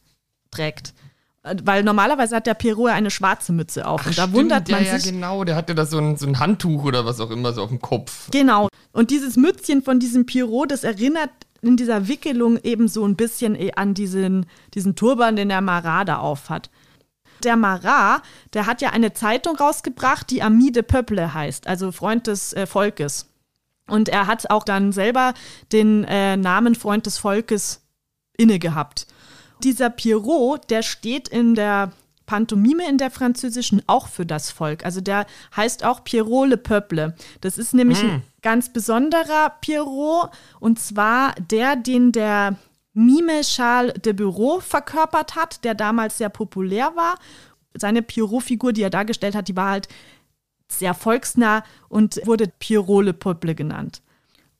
trägt. 0.50 0.94
Weil 1.64 1.82
normalerweise 1.82 2.36
hat 2.36 2.46
der 2.46 2.54
Pierrot 2.54 2.90
eine 2.90 3.10
schwarze 3.10 3.52
Mütze 3.52 3.86
auf. 3.86 4.00
Ach, 4.02 4.06
und 4.06 4.18
da 4.18 4.22
stimmt, 4.22 4.36
wundert 4.36 4.70
man 4.70 4.84
ja, 4.84 4.96
sich. 4.96 5.06
Ja, 5.06 5.12
genau, 5.12 5.44
der 5.44 5.56
hatte 5.56 5.74
da 5.74 5.86
so 5.86 5.98
ein, 5.98 6.16
so 6.16 6.26
ein 6.26 6.38
Handtuch 6.38 6.84
oder 6.84 7.04
was 7.06 7.20
auch 7.20 7.30
immer 7.30 7.52
so 7.52 7.62
auf 7.62 7.68
dem 7.68 7.80
Kopf. 7.80 8.30
Genau. 8.30 8.68
Und 8.92 9.10
dieses 9.10 9.36
Mützchen 9.36 9.82
von 9.82 10.00
diesem 10.00 10.26
Pierrot, 10.26 10.70
das 10.70 10.84
erinnert 10.84 11.30
in 11.60 11.76
dieser 11.76 12.08
Wickelung 12.08 12.58
eben 12.62 12.88
so 12.88 13.04
ein 13.06 13.16
bisschen 13.16 13.54
eh 13.54 13.72
an 13.72 13.94
diesen, 13.94 14.46
diesen 14.74 14.94
Turban, 14.94 15.36
den 15.36 15.48
der 15.48 15.60
Marat 15.60 16.08
da 16.08 16.18
auf 16.18 16.50
hat. 16.50 16.70
Der 17.44 17.56
Marat, 17.56 18.22
der 18.52 18.66
hat 18.66 18.80
ja 18.80 18.90
eine 18.90 19.12
Zeitung 19.12 19.56
rausgebracht, 19.56 20.30
die 20.30 20.42
Ami 20.42 20.72
de 20.72 20.82
Peuple 20.82 21.34
heißt, 21.34 21.66
also 21.66 21.92
Freund 21.92 22.26
des 22.26 22.52
äh, 22.52 22.66
Volkes. 22.66 23.26
Und 23.88 24.08
er 24.08 24.26
hat 24.26 24.50
auch 24.50 24.64
dann 24.64 24.92
selber 24.92 25.34
den 25.72 26.04
äh, 26.04 26.36
Namen 26.36 26.74
Freund 26.74 27.06
des 27.06 27.18
Volkes 27.18 27.82
inne 28.36 28.58
gehabt. 28.58 29.06
Dieser 29.62 29.90
Pierrot, 29.90 30.70
der 30.70 30.82
steht 30.82 31.28
in 31.28 31.54
der 31.54 31.92
Pantomime 32.26 32.86
in 32.86 32.98
der 32.98 33.10
französischen 33.10 33.82
auch 33.86 34.06
für 34.06 34.26
das 34.26 34.50
Volk. 34.50 34.84
Also 34.84 35.00
der 35.00 35.26
heißt 35.56 35.82
auch 35.82 36.04
Pierrot 36.04 36.50
le 36.50 36.56
Peuple. 36.58 37.16
Das 37.40 37.56
ist 37.56 37.72
nämlich 37.72 38.02
ein 38.02 38.22
ganz 38.42 38.70
besonderer 38.70 39.54
Pierrot 39.62 40.30
und 40.60 40.78
zwar 40.78 41.34
der, 41.50 41.74
den 41.74 42.12
der 42.12 42.56
Mime 42.92 43.40
Charles 43.42 43.94
de 44.02 44.12
Bureau 44.12 44.60
verkörpert 44.60 45.36
hat, 45.36 45.64
der 45.64 45.74
damals 45.74 46.18
sehr 46.18 46.28
populär 46.28 46.92
war. 46.96 47.18
Seine 47.74 48.02
Pierrot-Figur, 48.02 48.72
die 48.72 48.82
er 48.82 48.90
dargestellt 48.90 49.34
hat, 49.34 49.48
die 49.48 49.56
war 49.56 49.70
halt 49.70 49.88
sehr 50.70 50.94
volksnah 50.94 51.64
und 51.88 52.20
wurde 52.26 52.52
Pierrot 52.58 53.04
le 53.04 53.14
Peuple 53.14 53.54
genannt. 53.54 54.02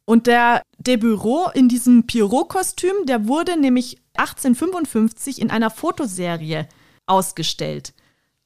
Und 0.04 0.26
der 0.26 0.62
de 0.78 0.96
Bureau 0.96 1.50
in 1.52 1.68
diesem 1.68 2.06
Pierrot-Kostüm, 2.06 3.04
der 3.06 3.28
wurde 3.28 3.60
nämlich 3.60 3.98
1855 4.18 5.40
in 5.40 5.50
einer 5.50 5.70
Fotoserie 5.70 6.68
ausgestellt. 7.06 7.94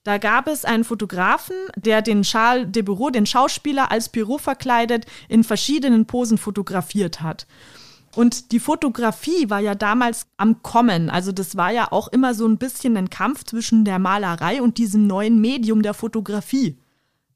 Da 0.04 0.18
gab 0.18 0.48
es 0.48 0.64
einen 0.64 0.84
Fotografen, 0.84 1.54
der 1.76 2.02
den 2.02 2.22
Charles 2.22 2.66
de 2.70 2.82
Bureau, 2.82 3.10
den 3.10 3.26
Schauspieler, 3.26 3.92
als 3.92 4.08
Pierrot 4.08 4.40
verkleidet 4.40 5.06
in 5.28 5.44
verschiedenen 5.44 6.06
Posen 6.06 6.38
fotografiert 6.38 7.20
hat. 7.20 7.46
Und 8.14 8.52
die 8.52 8.60
Fotografie 8.60 9.48
war 9.48 9.60
ja 9.60 9.74
damals 9.74 10.26
am 10.36 10.62
Kommen. 10.62 11.08
Also 11.08 11.32
das 11.32 11.56
war 11.56 11.72
ja 11.72 11.92
auch 11.92 12.08
immer 12.08 12.34
so 12.34 12.46
ein 12.46 12.58
bisschen 12.58 12.96
ein 12.96 13.10
Kampf 13.10 13.44
zwischen 13.44 13.84
der 13.84 13.98
Malerei 13.98 14.60
und 14.60 14.76
diesem 14.76 15.06
neuen 15.06 15.40
Medium 15.40 15.82
der 15.82 15.94
Fotografie. 15.94 16.76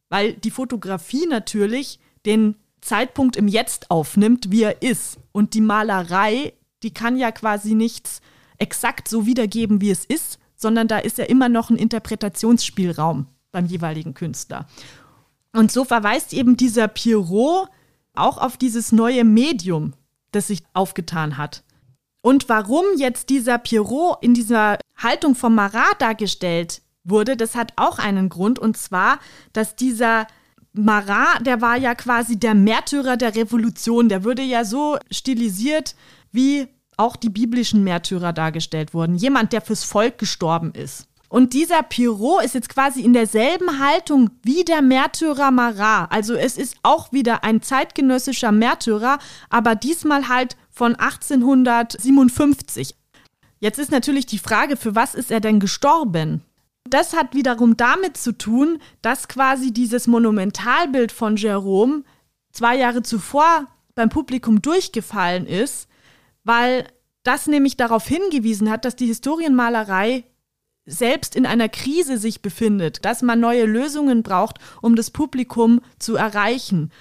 Weil 0.08 0.34
die 0.34 0.50
Fotografie 0.50 1.26
natürlich 1.26 1.98
den 2.26 2.56
Zeitpunkt 2.82 3.36
im 3.36 3.48
Jetzt 3.48 3.90
aufnimmt, 3.90 4.50
wie 4.50 4.64
er 4.64 4.82
ist. 4.82 5.18
Und 5.32 5.54
die 5.54 5.62
Malerei, 5.62 6.52
die 6.86 6.94
kann 6.94 7.16
ja 7.16 7.32
quasi 7.32 7.74
nichts 7.74 8.20
exakt 8.58 9.08
so 9.08 9.26
wiedergeben, 9.26 9.80
wie 9.80 9.90
es 9.90 10.04
ist, 10.04 10.38
sondern 10.54 10.86
da 10.86 10.98
ist 10.98 11.18
ja 11.18 11.24
immer 11.24 11.48
noch 11.48 11.68
ein 11.68 11.76
Interpretationsspielraum 11.76 13.26
beim 13.50 13.66
jeweiligen 13.66 14.14
Künstler. 14.14 14.68
Und 15.52 15.72
so 15.72 15.84
verweist 15.84 16.32
eben 16.32 16.56
dieser 16.56 16.86
Pierrot 16.86 17.68
auch 18.14 18.38
auf 18.38 18.56
dieses 18.56 18.92
neue 18.92 19.24
Medium, 19.24 19.94
das 20.30 20.46
sich 20.46 20.62
aufgetan 20.74 21.36
hat. 21.36 21.64
Und 22.20 22.48
warum 22.48 22.84
jetzt 22.96 23.30
dieser 23.30 23.58
Pierrot 23.58 24.18
in 24.22 24.32
dieser 24.32 24.78
Haltung 24.96 25.34
vom 25.34 25.56
Marat 25.56 26.00
dargestellt 26.00 26.82
wurde, 27.02 27.36
das 27.36 27.56
hat 27.56 27.72
auch 27.74 27.98
einen 27.98 28.28
Grund. 28.28 28.60
Und 28.60 28.76
zwar, 28.76 29.18
dass 29.52 29.74
dieser 29.74 30.28
Marat, 30.72 31.44
der 31.44 31.60
war 31.60 31.76
ja 31.76 31.96
quasi 31.96 32.38
der 32.38 32.54
Märtyrer 32.54 33.16
der 33.16 33.34
Revolution. 33.34 34.08
Der 34.08 34.22
würde 34.22 34.42
ja 34.42 34.64
so 34.64 34.98
stilisiert, 35.10 35.96
wie 36.30 36.68
auch 36.96 37.16
die 37.16 37.30
biblischen 37.30 37.84
Märtyrer 37.84 38.32
dargestellt 38.32 38.94
wurden. 38.94 39.16
Jemand, 39.16 39.52
der 39.52 39.60
fürs 39.60 39.84
Volk 39.84 40.18
gestorben 40.18 40.72
ist. 40.72 41.06
Und 41.28 41.54
dieser 41.54 41.82
Pirot 41.82 42.44
ist 42.44 42.54
jetzt 42.54 42.68
quasi 42.68 43.02
in 43.02 43.12
derselben 43.12 43.80
Haltung 43.80 44.30
wie 44.42 44.64
der 44.64 44.80
Märtyrer 44.80 45.50
Marat. 45.50 46.12
Also 46.12 46.34
es 46.34 46.56
ist 46.56 46.76
auch 46.82 47.12
wieder 47.12 47.42
ein 47.42 47.62
zeitgenössischer 47.62 48.52
Märtyrer, 48.52 49.18
aber 49.50 49.74
diesmal 49.74 50.28
halt 50.28 50.56
von 50.70 50.94
1857. 50.94 52.94
Jetzt 53.58 53.78
ist 53.78 53.90
natürlich 53.90 54.26
die 54.26 54.38
Frage, 54.38 54.76
für 54.76 54.94
was 54.94 55.14
ist 55.14 55.30
er 55.30 55.40
denn 55.40 55.58
gestorben? 55.58 56.42
Das 56.88 57.16
hat 57.16 57.34
wiederum 57.34 57.76
damit 57.76 58.16
zu 58.16 58.32
tun, 58.32 58.78
dass 59.02 59.26
quasi 59.26 59.72
dieses 59.72 60.06
Monumentalbild 60.06 61.10
von 61.10 61.36
Jerome 61.36 62.04
zwei 62.52 62.76
Jahre 62.76 63.02
zuvor 63.02 63.66
beim 63.96 64.10
Publikum 64.10 64.62
durchgefallen 64.62 65.46
ist, 65.46 65.88
weil 66.46 66.86
das 67.24 67.48
nämlich 67.48 67.76
darauf 67.76 68.06
hingewiesen 68.06 68.70
hat, 68.70 68.84
dass 68.84 68.94
die 68.94 69.06
Historienmalerei 69.06 70.24
selbst 70.86 71.34
in 71.34 71.44
einer 71.44 71.68
Krise 71.68 72.18
sich 72.18 72.40
befindet, 72.40 73.04
dass 73.04 73.20
man 73.20 73.40
neue 73.40 73.66
Lösungen 73.66 74.22
braucht, 74.22 74.58
um 74.80 74.94
das 74.94 75.10
Publikum 75.10 75.80
zu 75.98 76.14
erreichen. 76.14 76.92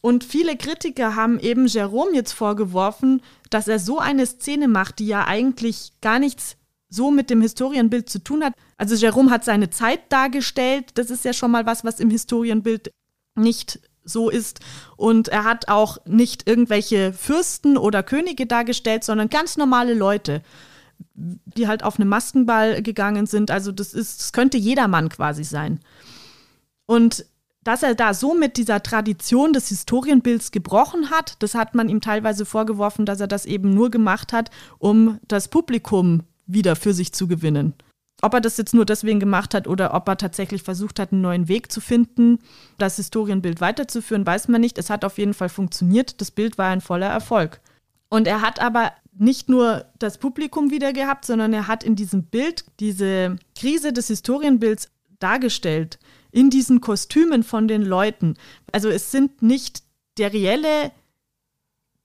Und 0.00 0.22
viele 0.22 0.56
Kritiker 0.56 1.16
haben 1.16 1.40
eben 1.40 1.66
Jerome 1.66 2.14
jetzt 2.14 2.30
vorgeworfen, 2.30 3.22
dass 3.50 3.66
er 3.66 3.80
so 3.80 3.98
eine 3.98 4.24
Szene 4.24 4.68
macht, 4.68 5.00
die 5.00 5.08
ja 5.08 5.26
eigentlich 5.26 5.94
gar 6.00 6.20
nichts 6.20 6.56
so 6.88 7.10
mit 7.10 7.28
dem 7.28 7.40
Historienbild 7.40 8.08
zu 8.08 8.22
tun 8.22 8.44
hat. 8.44 8.52
Also 8.76 8.94
Jerome 8.94 9.32
hat 9.32 9.44
seine 9.44 9.70
Zeit 9.70 10.12
dargestellt, 10.12 10.92
das 10.94 11.10
ist 11.10 11.24
ja 11.24 11.32
schon 11.32 11.50
mal 11.50 11.66
was, 11.66 11.84
was 11.84 11.98
im 11.98 12.10
Historienbild 12.10 12.92
nicht 13.34 13.80
so 14.06 14.30
ist. 14.30 14.60
Und 14.96 15.28
er 15.28 15.44
hat 15.44 15.68
auch 15.68 15.98
nicht 16.06 16.48
irgendwelche 16.48 17.12
Fürsten 17.12 17.76
oder 17.76 18.02
Könige 18.02 18.46
dargestellt, 18.46 19.04
sondern 19.04 19.28
ganz 19.28 19.56
normale 19.56 19.94
Leute, 19.94 20.42
die 21.14 21.68
halt 21.68 21.82
auf 21.82 21.98
einen 21.98 22.08
Maskenball 22.08 22.82
gegangen 22.82 23.26
sind. 23.26 23.50
Also 23.50 23.72
das 23.72 23.92
ist, 23.92 24.20
das 24.20 24.32
könnte 24.32 24.56
jedermann 24.56 25.08
quasi 25.08 25.44
sein. 25.44 25.80
Und 26.86 27.26
dass 27.62 27.82
er 27.82 27.96
da 27.96 28.14
so 28.14 28.32
mit 28.34 28.56
dieser 28.56 28.80
Tradition 28.82 29.52
des 29.52 29.68
Historienbilds 29.68 30.52
gebrochen 30.52 31.10
hat, 31.10 31.34
das 31.40 31.56
hat 31.56 31.74
man 31.74 31.88
ihm 31.88 32.00
teilweise 32.00 32.46
vorgeworfen, 32.46 33.06
dass 33.06 33.18
er 33.18 33.26
das 33.26 33.44
eben 33.44 33.74
nur 33.74 33.90
gemacht 33.90 34.32
hat, 34.32 34.50
um 34.78 35.18
das 35.26 35.48
Publikum 35.48 36.22
wieder 36.46 36.76
für 36.76 36.94
sich 36.94 37.12
zu 37.12 37.26
gewinnen. 37.26 37.74
Ob 38.26 38.34
er 38.34 38.40
das 38.40 38.56
jetzt 38.56 38.74
nur 38.74 38.84
deswegen 38.84 39.20
gemacht 39.20 39.54
hat 39.54 39.68
oder 39.68 39.94
ob 39.94 40.08
er 40.08 40.16
tatsächlich 40.16 40.64
versucht 40.64 40.98
hat, 40.98 41.12
einen 41.12 41.20
neuen 41.20 41.46
Weg 41.46 41.70
zu 41.70 41.80
finden, 41.80 42.40
das 42.76 42.96
Historienbild 42.96 43.60
weiterzuführen, 43.60 44.26
weiß 44.26 44.48
man 44.48 44.60
nicht. 44.60 44.78
Es 44.78 44.90
hat 44.90 45.04
auf 45.04 45.16
jeden 45.18 45.32
Fall 45.32 45.48
funktioniert. 45.48 46.20
Das 46.20 46.32
Bild 46.32 46.58
war 46.58 46.70
ein 46.70 46.80
voller 46.80 47.06
Erfolg. 47.06 47.60
Und 48.08 48.26
er 48.26 48.40
hat 48.40 48.60
aber 48.60 48.90
nicht 49.16 49.48
nur 49.48 49.84
das 50.00 50.18
Publikum 50.18 50.72
wieder 50.72 50.92
gehabt, 50.92 51.24
sondern 51.24 51.52
er 51.52 51.68
hat 51.68 51.84
in 51.84 51.94
diesem 51.94 52.24
Bild 52.24 52.64
diese 52.80 53.36
Krise 53.54 53.92
des 53.92 54.08
Historienbilds 54.08 54.88
dargestellt, 55.20 56.00
in 56.32 56.50
diesen 56.50 56.80
Kostümen 56.80 57.44
von 57.44 57.68
den 57.68 57.82
Leuten. 57.82 58.34
Also 58.72 58.88
es 58.88 59.12
sind 59.12 59.40
nicht 59.40 59.84
der 60.18 60.32
reelle 60.32 60.90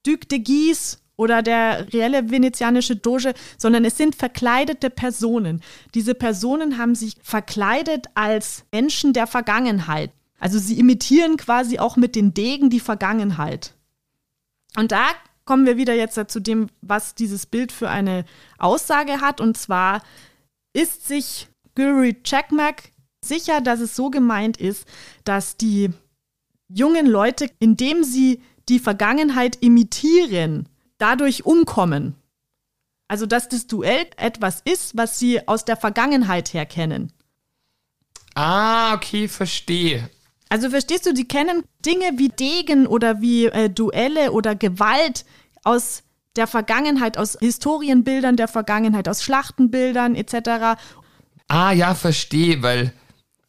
Duc 0.04 0.28
de 0.28 0.38
Guise 0.38 0.98
oder 1.16 1.42
der 1.42 1.92
reelle 1.92 2.30
venezianische 2.30 2.96
Doge, 2.96 3.34
sondern 3.58 3.84
es 3.84 3.96
sind 3.96 4.16
verkleidete 4.16 4.90
Personen. 4.90 5.62
Diese 5.94 6.14
Personen 6.14 6.78
haben 6.78 6.94
sich 6.94 7.16
verkleidet 7.22 8.06
als 8.14 8.64
Menschen 8.72 9.12
der 9.12 9.26
Vergangenheit. 9.26 10.10
Also 10.38 10.58
sie 10.58 10.78
imitieren 10.78 11.36
quasi 11.36 11.78
auch 11.78 11.96
mit 11.96 12.16
den 12.16 12.34
Degen 12.34 12.70
die 12.70 12.80
Vergangenheit. 12.80 13.74
Und 14.76 14.90
da 14.90 15.06
kommen 15.44 15.66
wir 15.66 15.76
wieder 15.76 15.94
jetzt 15.94 16.18
zu 16.30 16.40
dem, 16.40 16.68
was 16.80 17.14
dieses 17.14 17.46
Bild 17.46 17.72
für 17.72 17.88
eine 17.88 18.24
Aussage 18.58 19.20
hat. 19.20 19.40
Und 19.40 19.56
zwar 19.56 20.02
ist 20.72 21.06
sich 21.06 21.48
Guri 21.74 22.22
Checkmack 22.22 22.90
sicher, 23.24 23.60
dass 23.60 23.80
es 23.80 23.94
so 23.94 24.10
gemeint 24.10 24.56
ist, 24.56 24.86
dass 25.24 25.56
die 25.56 25.90
jungen 26.68 27.06
Leute, 27.06 27.50
indem 27.58 28.02
sie 28.02 28.42
die 28.68 28.78
Vergangenheit 28.78 29.58
imitieren, 29.60 30.68
dadurch 31.02 31.44
umkommen. 31.44 32.14
Also, 33.08 33.26
dass 33.26 33.48
das 33.48 33.66
Duell 33.66 34.06
etwas 34.16 34.62
ist, 34.64 34.96
was 34.96 35.18
sie 35.18 35.46
aus 35.46 35.64
der 35.64 35.76
Vergangenheit 35.76 36.54
her 36.54 36.64
kennen. 36.64 37.12
Ah, 38.34 38.94
okay, 38.94 39.28
verstehe. 39.28 40.08
Also 40.48 40.70
verstehst 40.70 41.06
du, 41.06 41.12
die 41.12 41.26
kennen 41.26 41.64
Dinge 41.84 42.18
wie 42.18 42.28
Degen 42.28 42.86
oder 42.86 43.20
wie 43.20 43.46
äh, 43.46 43.68
Duelle 43.68 44.32
oder 44.32 44.54
Gewalt 44.54 45.24
aus 45.64 46.02
der 46.36 46.46
Vergangenheit, 46.46 47.18
aus 47.18 47.36
Historienbildern 47.40 48.36
der 48.36 48.48
Vergangenheit, 48.48 49.08
aus 49.08 49.22
Schlachtenbildern 49.22 50.14
etc. 50.14 50.78
Ah, 51.48 51.72
ja, 51.72 51.94
verstehe, 51.94 52.62
weil 52.62 52.92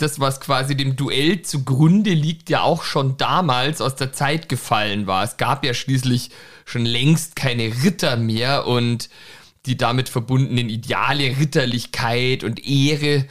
das, 0.03 0.19
was 0.19 0.39
quasi 0.39 0.75
dem 0.75 0.95
Duell 0.95 1.41
zugrunde 1.41 2.13
liegt, 2.13 2.49
ja 2.49 2.61
auch 2.61 2.83
schon 2.83 3.17
damals 3.17 3.81
aus 3.81 3.95
der 3.95 4.11
Zeit 4.11 4.49
gefallen 4.49 5.07
war. 5.07 5.23
Es 5.23 5.37
gab 5.37 5.65
ja 5.65 5.73
schließlich 5.73 6.29
schon 6.65 6.85
längst 6.85 7.35
keine 7.35 7.83
Ritter 7.83 8.17
mehr 8.17 8.67
und 8.67 9.09
die 9.65 9.77
damit 9.77 10.09
verbundenen 10.09 10.69
Ideale, 10.69 11.37
Ritterlichkeit 11.39 12.43
und 12.43 12.65
Ehre 12.65 13.25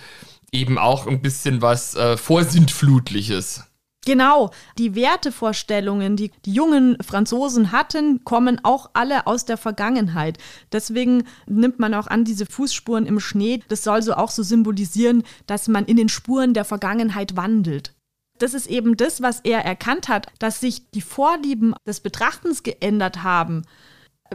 eben 0.50 0.78
auch 0.78 1.06
ein 1.06 1.20
bisschen 1.20 1.62
was 1.62 1.94
äh, 1.94 2.16
Vorsintflutliches. 2.16 3.64
Genau, 4.04 4.50
die 4.78 4.96
Wertevorstellungen, 4.96 6.16
die 6.16 6.32
die 6.44 6.52
jungen 6.52 6.96
Franzosen 7.00 7.70
hatten, 7.70 8.24
kommen 8.24 8.60
auch 8.64 8.90
alle 8.94 9.28
aus 9.28 9.44
der 9.44 9.56
Vergangenheit. 9.56 10.38
Deswegen 10.72 11.24
nimmt 11.46 11.78
man 11.78 11.94
auch 11.94 12.08
an 12.08 12.24
diese 12.24 12.46
Fußspuren 12.46 13.06
im 13.06 13.20
Schnee. 13.20 13.60
Das 13.68 13.84
soll 13.84 14.02
so 14.02 14.14
auch 14.14 14.30
so 14.30 14.42
symbolisieren, 14.42 15.22
dass 15.46 15.68
man 15.68 15.84
in 15.84 15.96
den 15.96 16.08
Spuren 16.08 16.52
der 16.52 16.64
Vergangenheit 16.64 17.36
wandelt. 17.36 17.94
Das 18.38 18.54
ist 18.54 18.66
eben 18.66 18.96
das, 18.96 19.22
was 19.22 19.38
er 19.40 19.64
erkannt 19.64 20.08
hat, 20.08 20.26
dass 20.40 20.58
sich 20.58 20.90
die 20.90 21.00
Vorlieben 21.00 21.74
des 21.86 22.00
Betrachtens 22.00 22.64
geändert 22.64 23.22
haben 23.22 23.62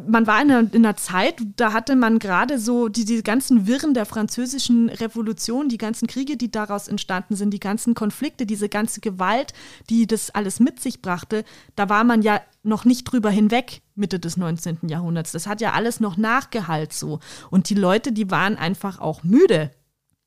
man 0.06 0.28
war 0.28 0.42
in 0.42 0.52
einer, 0.52 0.74
in 0.74 0.86
einer, 0.86 0.96
Zeit, 0.96 1.42
da 1.56 1.74
hatte 1.74 1.96
man 1.96 2.20
gerade 2.20 2.60
so 2.60 2.90
die, 2.90 3.06
die 3.06 3.24
ganzen 3.24 3.68
Wirren 3.68 3.94
der 3.94 4.06
französischen 4.06 4.90
Revolution, 4.90 5.70
die 5.70 5.78
ganzen 5.78 6.08
Kriege, 6.08 6.38
die 6.38 6.52
daraus 6.52 6.88
entstanden 6.88 7.36
sind, 7.36 7.52
die 7.52 7.60
ganzen 7.60 7.94
Konflikte, 7.94 8.46
diese 8.46 8.70
ganze 8.70 9.02
Gewalt, 9.02 9.54
die 9.90 10.08
das 10.08 10.30
alles 10.32 10.60
mit 10.60 10.80
sich 10.80 11.02
brachte, 11.02 11.46
da 11.76 11.90
war 11.90 12.04
man 12.04 12.22
ja 12.22 12.42
noch 12.64 12.86
nicht 12.86 13.06
drüber 13.06 13.30
hinweg 13.30 13.82
Mitte 13.96 14.20
des 14.20 14.38
19. 14.38 14.80
Jahrhunderts. 14.84 15.32
Das 15.32 15.48
hat 15.48 15.62
ja 15.62 15.74
alles 15.74 16.00
noch 16.00 16.18
nachgehalt 16.18 16.94
so. 16.94 17.20
Und 17.50 17.70
die 17.70 17.76
Leute, 17.76 18.12
die 18.12 18.30
waren 18.30 18.58
einfach 18.58 19.00
auch 19.00 19.24
müde. 19.24 19.72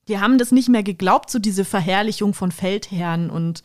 Die 0.09 0.19
haben 0.19 0.39
das 0.39 0.51
nicht 0.51 0.69
mehr 0.69 0.83
geglaubt, 0.83 1.31
so 1.31 1.39
diese 1.39 1.65
Verherrlichung 1.65 2.35
von 2.35 2.51
Feldherren 2.51 3.31
und 3.31 3.63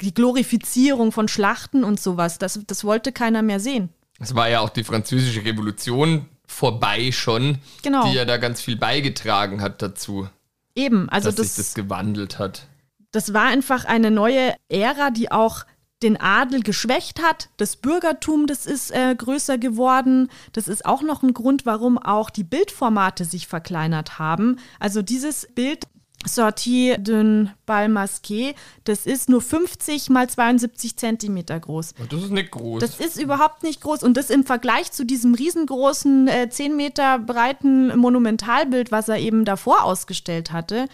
die 0.00 0.14
Glorifizierung 0.14 1.12
von 1.12 1.28
Schlachten 1.28 1.84
und 1.84 2.00
sowas. 2.00 2.38
Das, 2.38 2.60
das 2.66 2.84
wollte 2.84 3.12
keiner 3.12 3.42
mehr 3.42 3.60
sehen. 3.60 3.90
Es 4.18 4.34
war 4.34 4.48
ja 4.48 4.60
auch 4.60 4.70
die 4.70 4.84
französische 4.84 5.44
Revolution 5.44 6.26
vorbei 6.46 7.12
schon, 7.12 7.58
genau. 7.82 8.08
die 8.08 8.14
ja 8.14 8.24
da 8.24 8.36
ganz 8.36 8.60
viel 8.60 8.76
beigetragen 8.76 9.60
hat 9.60 9.82
dazu. 9.82 10.28
Eben, 10.74 11.08
also 11.08 11.28
dass 11.28 11.36
das, 11.36 11.54
sich 11.56 11.64
das 11.64 11.74
gewandelt 11.74 12.38
hat. 12.38 12.66
Das 13.12 13.32
war 13.32 13.44
einfach 13.44 13.84
eine 13.84 14.10
neue 14.10 14.54
Ära, 14.68 15.10
die 15.10 15.30
auch 15.30 15.64
den 16.02 16.20
Adel 16.20 16.62
geschwächt 16.62 17.22
hat. 17.22 17.48
Das 17.56 17.76
Bürgertum, 17.76 18.46
das 18.46 18.66
ist 18.66 18.90
äh, 18.90 19.14
größer 19.14 19.56
geworden. 19.56 20.28
Das 20.52 20.68
ist 20.68 20.84
auch 20.84 21.02
noch 21.02 21.22
ein 21.22 21.32
Grund, 21.32 21.64
warum 21.64 21.98
auch 21.98 22.28
die 22.28 22.44
Bildformate 22.44 23.24
sich 23.24 23.46
verkleinert 23.46 24.18
haben. 24.18 24.58
Also 24.78 25.00
dieses 25.00 25.48
Bild 25.54 25.86
Sortie 26.24 26.94
d'un 26.98 27.50
Bal 27.66 27.88
Masqué, 27.88 28.54
das 28.84 29.06
ist 29.06 29.28
nur 29.28 29.40
50 29.40 30.10
mal 30.10 30.28
72 30.28 30.96
Zentimeter 30.96 31.58
groß. 31.60 31.94
Das 32.08 32.22
ist 32.22 32.30
nicht 32.30 32.50
groß. 32.50 32.80
Das 32.80 32.98
ist 32.98 33.20
überhaupt 33.20 33.62
nicht 33.62 33.80
groß. 33.80 34.02
Und 34.02 34.16
das 34.16 34.30
im 34.30 34.44
Vergleich 34.44 34.90
zu 34.92 35.04
diesem 35.04 35.34
riesengroßen, 35.34 36.28
äh, 36.28 36.48
10 36.48 36.76
Meter 36.76 37.18
breiten 37.18 37.96
Monumentalbild, 37.96 38.90
was 38.90 39.08
er 39.08 39.18
eben 39.18 39.44
davor 39.44 39.84
ausgestellt 39.84 40.52
hatte. 40.52 40.86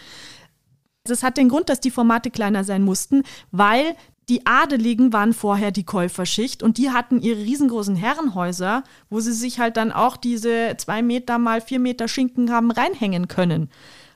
Das 1.05 1.23
hat 1.23 1.37
den 1.37 1.49
Grund, 1.49 1.69
dass 1.69 1.81
die 1.81 1.91
Formate 1.91 2.31
kleiner 2.31 2.63
sein 2.65 2.83
mussten, 2.83 3.23
weil 3.51 3.97
die 4.29 4.47
Adeligen 4.47 5.13
waren 5.13 5.33
vorher 5.33 5.73
die 5.73 5.85
Käuferschicht 5.85 6.63
und 6.63 6.79
die 6.79 6.91
hatten 6.91 7.21
ihre 7.21 7.41
riesengroßen 7.41 7.97
Herrenhäuser, 7.97 8.85
wo 9.11 9.19
sie 9.19 9.33
sich 9.33 9.59
halt 9.59 9.77
dann 9.77 9.91
auch 9.91 10.17
diese 10.17 10.77
zwei 10.79 11.03
Meter 11.03 11.39
mal 11.39 11.61
vier 11.61 11.81
Meter 11.81 12.07
Schinken 12.07 12.53
haben 12.53 12.71
reinhängen 12.71 13.27
können. 13.27 13.69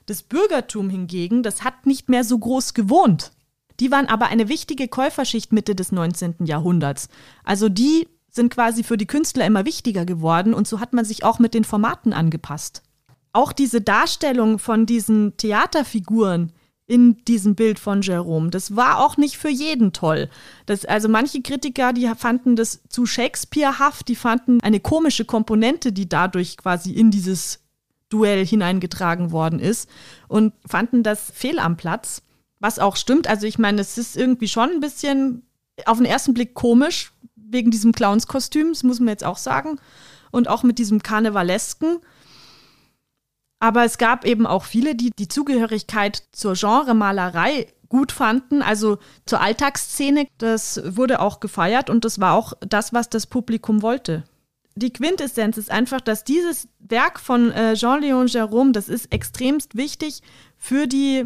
Das 0.06 0.22
Bürgertum 0.22 0.88
hingegen, 0.88 1.42
das 1.42 1.64
hat 1.64 1.84
nicht 1.84 2.08
mehr 2.08 2.24
so 2.24 2.38
groß 2.38 2.74
gewohnt. 2.74 3.32
Die 3.80 3.90
waren 3.90 4.06
aber 4.06 4.26
eine 4.28 4.48
wichtige 4.48 4.88
Käuferschicht 4.88 5.52
Mitte 5.52 5.74
des 5.74 5.92
19. 5.92 6.46
Jahrhunderts. 6.46 7.08
Also 7.44 7.68
die 7.68 8.08
sind 8.30 8.54
quasi 8.54 8.84
für 8.84 8.96
die 8.96 9.06
Künstler 9.06 9.46
immer 9.46 9.64
wichtiger 9.64 10.04
geworden 10.04 10.54
und 10.54 10.68
so 10.68 10.80
hat 10.80 10.92
man 10.92 11.04
sich 11.04 11.24
auch 11.24 11.38
mit 11.38 11.54
den 11.54 11.64
Formaten 11.64 12.12
angepasst. 12.12 12.82
Auch 13.32 13.52
diese 13.52 13.80
Darstellung 13.80 14.58
von 14.58 14.86
diesen 14.86 15.36
Theaterfiguren 15.36 16.52
in 16.86 17.24
diesem 17.24 17.56
Bild 17.56 17.80
von 17.80 18.00
Jerome, 18.00 18.50
das 18.50 18.76
war 18.76 19.00
auch 19.04 19.16
nicht 19.16 19.36
für 19.36 19.48
jeden 19.48 19.92
toll. 19.92 20.30
Das, 20.66 20.84
also 20.84 21.08
manche 21.08 21.42
Kritiker, 21.42 21.92
die 21.92 22.08
fanden 22.16 22.54
das 22.54 22.80
zu 22.88 23.06
Shakespearehaft, 23.06 24.06
die 24.06 24.14
fanden 24.14 24.60
eine 24.60 24.78
komische 24.78 25.24
Komponente, 25.24 25.92
die 25.92 26.08
dadurch 26.08 26.56
quasi 26.56 26.92
in 26.92 27.10
dieses 27.10 27.65
Duell 28.08 28.46
hineingetragen 28.46 29.32
worden 29.32 29.58
ist 29.58 29.88
und 30.28 30.52
fanden 30.66 31.02
das 31.02 31.30
fehl 31.34 31.58
am 31.58 31.76
Platz. 31.76 32.22
Was 32.60 32.78
auch 32.78 32.96
stimmt. 32.96 33.26
Also 33.26 33.46
ich 33.46 33.58
meine, 33.58 33.80
es 33.80 33.98
ist 33.98 34.16
irgendwie 34.16 34.48
schon 34.48 34.70
ein 34.70 34.80
bisschen 34.80 35.42
auf 35.84 35.98
den 35.98 36.06
ersten 36.06 36.32
Blick 36.32 36.54
komisch, 36.54 37.12
wegen 37.34 37.70
diesem 37.70 37.92
Clownskostüm, 37.92 38.70
das 38.70 38.82
muss 38.82 38.98
man 38.98 39.08
jetzt 39.08 39.24
auch 39.24 39.36
sagen. 39.36 39.78
Und 40.30 40.48
auch 40.48 40.62
mit 40.62 40.78
diesem 40.78 41.02
Karnevalesken. 41.02 41.98
Aber 43.60 43.84
es 43.84 43.98
gab 43.98 44.24
eben 44.24 44.46
auch 44.46 44.64
viele, 44.64 44.94
die 44.94 45.10
die 45.10 45.28
Zugehörigkeit 45.28 46.24
zur 46.32 46.54
Genremalerei 46.54 47.68
gut 47.88 48.12
fanden, 48.12 48.62
also 48.62 48.98
zur 49.24 49.40
Alltagsszene. 49.40 50.26
Das 50.38 50.80
wurde 50.84 51.20
auch 51.20 51.40
gefeiert 51.40 51.88
und 51.88 52.04
das 52.04 52.20
war 52.20 52.34
auch 52.34 52.54
das, 52.60 52.92
was 52.92 53.08
das 53.08 53.26
Publikum 53.26 53.82
wollte 53.82 54.24
die 54.76 54.92
Quintessenz 54.92 55.56
ist 55.56 55.70
einfach, 55.70 56.02
dass 56.02 56.22
dieses 56.22 56.68
Werk 56.78 57.18
von 57.18 57.50
äh, 57.50 57.72
Jean-Léon 57.74 58.30
Gérôme, 58.30 58.72
das 58.72 58.88
ist 58.88 59.12
extremst 59.12 59.74
wichtig 59.76 60.20
für 60.58 60.86
die 60.86 61.24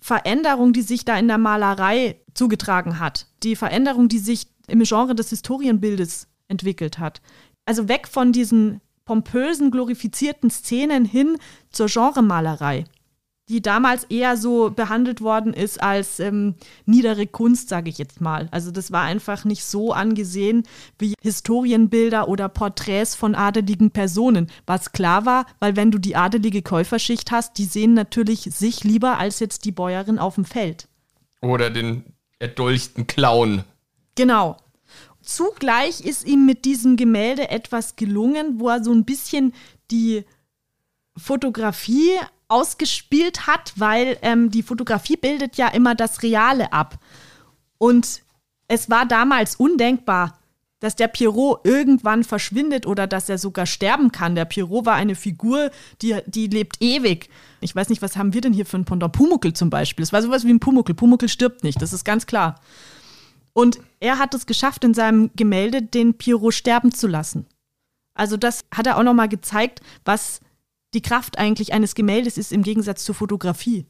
Veränderung, 0.00 0.72
die 0.72 0.80
sich 0.80 1.04
da 1.04 1.18
in 1.18 1.28
der 1.28 1.36
Malerei 1.36 2.20
zugetragen 2.32 2.98
hat. 2.98 3.26
Die 3.42 3.54
Veränderung, 3.54 4.08
die 4.08 4.18
sich 4.18 4.46
im 4.66 4.82
Genre 4.82 5.14
des 5.14 5.28
Historienbildes 5.28 6.26
entwickelt 6.48 6.98
hat. 6.98 7.20
Also 7.66 7.86
weg 7.86 8.08
von 8.08 8.32
diesen 8.32 8.80
pompösen, 9.04 9.70
glorifizierten 9.70 10.50
Szenen 10.50 11.04
hin 11.04 11.36
zur 11.70 11.86
Genremalerei 11.86 12.86
die 13.50 13.60
damals 13.60 14.04
eher 14.04 14.36
so 14.36 14.70
behandelt 14.70 15.20
worden 15.22 15.52
ist 15.52 15.82
als 15.82 16.20
ähm, 16.20 16.54
niedere 16.86 17.26
Kunst, 17.26 17.68
sage 17.68 17.90
ich 17.90 17.98
jetzt 17.98 18.20
mal. 18.20 18.46
Also 18.52 18.70
das 18.70 18.92
war 18.92 19.02
einfach 19.02 19.44
nicht 19.44 19.64
so 19.64 19.92
angesehen 19.92 20.62
wie 21.00 21.14
Historienbilder 21.20 22.28
oder 22.28 22.48
Porträts 22.48 23.16
von 23.16 23.34
adeligen 23.34 23.90
Personen, 23.90 24.48
was 24.66 24.92
klar 24.92 25.26
war, 25.26 25.46
weil 25.58 25.74
wenn 25.74 25.90
du 25.90 25.98
die 25.98 26.14
adelige 26.14 26.62
Käuferschicht 26.62 27.32
hast, 27.32 27.58
die 27.58 27.64
sehen 27.64 27.92
natürlich 27.92 28.42
sich 28.42 28.84
lieber 28.84 29.18
als 29.18 29.40
jetzt 29.40 29.64
die 29.64 29.72
Bäuerin 29.72 30.20
auf 30.20 30.36
dem 30.36 30.44
Feld. 30.44 30.86
Oder 31.40 31.70
den 31.70 32.04
erdolchten 32.38 33.08
Clown. 33.08 33.64
Genau. 34.14 34.58
Zugleich 35.22 36.02
ist 36.02 36.24
ihm 36.24 36.46
mit 36.46 36.64
diesem 36.64 36.96
Gemälde 36.96 37.50
etwas 37.50 37.96
gelungen, 37.96 38.60
wo 38.60 38.68
er 38.68 38.84
so 38.84 38.92
ein 38.92 39.04
bisschen 39.04 39.54
die 39.90 40.24
Fotografie 41.16 42.12
ausgespielt 42.50 43.46
hat, 43.46 43.72
weil 43.76 44.18
ähm, 44.22 44.50
die 44.50 44.62
Fotografie 44.62 45.16
bildet 45.16 45.56
ja 45.56 45.68
immer 45.68 45.94
das 45.94 46.22
Reale 46.22 46.72
ab. 46.72 46.98
Und 47.78 48.22
es 48.68 48.90
war 48.90 49.06
damals 49.06 49.56
undenkbar, 49.56 50.38
dass 50.80 50.96
der 50.96 51.08
Pierrot 51.08 51.60
irgendwann 51.64 52.24
verschwindet 52.24 52.86
oder 52.86 53.06
dass 53.06 53.28
er 53.28 53.38
sogar 53.38 53.66
sterben 53.66 54.12
kann. 54.12 54.34
Der 54.34 54.46
Pierrot 54.46 54.86
war 54.86 54.94
eine 54.94 55.14
Figur, 55.14 55.70
die, 56.00 56.16
die 56.26 56.48
lebt 56.48 56.76
ewig. 56.80 57.28
Ich 57.60 57.76
weiß 57.76 57.90
nicht, 57.90 58.02
was 58.02 58.16
haben 58.16 58.32
wir 58.32 58.40
denn 58.40 58.54
hier 58.54 58.66
für 58.66 58.78
ein 58.78 58.86
Pendant? 58.86 59.12
Pumuckel 59.12 59.52
zum 59.52 59.70
Beispiel. 59.70 60.02
Es 60.02 60.12
war 60.12 60.22
sowas 60.22 60.44
wie 60.44 60.52
ein 60.52 60.60
Pumuckel. 60.60 60.94
Pumuckel 60.94 61.28
stirbt 61.28 61.62
nicht, 61.64 61.80
das 61.82 61.92
ist 61.92 62.04
ganz 62.04 62.26
klar. 62.26 62.60
Und 63.52 63.78
er 64.00 64.18
hat 64.18 64.34
es 64.34 64.46
geschafft, 64.46 64.84
in 64.84 64.94
seinem 64.94 65.30
Gemälde 65.36 65.82
den 65.82 66.14
Pierrot 66.14 66.54
sterben 66.54 66.92
zu 66.92 67.06
lassen. 67.06 67.46
Also 68.14 68.36
das 68.36 68.64
hat 68.74 68.86
er 68.86 68.96
auch 68.96 69.02
nochmal 69.02 69.28
gezeigt, 69.28 69.80
was 70.04 70.40
die 70.94 71.02
Kraft 71.02 71.38
eigentlich 71.38 71.72
eines 71.72 71.94
Gemäldes 71.94 72.38
ist 72.38 72.52
im 72.52 72.62
Gegensatz 72.62 73.04
zur 73.04 73.14
Fotografie. 73.14 73.86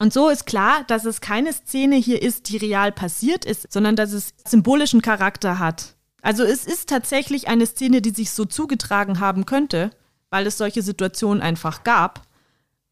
Und 0.00 0.12
so 0.12 0.28
ist 0.28 0.46
klar, 0.46 0.84
dass 0.88 1.04
es 1.04 1.20
keine 1.20 1.52
Szene 1.52 1.96
hier 1.96 2.20
ist, 2.20 2.48
die 2.48 2.56
real 2.56 2.90
passiert 2.90 3.44
ist, 3.44 3.72
sondern 3.72 3.94
dass 3.94 4.12
es 4.12 4.34
symbolischen 4.44 5.02
Charakter 5.02 5.58
hat. 5.58 5.94
Also 6.20 6.42
es 6.42 6.64
ist 6.64 6.88
tatsächlich 6.88 7.48
eine 7.48 7.66
Szene, 7.66 8.02
die 8.02 8.10
sich 8.10 8.30
so 8.32 8.44
zugetragen 8.44 9.20
haben 9.20 9.46
könnte, 9.46 9.90
weil 10.30 10.46
es 10.46 10.58
solche 10.58 10.82
Situationen 10.82 11.42
einfach 11.42 11.84
gab. 11.84 12.26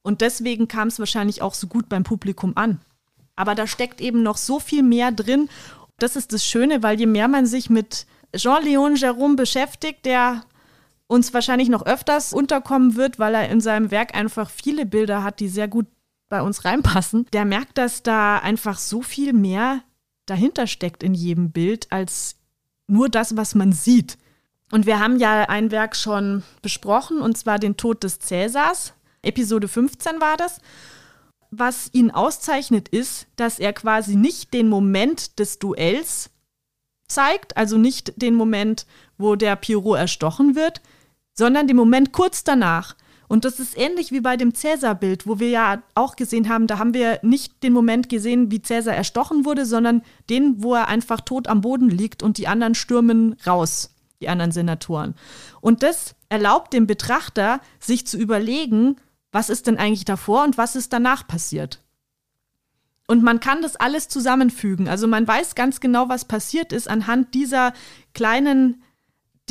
Und 0.02 0.20
deswegen 0.20 0.68
kam 0.68 0.88
es 0.88 0.98
wahrscheinlich 0.98 1.42
auch 1.42 1.54
so 1.54 1.66
gut 1.66 1.88
beim 1.88 2.04
Publikum 2.04 2.52
an. 2.56 2.80
Aber 3.34 3.54
da 3.54 3.66
steckt 3.66 4.00
eben 4.00 4.22
noch 4.22 4.36
so 4.36 4.60
viel 4.60 4.82
mehr 4.82 5.10
drin. 5.10 5.48
Das 5.98 6.14
ist 6.14 6.32
das 6.32 6.44
Schöne, 6.44 6.82
weil 6.82 7.00
je 7.00 7.06
mehr 7.06 7.26
man 7.26 7.46
sich 7.46 7.70
mit 7.70 8.06
Jean-Léon 8.34 8.96
Gérôme 8.96 9.36
beschäftigt, 9.36 10.04
der 10.04 10.44
uns 11.06 11.34
wahrscheinlich 11.34 11.68
noch 11.68 11.84
öfters 11.84 12.32
unterkommen 12.32 12.96
wird, 12.96 13.18
weil 13.18 13.34
er 13.34 13.48
in 13.48 13.60
seinem 13.60 13.90
Werk 13.90 14.14
einfach 14.14 14.50
viele 14.50 14.86
Bilder 14.86 15.22
hat, 15.22 15.40
die 15.40 15.48
sehr 15.48 15.68
gut 15.68 15.86
bei 16.28 16.40
uns 16.40 16.64
reinpassen, 16.64 17.26
der 17.32 17.44
merkt, 17.44 17.76
dass 17.76 18.02
da 18.02 18.38
einfach 18.38 18.78
so 18.78 19.02
viel 19.02 19.34
mehr 19.34 19.82
dahinter 20.26 20.66
steckt 20.66 21.02
in 21.02 21.12
jedem 21.12 21.50
Bild 21.50 21.92
als 21.92 22.36
nur 22.86 23.08
das, 23.08 23.36
was 23.36 23.54
man 23.54 23.72
sieht. 23.72 24.16
Und 24.70 24.86
wir 24.86 24.98
haben 24.98 25.18
ja 25.18 25.42
ein 25.50 25.70
Werk 25.70 25.94
schon 25.94 26.42
besprochen, 26.62 27.20
und 27.20 27.36
zwar 27.36 27.58
den 27.58 27.76
Tod 27.76 28.02
des 28.02 28.18
Cäsars. 28.18 28.94
Episode 29.20 29.68
15 29.68 30.20
war 30.20 30.38
das. 30.38 30.60
Was 31.50 31.90
ihn 31.92 32.10
auszeichnet, 32.10 32.88
ist, 32.88 33.26
dass 33.36 33.58
er 33.58 33.74
quasi 33.74 34.16
nicht 34.16 34.54
den 34.54 34.70
Moment 34.70 35.38
des 35.38 35.58
Duells 35.58 36.30
zeigt, 37.06 37.58
also 37.58 37.76
nicht 37.76 38.14
den 38.16 38.34
Moment, 38.34 38.86
wo 39.18 39.36
der 39.36 39.56
Pierrot 39.56 39.98
erstochen 39.98 40.54
wird, 40.54 40.80
sondern 41.34 41.66
den 41.66 41.76
Moment 41.76 42.12
kurz 42.12 42.44
danach. 42.44 42.96
Und 43.28 43.46
das 43.46 43.58
ist 43.58 43.78
ähnlich 43.78 44.12
wie 44.12 44.20
bei 44.20 44.36
dem 44.36 44.54
Cäsar-Bild, 44.54 45.26
wo 45.26 45.38
wir 45.38 45.48
ja 45.48 45.82
auch 45.94 46.16
gesehen 46.16 46.50
haben, 46.50 46.66
da 46.66 46.78
haben 46.78 46.92
wir 46.92 47.18
nicht 47.22 47.62
den 47.62 47.72
Moment 47.72 48.10
gesehen, 48.10 48.50
wie 48.50 48.60
Cäsar 48.60 48.94
erstochen 48.94 49.46
wurde, 49.46 49.64
sondern 49.64 50.02
den, 50.28 50.62
wo 50.62 50.74
er 50.74 50.88
einfach 50.88 51.22
tot 51.22 51.48
am 51.48 51.62
Boden 51.62 51.88
liegt 51.88 52.22
und 52.22 52.36
die 52.36 52.46
anderen 52.46 52.74
stürmen 52.74 53.36
raus, 53.46 53.94
die 54.20 54.28
anderen 54.28 54.52
Senatoren. 54.52 55.14
Und 55.62 55.82
das 55.82 56.14
erlaubt 56.28 56.74
dem 56.74 56.86
Betrachter, 56.86 57.60
sich 57.80 58.06
zu 58.06 58.18
überlegen, 58.18 58.96
was 59.30 59.48
ist 59.48 59.66
denn 59.66 59.78
eigentlich 59.78 60.04
davor 60.04 60.44
und 60.44 60.58
was 60.58 60.76
ist 60.76 60.92
danach 60.92 61.26
passiert. 61.26 61.80
Und 63.08 63.22
man 63.22 63.40
kann 63.40 63.62
das 63.62 63.76
alles 63.76 64.08
zusammenfügen. 64.08 64.88
Also 64.88 65.06
man 65.06 65.26
weiß 65.26 65.54
ganz 65.54 65.80
genau, 65.80 66.08
was 66.08 66.26
passiert 66.26 66.72
ist 66.72 66.88
anhand 66.88 67.34
dieser 67.34 67.72
kleinen 68.14 68.82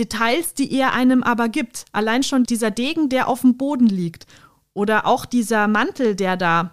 Details, 0.01 0.55
die 0.55 0.73
er 0.73 0.93
einem 0.93 1.21
aber 1.21 1.47
gibt. 1.47 1.85
Allein 1.91 2.23
schon 2.23 2.43
dieser 2.43 2.71
Degen, 2.71 3.09
der 3.09 3.27
auf 3.27 3.41
dem 3.41 3.55
Boden 3.55 3.85
liegt. 3.85 4.25
Oder 4.73 5.05
auch 5.05 5.25
dieser 5.25 5.67
Mantel, 5.67 6.15
der 6.15 6.37
da 6.37 6.71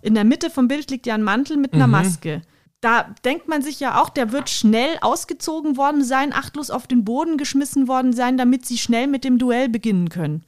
in 0.00 0.14
der 0.14 0.24
Mitte 0.24 0.48
vom 0.48 0.66
Bild 0.66 0.90
liegt 0.90 1.06
ja 1.06 1.14
ein 1.14 1.22
Mantel 1.22 1.58
mit 1.58 1.74
einer 1.74 1.86
mhm. 1.86 1.92
Maske. 1.92 2.42
Da 2.80 3.14
denkt 3.24 3.48
man 3.48 3.60
sich 3.60 3.80
ja 3.80 4.00
auch, 4.00 4.08
der 4.08 4.32
wird 4.32 4.48
schnell 4.48 4.96
ausgezogen 5.02 5.76
worden 5.76 6.02
sein, 6.02 6.32
achtlos 6.32 6.70
auf 6.70 6.86
den 6.86 7.04
Boden 7.04 7.36
geschmissen 7.36 7.86
worden 7.86 8.14
sein, 8.14 8.38
damit 8.38 8.64
sie 8.64 8.78
schnell 8.78 9.06
mit 9.06 9.24
dem 9.24 9.38
Duell 9.38 9.68
beginnen 9.68 10.08
können. 10.08 10.44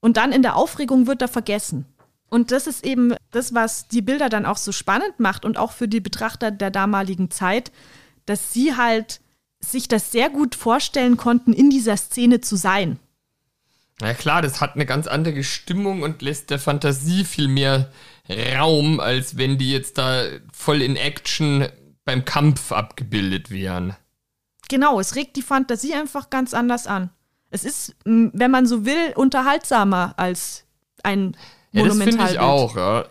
Und 0.00 0.18
dann 0.18 0.32
in 0.32 0.42
der 0.42 0.56
Aufregung 0.56 1.06
wird 1.06 1.22
er 1.22 1.28
vergessen. 1.28 1.86
Und 2.28 2.50
das 2.52 2.66
ist 2.66 2.84
eben 2.84 3.14
das, 3.30 3.54
was 3.54 3.88
die 3.88 4.02
Bilder 4.02 4.28
dann 4.28 4.44
auch 4.44 4.58
so 4.58 4.72
spannend 4.72 5.18
macht 5.18 5.46
und 5.46 5.56
auch 5.56 5.72
für 5.72 5.88
die 5.88 6.00
Betrachter 6.00 6.50
der 6.50 6.70
damaligen 6.70 7.30
Zeit, 7.30 7.72
dass 8.26 8.52
sie 8.52 8.76
halt 8.76 9.22
sich 9.60 9.88
das 9.88 10.12
sehr 10.12 10.30
gut 10.30 10.54
vorstellen 10.54 11.16
konnten, 11.16 11.52
in 11.52 11.70
dieser 11.70 11.96
Szene 11.96 12.40
zu 12.40 12.56
sein. 12.56 12.98
Ja 14.00 14.14
klar, 14.14 14.42
das 14.42 14.60
hat 14.60 14.74
eine 14.74 14.86
ganz 14.86 15.06
andere 15.08 15.42
Stimmung 15.42 16.02
und 16.02 16.22
lässt 16.22 16.50
der 16.50 16.60
Fantasie 16.60 17.24
viel 17.24 17.48
mehr 17.48 17.90
Raum, 18.56 19.00
als 19.00 19.36
wenn 19.36 19.58
die 19.58 19.72
jetzt 19.72 19.98
da 19.98 20.24
voll 20.52 20.82
in 20.82 20.96
Action 20.96 21.66
beim 22.04 22.24
Kampf 22.24 22.72
abgebildet 22.72 23.50
wären. 23.50 23.96
Genau, 24.68 25.00
es 25.00 25.16
regt 25.16 25.36
die 25.36 25.42
Fantasie 25.42 25.94
einfach 25.94 26.30
ganz 26.30 26.54
anders 26.54 26.86
an. 26.86 27.10
Es 27.50 27.64
ist, 27.64 27.96
wenn 28.04 28.50
man 28.50 28.66
so 28.66 28.84
will, 28.84 29.12
unterhaltsamer 29.16 30.14
als 30.16 30.64
ein 31.02 31.36
ja, 31.72 31.84
das 31.84 31.98
finde 31.98 32.24
ich 32.30 32.38
auch, 32.38 32.76
ja. 32.76 33.06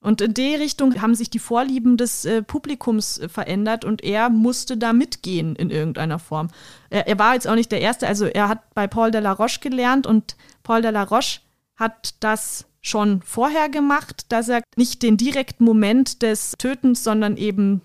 Und 0.00 0.20
in 0.20 0.32
die 0.32 0.54
Richtung 0.54 1.00
haben 1.02 1.16
sich 1.16 1.28
die 1.28 1.40
Vorlieben 1.40 1.96
des 1.96 2.24
äh, 2.24 2.42
Publikums 2.42 3.18
äh, 3.18 3.28
verändert 3.28 3.84
und 3.84 4.04
er 4.04 4.30
musste 4.30 4.76
da 4.76 4.92
mitgehen 4.92 5.56
in 5.56 5.70
irgendeiner 5.70 6.20
Form. 6.20 6.48
Er, 6.88 7.08
er, 7.08 7.18
war 7.18 7.34
jetzt 7.34 7.48
auch 7.48 7.56
nicht 7.56 7.72
der 7.72 7.80
Erste, 7.80 8.06
also 8.06 8.26
er 8.26 8.48
hat 8.48 8.74
bei 8.74 8.86
Paul 8.86 9.10
de 9.10 9.20
la 9.20 9.32
Roche 9.32 9.58
gelernt 9.60 10.06
und 10.06 10.36
Paul 10.62 10.82
de 10.82 10.92
la 10.92 11.02
Roche 11.02 11.40
hat 11.74 12.14
das 12.20 12.66
schon 12.80 13.22
vorher 13.22 13.68
gemacht, 13.68 14.26
dass 14.28 14.48
er 14.48 14.62
nicht 14.76 15.02
den 15.02 15.16
direkten 15.16 15.64
Moment 15.64 16.22
des 16.22 16.52
Tötens, 16.58 17.02
sondern 17.02 17.36
eben 17.36 17.82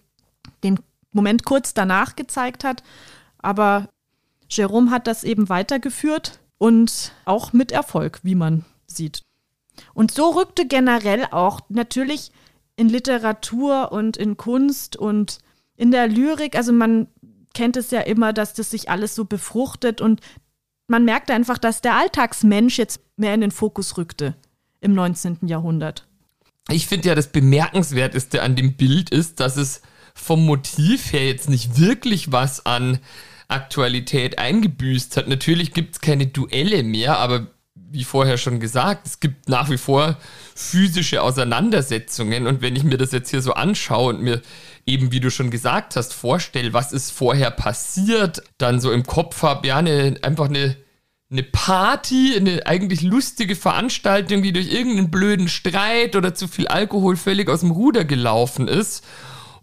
den 0.63 0.79
Moment 1.11 1.45
kurz 1.45 1.73
danach 1.73 2.15
gezeigt 2.15 2.63
hat. 2.63 2.83
Aber 3.39 3.89
Jerome 4.49 4.91
hat 4.91 5.07
das 5.07 5.23
eben 5.23 5.49
weitergeführt 5.49 6.39
und 6.57 7.11
auch 7.25 7.53
mit 7.53 7.71
Erfolg, 7.71 8.19
wie 8.23 8.35
man 8.35 8.65
sieht. 8.87 9.23
Und 9.93 10.11
so 10.11 10.31
rückte 10.31 10.67
generell 10.67 11.25
auch 11.31 11.61
natürlich 11.69 12.31
in 12.75 12.89
Literatur 12.89 13.91
und 13.91 14.17
in 14.17 14.37
Kunst 14.37 14.95
und 14.95 15.39
in 15.75 15.91
der 15.91 16.07
Lyrik, 16.07 16.55
also 16.55 16.71
man 16.71 17.07
kennt 17.53 17.77
es 17.77 17.91
ja 17.91 18.01
immer, 18.01 18.33
dass 18.33 18.53
das 18.53 18.71
sich 18.71 18.89
alles 18.89 19.15
so 19.15 19.25
befruchtet 19.25 20.01
und 20.01 20.21
man 20.87 21.05
merkt 21.05 21.31
einfach, 21.31 21.57
dass 21.57 21.81
der 21.81 21.95
Alltagsmensch 21.95 22.77
jetzt 22.77 22.99
mehr 23.15 23.33
in 23.33 23.41
den 23.41 23.51
Fokus 23.51 23.97
rückte 23.97 24.35
im 24.81 24.93
19. 24.93 25.39
Jahrhundert. 25.47 26.07
Ich 26.69 26.87
finde 26.87 27.09
ja, 27.09 27.15
das 27.15 27.31
Bemerkenswerteste 27.31 28.41
an 28.41 28.55
dem 28.55 28.75
Bild 28.75 29.09
ist, 29.09 29.39
dass 29.39 29.57
es 29.57 29.81
vom 30.13 30.45
Motiv 30.45 31.11
her 31.13 31.25
jetzt 31.25 31.49
nicht 31.49 31.77
wirklich 31.79 32.31
was 32.31 32.65
an 32.65 32.99
Aktualität 33.47 34.39
eingebüßt 34.39 35.17
hat. 35.17 35.27
Natürlich 35.27 35.73
gibt 35.73 35.95
es 35.95 36.01
keine 36.01 36.27
Duelle 36.27 36.83
mehr, 36.83 37.17
aber 37.17 37.47
wie 37.93 38.03
vorher 38.03 38.37
schon 38.37 38.59
gesagt, 38.59 39.05
es 39.05 39.19
gibt 39.19 39.49
nach 39.49 39.69
wie 39.69 39.77
vor 39.77 40.17
physische 40.55 41.21
Auseinandersetzungen. 41.21 42.47
Und 42.47 42.61
wenn 42.63 42.75
ich 42.75 42.83
mir 42.83 42.97
das 42.97 43.11
jetzt 43.11 43.29
hier 43.29 43.41
so 43.41 43.53
anschaue 43.53 44.15
und 44.15 44.21
mir 44.21 44.41
eben, 44.87 45.11
wie 45.11 45.19
du 45.19 45.29
schon 45.29 45.51
gesagt 45.51 45.95
hast, 45.95 46.13
vorstelle, 46.13 46.73
was 46.73 46.91
ist 46.91 47.11
vorher 47.11 47.51
passiert, 47.51 48.41
dann 48.57 48.81
so 48.81 48.91
im 48.91 49.03
Kopf 49.03 49.43
habe, 49.43 49.67
ja, 49.67 49.77
eine, 49.77 50.15
einfach 50.23 50.49
eine, 50.49 50.75
eine 51.31 51.43
Party, 51.43 52.33
eine 52.35 52.65
eigentlich 52.65 53.03
lustige 53.03 53.55
Veranstaltung, 53.55 54.41
die 54.41 54.53
durch 54.53 54.73
irgendeinen 54.73 55.11
blöden 55.11 55.47
Streit 55.47 56.15
oder 56.15 56.33
zu 56.33 56.47
viel 56.47 56.67
Alkohol 56.67 57.15
völlig 57.15 57.47
aus 57.47 57.59
dem 57.59 57.71
Ruder 57.71 58.05
gelaufen 58.05 58.67
ist. 58.67 59.03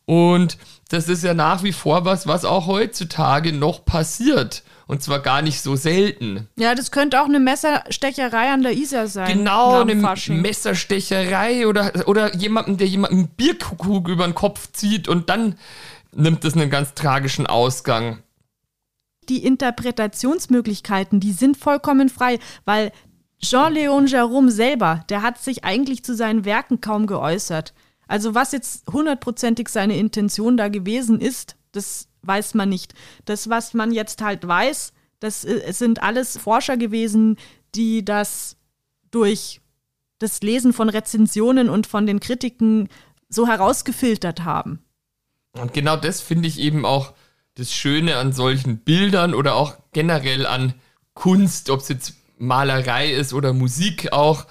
Und 0.05 0.57
das 0.89 1.09
ist 1.09 1.25
ja 1.25 1.35
nach 1.35 1.65
wie 1.65 1.73
vor 1.73 2.05
was, 2.05 2.29
was 2.29 2.45
auch 2.45 2.67
heutzutage 2.69 3.53
noch 3.53 3.85
passiert. 3.85 4.63
Und 4.91 5.05
zwar 5.05 5.21
gar 5.21 5.41
nicht 5.41 5.61
so 5.61 5.77
selten. 5.77 6.49
Ja, 6.57 6.75
das 6.75 6.91
könnte 6.91 7.21
auch 7.21 7.27
eine 7.27 7.39
Messerstecherei 7.39 8.51
an 8.51 8.65
der 8.65 8.73
Isar 8.73 9.07
sein. 9.07 9.39
Genau, 9.39 9.83
eine 9.83 10.01
Fasching. 10.01 10.43
Messerstecherei 10.43 11.69
oder, 11.69 12.09
oder 12.09 12.35
jemanden, 12.35 12.77
der 12.77 12.89
jemanden 12.89 13.29
Bierkrug 13.29 14.09
über 14.09 14.25
den 14.25 14.35
Kopf 14.35 14.73
zieht 14.73 15.07
und 15.07 15.31
dann 15.31 15.55
nimmt 16.13 16.45
es 16.45 16.55
einen 16.55 16.71
ganz 16.71 16.95
tragischen 16.95 17.47
Ausgang. 17.47 18.25
Die 19.29 19.45
Interpretationsmöglichkeiten, 19.45 21.21
die 21.21 21.35
sind 21.35 21.57
vollkommen 21.57 22.09
frei, 22.09 22.41
weil 22.65 22.91
Jean-Léon 23.41 24.09
Jérôme 24.09 24.51
selber, 24.51 25.05
der 25.09 25.23
hat 25.23 25.39
sich 25.39 25.63
eigentlich 25.63 26.03
zu 26.03 26.17
seinen 26.17 26.45
Werken 26.45 26.81
kaum 26.81 27.07
geäußert. 27.07 27.75
Also 28.09 28.35
was 28.35 28.51
jetzt 28.51 28.89
hundertprozentig 28.93 29.69
seine 29.69 29.97
Intention 29.97 30.57
da 30.57 30.67
gewesen 30.67 31.21
ist, 31.21 31.55
das 31.71 32.09
weiß 32.23 32.55
man 32.55 32.69
nicht. 32.69 32.95
Das, 33.25 33.49
was 33.51 33.75
man 33.75 33.93
jetzt 33.93 34.23
halt 34.23 34.47
weiß, 34.47 34.93
das 35.21 35.45
äh, 35.45 35.73
sind 35.73 36.03
alles 36.03 36.39
Forscher 36.39 36.77
gewesen, 36.77 37.37
die 37.75 38.05
das 38.05 38.57
durch 39.11 39.61
das 40.19 40.41
Lesen 40.43 40.73
von 40.73 40.89
Rezensionen 40.89 41.69
und 41.69 41.87
von 41.87 42.07
den 42.07 42.21
Kritiken 42.21 42.89
so 43.29 43.47
herausgefiltert 43.47 44.45
haben. 44.45 44.85
Und 45.53 45.73
genau 45.73 45.97
das 45.97 46.21
finde 46.21 46.49
ich 46.49 46.59
eben 46.59 46.85
auch 46.85 47.15
das 47.55 47.73
Schöne 47.73 48.17
an 48.17 48.33
solchen 48.33 48.79
Bildern 48.79 49.35
oder 49.35 49.55
auch 49.55 49.77
generell 49.93 50.47
an 50.47 50.75
Kunst, 51.15 51.71
ob 51.71 51.81
es 51.81 51.89
jetzt 51.89 52.15
Malerei 52.39 53.13
ist 53.13 53.33
oder 53.33 53.53
Musik 53.53 54.13
auch, 54.13 54.47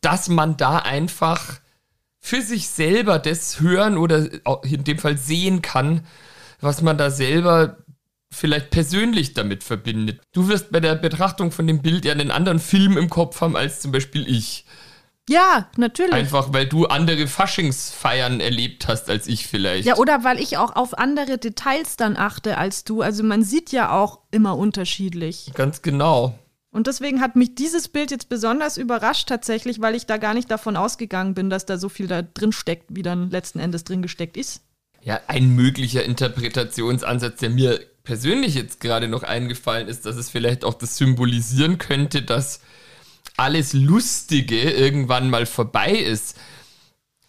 dass 0.00 0.28
man 0.28 0.56
da 0.56 0.78
einfach 0.78 1.60
für 2.18 2.42
sich 2.42 2.68
selber 2.68 3.18
das 3.18 3.60
hören 3.60 3.96
oder 3.96 4.28
in 4.64 4.84
dem 4.84 4.98
Fall 4.98 5.16
sehen 5.16 5.62
kann, 5.62 6.04
was 6.60 6.82
man 6.82 6.98
da 6.98 7.10
selber 7.10 7.78
vielleicht 8.30 8.70
persönlich 8.70 9.34
damit 9.34 9.64
verbindet. 9.64 10.20
Du 10.32 10.48
wirst 10.48 10.70
bei 10.70 10.80
der 10.80 10.94
Betrachtung 10.94 11.50
von 11.50 11.66
dem 11.66 11.80
Bild 11.82 12.04
ja 12.04 12.12
einen 12.12 12.30
anderen 12.30 12.58
Film 12.58 12.96
im 12.98 13.08
Kopf 13.08 13.40
haben 13.40 13.56
als 13.56 13.80
zum 13.80 13.92
Beispiel 13.92 14.28
ich. 14.28 14.64
Ja, 15.28 15.68
natürlich. 15.76 16.12
Einfach 16.12 16.52
weil 16.52 16.66
du 16.66 16.86
andere 16.86 17.26
Faschingsfeiern 17.26 18.40
erlebt 18.40 18.88
hast 18.88 19.10
als 19.10 19.26
ich 19.26 19.46
vielleicht. 19.46 19.86
Ja, 19.86 19.96
oder 19.96 20.24
weil 20.24 20.40
ich 20.40 20.56
auch 20.56 20.74
auf 20.74 20.96
andere 20.96 21.36
Details 21.38 21.96
dann 21.96 22.16
achte 22.16 22.56
als 22.56 22.84
du. 22.84 23.02
Also 23.02 23.22
man 23.22 23.42
sieht 23.42 23.70
ja 23.70 23.92
auch 23.92 24.20
immer 24.30 24.56
unterschiedlich. 24.56 25.52
Ganz 25.54 25.82
genau. 25.82 26.38
Und 26.70 26.86
deswegen 26.86 27.20
hat 27.20 27.36
mich 27.36 27.54
dieses 27.54 27.88
Bild 27.88 28.10
jetzt 28.10 28.28
besonders 28.28 28.76
überrascht 28.76 29.28
tatsächlich, 29.28 29.80
weil 29.80 29.94
ich 29.94 30.06
da 30.06 30.16
gar 30.16 30.34
nicht 30.34 30.50
davon 30.50 30.76
ausgegangen 30.76 31.34
bin, 31.34 31.50
dass 31.50 31.66
da 31.66 31.78
so 31.78 31.88
viel 31.88 32.06
da 32.06 32.22
drin 32.22 32.52
steckt, 32.52 32.94
wie 32.94 33.02
dann 33.02 33.30
letzten 33.30 33.58
Endes 33.58 33.84
drin 33.84 34.02
gesteckt 34.02 34.36
ist. 34.36 34.62
Ja, 35.08 35.22
ein 35.26 35.54
möglicher 35.54 36.04
Interpretationsansatz, 36.04 37.40
der 37.40 37.48
mir 37.48 37.80
persönlich 38.04 38.54
jetzt 38.54 38.78
gerade 38.78 39.08
noch 39.08 39.22
eingefallen 39.22 39.88
ist, 39.88 40.04
dass 40.04 40.16
es 40.16 40.28
vielleicht 40.28 40.66
auch 40.66 40.74
das 40.74 40.98
symbolisieren 40.98 41.78
könnte, 41.78 42.20
dass 42.20 42.60
alles 43.38 43.72
Lustige 43.72 44.60
irgendwann 44.60 45.30
mal 45.30 45.46
vorbei 45.46 45.92
ist. 45.92 46.36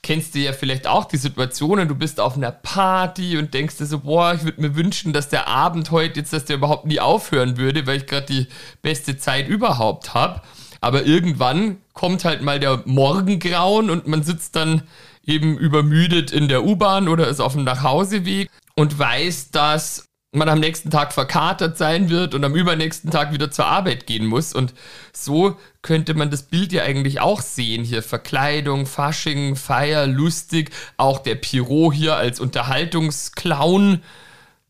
Kennst 0.01 0.35
du 0.35 0.39
ja 0.39 0.51
vielleicht 0.51 0.87
auch 0.87 1.05
die 1.05 1.15
Situationen, 1.15 1.87
du 1.87 1.95
bist 1.95 2.19
auf 2.19 2.35
einer 2.35 2.51
Party 2.51 3.37
und 3.37 3.53
denkst 3.53 3.77
dir 3.77 3.85
so, 3.85 3.99
boah, 3.99 4.33
ich 4.33 4.43
würde 4.43 4.59
mir 4.59 4.75
wünschen, 4.75 5.13
dass 5.13 5.29
der 5.29 5.47
Abend 5.47 5.89
heute 5.89 6.19
jetzt, 6.19 6.33
dass 6.33 6.43
der 6.43 6.57
überhaupt 6.57 6.85
nie 6.85 6.99
aufhören 6.99 7.55
würde, 7.55 7.87
weil 7.87 7.99
ich 7.99 8.07
gerade 8.07 8.25
die 8.25 8.47
beste 8.81 9.17
Zeit 9.17 9.47
überhaupt 9.47 10.13
habe. 10.13 10.41
Aber 10.81 11.05
irgendwann 11.05 11.77
kommt 11.93 12.25
halt 12.25 12.41
mal 12.41 12.59
der 12.59 12.83
Morgengrauen 12.83 13.89
und 13.89 14.05
man 14.05 14.23
sitzt 14.23 14.57
dann 14.57 14.83
eben 15.29 15.57
übermüdet 15.57 16.31
in 16.31 16.47
der 16.47 16.65
U-Bahn 16.65 17.07
oder 17.07 17.27
ist 17.27 17.39
auf 17.39 17.53
dem 17.53 17.63
Nachhauseweg 17.63 18.49
und 18.75 18.97
weiß, 18.97 19.51
dass 19.51 20.09
man 20.31 20.49
am 20.49 20.59
nächsten 20.59 20.91
Tag 20.91 21.11
verkatert 21.13 21.77
sein 21.77 22.09
wird 22.09 22.35
und 22.35 22.43
am 22.43 22.55
übernächsten 22.55 23.09
Tag 23.09 23.33
wieder 23.33 23.49
zur 23.49 23.65
Arbeit 23.65 24.05
gehen 24.05 24.27
muss. 24.27 24.53
Und 24.53 24.73
so 25.11 25.57
könnte 25.81 26.13
man 26.13 26.29
das 26.29 26.43
Bild 26.43 26.71
ja 26.71 26.83
eigentlich 26.83 27.19
auch 27.19 27.41
sehen. 27.41 27.83
Hier 27.83 28.03
Verkleidung, 28.03 28.85
Fasching, 28.85 29.55
Feier, 29.55 30.05
lustig. 30.05 30.71
Auch 30.97 31.19
der 31.19 31.35
Pirot 31.35 31.95
hier 31.95 32.15
als 32.15 32.39
Unterhaltungsclown, 32.39 34.03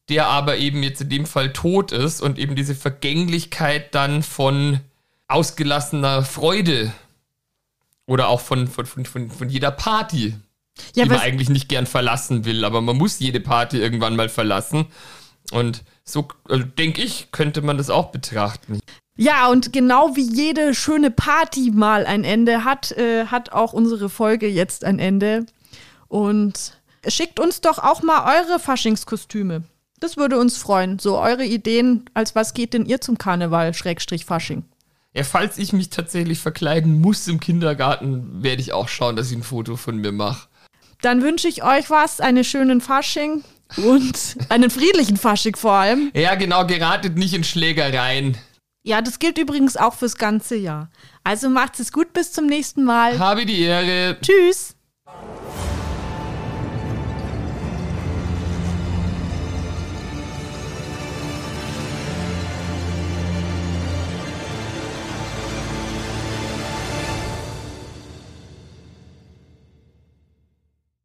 der 0.08 0.28
aber 0.28 0.58
eben 0.58 0.82
jetzt 0.82 1.02
in 1.02 1.10
dem 1.10 1.26
Fall 1.26 1.52
tot 1.52 1.92
ist 1.92 2.22
und 2.22 2.40
eben 2.40 2.56
diese 2.56 2.76
Vergänglichkeit 2.76 3.94
dann 3.94 4.24
von 4.24 4.80
ausgelassener 5.28 6.24
Freude 6.24 6.94
oder 8.08 8.30
auch 8.30 8.40
von, 8.40 8.68
von, 8.68 8.86
von, 8.86 9.30
von 9.30 9.50
jeder 9.50 9.72
Party, 9.72 10.36
Ja, 10.96 11.04
die 11.04 11.10
man 11.10 11.20
eigentlich 11.20 11.50
nicht 11.50 11.70
gern 11.70 11.86
verlassen 11.86 12.46
will, 12.46 12.66
aber 12.66 12.82
man 12.82 12.98
muss 12.98 13.20
jede 13.20 13.40
Party 13.40 13.78
irgendwann 13.78 14.16
mal 14.16 14.30
verlassen. 14.30 14.88
Und 15.52 15.84
so 16.04 16.28
also 16.48 16.64
denke 16.64 17.02
ich, 17.02 17.30
könnte 17.32 17.62
man 17.62 17.78
das 17.78 17.90
auch 17.90 18.12
betrachten. 18.12 18.80
Ja, 19.16 19.48
und 19.50 19.74
genau 19.74 20.16
wie 20.16 20.30
jede 20.30 20.74
schöne 20.74 21.12
Party 21.12 21.72
mal 21.72 22.06
ein 22.06 22.24
Ende 22.24 22.64
hat, 22.64 22.92
äh, 22.94 23.26
hat 23.26 23.52
auch 23.52 23.74
unsere 23.74 24.10
Folge 24.10 24.48
jetzt 24.48 24.86
ein 24.86 25.00
Ende. 25.00 25.46
Und 26.08 26.80
schickt 27.08 27.40
uns 27.40 27.62
doch 27.62 27.80
auch 27.80 28.02
mal 28.02 28.40
eure 28.40 28.60
Faschingskostüme. 28.60 29.64
Das 30.00 30.18
würde 30.18 30.40
uns 30.40 30.58
freuen. 30.58 31.00
So 31.00 31.18
eure 31.18 31.46
Ideen, 31.46 32.06
als 32.14 32.36
was 32.36 32.54
geht 32.54 32.74
denn 32.74 32.86
ihr 32.86 33.02
zum 33.02 33.18
Karneval, 33.18 33.74
Schrägstrich 33.74 34.26
Fasching? 34.26 34.64
Ja, 35.14 35.24
falls 35.24 35.58
ich 35.58 35.74
mich 35.74 35.90
tatsächlich 35.90 36.40
verkleiden 36.40 37.02
muss 37.02 37.28
im 37.28 37.40
Kindergarten, 37.40 38.44
werde 38.44 38.62
ich 38.62 38.74
auch 38.74 38.88
schauen, 38.88 39.16
dass 39.16 39.32
ich 39.32 39.38
ein 39.38 39.44
Foto 39.44 39.76
von 39.76 39.98
mir 39.98 40.12
mache. 40.12 40.48
Dann 41.02 41.22
wünsche 41.22 41.48
ich 41.48 41.64
euch 41.64 41.90
was, 41.90 42.20
einen 42.20 42.44
schönen 42.44 42.82
Fasching 42.82 43.44
und 43.78 44.38
einen 44.50 44.70
friedlichen 44.70 45.18
Fasching 45.18 45.56
vor 45.56 45.74
allem. 45.74 46.12
Ja, 46.14 46.36
genau, 46.36 46.66
geratet 46.66 47.18
nicht 47.18 47.34
in 47.34 47.44
Schlägereien. 47.44 48.38
Ja, 48.84 49.02
das 49.02 49.20
gilt 49.20 49.38
übrigens 49.38 49.78
auch 49.78 49.94
fürs 49.94 50.18
ganze 50.18 50.56
Jahr. 50.56 50.90
Also 51.24 51.50
macht's 51.50 51.80
es 51.80 51.92
gut, 51.92 52.14
bis 52.14 52.32
zum 52.32 52.46
nächsten 52.46 52.84
Mal. 52.84 53.20
Habe 53.20 53.46
die 53.46 53.62
Ehre. 53.62 54.18
Tschüss. 54.22 54.76